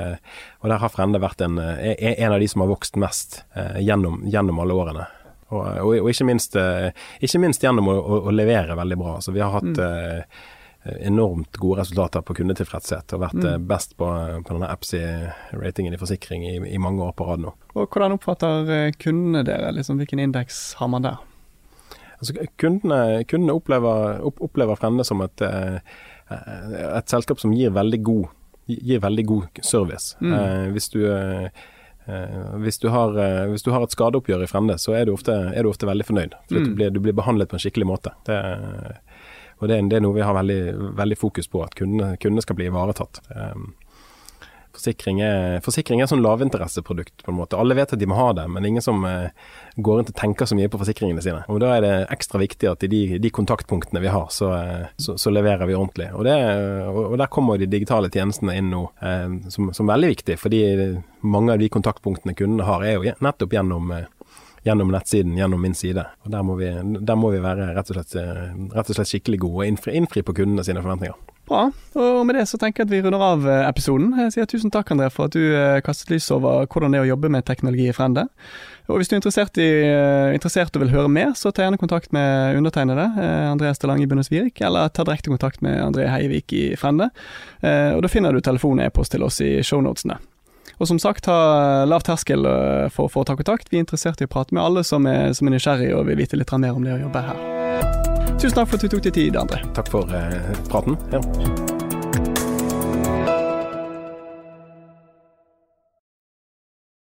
og 0.60 0.68
der, 0.70 0.78
har 0.82 0.92
Frende 0.92 1.22
vært 1.22 1.42
en, 1.46 1.58
en, 1.58 2.32
av 2.32 2.38
de 2.42 2.50
som 2.50 2.62
har 2.62 2.70
vokst 2.70 2.98
mest 3.02 3.40
gjennom, 3.82 4.20
gjennom 4.30 4.62
alle 4.62 4.78
årene. 4.78 5.06
Og, 5.48 5.62
og, 5.62 5.94
og 6.00 6.10
ikke, 6.10 6.26
minst, 6.26 6.56
eh, 6.58 6.90
ikke, 7.22 7.40
minst, 7.42 7.62
gjennom 7.62 7.88
å, 7.92 7.96
å, 7.96 8.20
å, 8.26 8.34
levere 8.34 8.76
veldig 8.78 8.98
bra. 8.98 9.16
Så 9.22 9.34
vi 9.34 9.42
har 9.44 9.52
hatt 9.54 9.68
mm. 9.68 9.82
eh, 9.84 10.96
enormt 11.06 11.60
gode 11.62 11.82
resultater 11.82 12.24
på 12.26 12.34
kundetilfredshet 12.40 13.14
og 13.14 13.22
vært 13.22 13.38
mm. 13.38 13.46
Eh, 13.52 13.60
best 13.70 13.96
på, 14.00 14.08
på 14.42 14.56
denne 14.56 14.72
APSI-ratingen 14.74 15.94
i 15.94 16.00
forsikring 16.02 16.48
i, 16.48 16.56
i, 16.72 16.80
mange 16.82 17.04
år 17.06 17.14
på 17.18 17.28
rad 17.28 17.44
nå. 17.44 17.54
Og 17.76 17.86
Hvordan 17.86 18.16
oppfatter 18.18 18.90
kundene 18.98 19.44
dere? 19.46 19.70
Liksom, 19.76 20.02
hvilken 20.02 20.24
indeks 20.26 20.66
har 20.80 20.90
man 20.90 21.06
der? 21.06 21.22
Altså, 22.16 22.32
kundene, 22.58 23.22
kundene 23.28 23.54
opplever, 23.58 24.18
opp, 24.26 24.40
opplever 24.42 24.78
Frende 24.80 25.04
som 25.04 25.20
et, 25.22 25.42
et, 25.44 27.10
selskap 27.12 27.42
som 27.42 27.52
gir 27.54 27.74
veldig 27.76 27.98
god, 28.02 28.30
gir 28.72 29.02
veldig 29.04 29.24
god 29.28 29.60
service. 29.62 30.16
Mm. 30.24 30.32
Eh, 30.34 30.68
hvis 30.74 30.90
du 30.94 31.02
Eh, 31.06 31.66
hvis, 32.62 32.78
du 32.78 32.88
har, 32.88 33.16
eh, 33.18 33.46
hvis, 33.50 33.64
du 33.66 33.72
har, 33.74 33.82
et 33.82 33.94
skadeoppgjør 33.94 34.44
i 34.44 34.50
Frende, 34.50 34.78
så 34.78 34.94
er 34.94 35.06
du 35.06 35.14
ofte, 35.16 35.34
er 35.52 35.66
du 35.66 35.70
ofte 35.72 35.88
veldig 35.88 36.06
fornøyd. 36.06 36.36
For 36.46 36.58
mm. 36.58 36.68
du, 36.68 36.74
blir, 36.78 36.92
du, 36.94 37.00
blir, 37.02 37.16
behandlet 37.18 37.50
på 37.50 37.58
en 37.58 37.64
skikkelig 37.64 37.88
måte. 37.88 38.12
Det, 38.28 38.38
og 39.58 39.70
det, 39.70 39.80
det, 39.90 39.98
er 39.98 40.04
noe 40.04 40.14
vi 40.14 40.24
har 40.26 40.36
veldig, 40.36 40.60
veldig 40.98 41.18
fokus 41.18 41.50
på, 41.50 41.64
at 41.64 41.74
kundene, 41.78 42.14
kundene 42.22 42.44
skal 42.44 42.58
bli 42.58 42.68
ivaretatt. 42.70 43.22
Um, 43.32 43.72
Forsikring 44.76 45.20
er, 45.24 45.60
forsikring 45.64 46.02
er 46.02 46.10
sånn 46.10 46.24
lavinteresseprodukt, 46.24 47.24
på 47.24 47.32
en 47.32 47.38
måte. 47.38 47.58
Alle 47.58 47.76
vet 47.78 47.94
at 47.94 48.00
de 48.00 48.08
må 48.08 48.18
ha 48.18 48.28
det, 48.36 48.46
men 48.52 48.66
ingen 48.68 48.84
som 48.84 49.04
eh, 49.08 49.30
går 49.76 50.00
rundt 50.00 50.12
og 50.12 50.18
tenker 50.18 50.48
så 50.48 50.58
mye 50.58 50.70
på 50.72 50.80
forsikringene 50.82 51.24
sine. 51.24 51.42
Og 51.52 51.60
Da 51.62 51.74
er 51.76 51.84
det 51.84 51.94
ekstra 52.14 52.40
viktig 52.42 52.70
at 52.70 52.84
i 52.86 52.90
de, 52.92 53.02
de 53.22 53.32
kontaktpunktene 53.32 54.02
vi 54.04 54.12
har, 54.12 54.28
så, 54.34 54.52
eh, 54.58 54.88
så, 55.00 55.16
så 55.20 55.32
leverer 55.32 55.68
vi 55.68 55.78
ordentlig. 55.78 56.10
Og, 56.14 56.26
det, 56.28 56.36
og, 56.92 57.16
Der 57.20 57.32
kommer 57.32 57.60
de 57.60 57.70
digitale 57.70 58.12
tjenestene 58.12 58.58
inn 58.60 58.68
nå 58.72 58.84
eh, 59.00 59.38
som, 59.52 59.72
som, 59.76 59.88
veldig 59.88 60.12
viktig, 60.12 60.38
fordi 60.40 60.62
mange 61.26 61.56
av 61.56 61.62
de 61.62 61.72
kontaktpunktene 61.72 62.36
kundene 62.36 62.68
har, 62.68 62.84
er 62.84 62.98
jo 62.98 63.16
nettopp 63.24 63.56
gjennom 63.56 63.90
eh, 63.96 64.06
gjennom 64.66 64.90
nettsiden, 64.90 65.36
gjennom 65.38 65.62
min 65.62 65.74
side. 65.78 66.02
Og 66.24 66.30
Der 66.30 66.42
må 66.42 66.56
vi, 66.58 66.66
der 66.98 67.14
må 67.16 67.30
vi 67.30 67.38
være 67.38 67.70
rett 67.76 67.90
og, 67.92 68.00
slett, 68.00 68.16
eh, 68.18 68.48
rett 68.74 68.90
og 68.90 68.98
slett 68.98 69.12
skikkelig 69.12 69.38
gode 69.44 69.62
og 69.62 69.70
innfri, 69.70 69.94
innfri 69.94 70.24
på 70.26 70.34
kundene 70.34 70.64
sine 70.66 70.82
forventninger. 70.82 71.35
Bra. 71.46 71.68
Og 71.94 72.24
med 72.26 72.34
det 72.34 72.48
så 72.50 72.58
tenker 72.58 72.82
jeg 72.82 72.88
at 72.88 72.92
vi 72.92 72.98
runder 73.04 73.22
av 73.22 73.44
eh, 73.46 73.64
episoden. 73.68 74.08
Jeg 74.24 74.32
sier 74.34 74.48
tusen 74.50 74.72
takk 74.74 74.88
André 74.90 75.06
for 75.14 75.28
at 75.28 75.36
du 75.36 75.54
eh, 75.54 75.78
kastet 75.86 76.10
lys 76.10 76.26
over 76.34 76.66
hvordan 76.66 76.90
det 76.90 76.98
er 76.98 77.06
å 77.06 77.10
jobbe 77.12 77.30
med 77.30 77.46
teknologi 77.46 77.86
i 77.86 77.94
Frende. 77.94 78.26
Og 78.90 78.98
hvis 78.98 79.10
du 79.10 79.14
er 79.14 79.20
interessert, 79.20 79.60
i, 79.62 79.68
eh, 79.86 80.34
interessert 80.34 80.74
og 80.74 80.82
vil 80.82 80.90
høre 80.96 81.12
mer, 81.12 81.36
så 81.38 81.52
ta 81.54 81.62
gjerne 81.62 81.78
kontakt 81.78 82.10
med 82.14 82.58
undertegnede, 82.58 83.06
André 83.52 83.70
Stelang 83.74 84.02
i 84.02 84.06
Delange 84.06 84.10
Bunnesvik, 84.10 84.60
eller 84.66 84.90
ta 84.90 85.06
direkte 85.06 85.30
kontakt 85.30 85.62
med 85.62 85.78
André 85.84 86.08
Heievik 86.10 86.52
i 86.52 86.64
Frende. 86.78 87.12
Og 87.62 88.02
da 88.02 88.10
finner 88.10 88.34
du 88.34 88.42
telefon 88.42 88.80
og 88.80 88.86
e-post 88.86 89.14
til 89.14 89.26
oss 89.26 89.40
i 89.42 89.58
shownotene. 89.66 90.18
Og 90.76 90.90
som 90.90 90.98
sagt, 91.02 91.30
ha 91.30 91.84
lav 91.88 92.04
terskel 92.06 92.46
for, 92.92 93.08
for, 93.08 93.22
å 93.22 93.26
ta 93.26 93.38
kontakt. 93.38 93.70
Vi 93.70 93.80
er 93.80 93.86
interessert 93.86 94.20
i 94.20 94.28
å 94.28 94.30
prate 94.30 94.54
med 94.54 94.64
alle 94.64 94.86
som 94.86 95.06
er, 95.10 95.30
som 95.34 95.48
er 95.48 95.56
nysgjerrig 95.56 95.94
og 95.96 96.06
vil 96.10 96.20
vite 96.20 96.38
litt 96.38 96.58
mer 96.58 96.76
om 96.76 96.84
det 96.86 96.98
å 96.98 97.04
jobbe 97.06 97.28
her. 97.30 97.65
Tusen 98.36 98.56
takk 98.56 98.68
for 98.68 98.76
at 98.76 98.84
du 98.84 98.92
tok 98.92 99.06
deg 99.06 99.16
tid, 99.16 99.38
André. 99.40 99.62
Takk 99.76 99.88
for 99.92 100.12
eh, 100.12 100.52
praten. 100.68 101.00
Ja. 101.14 101.75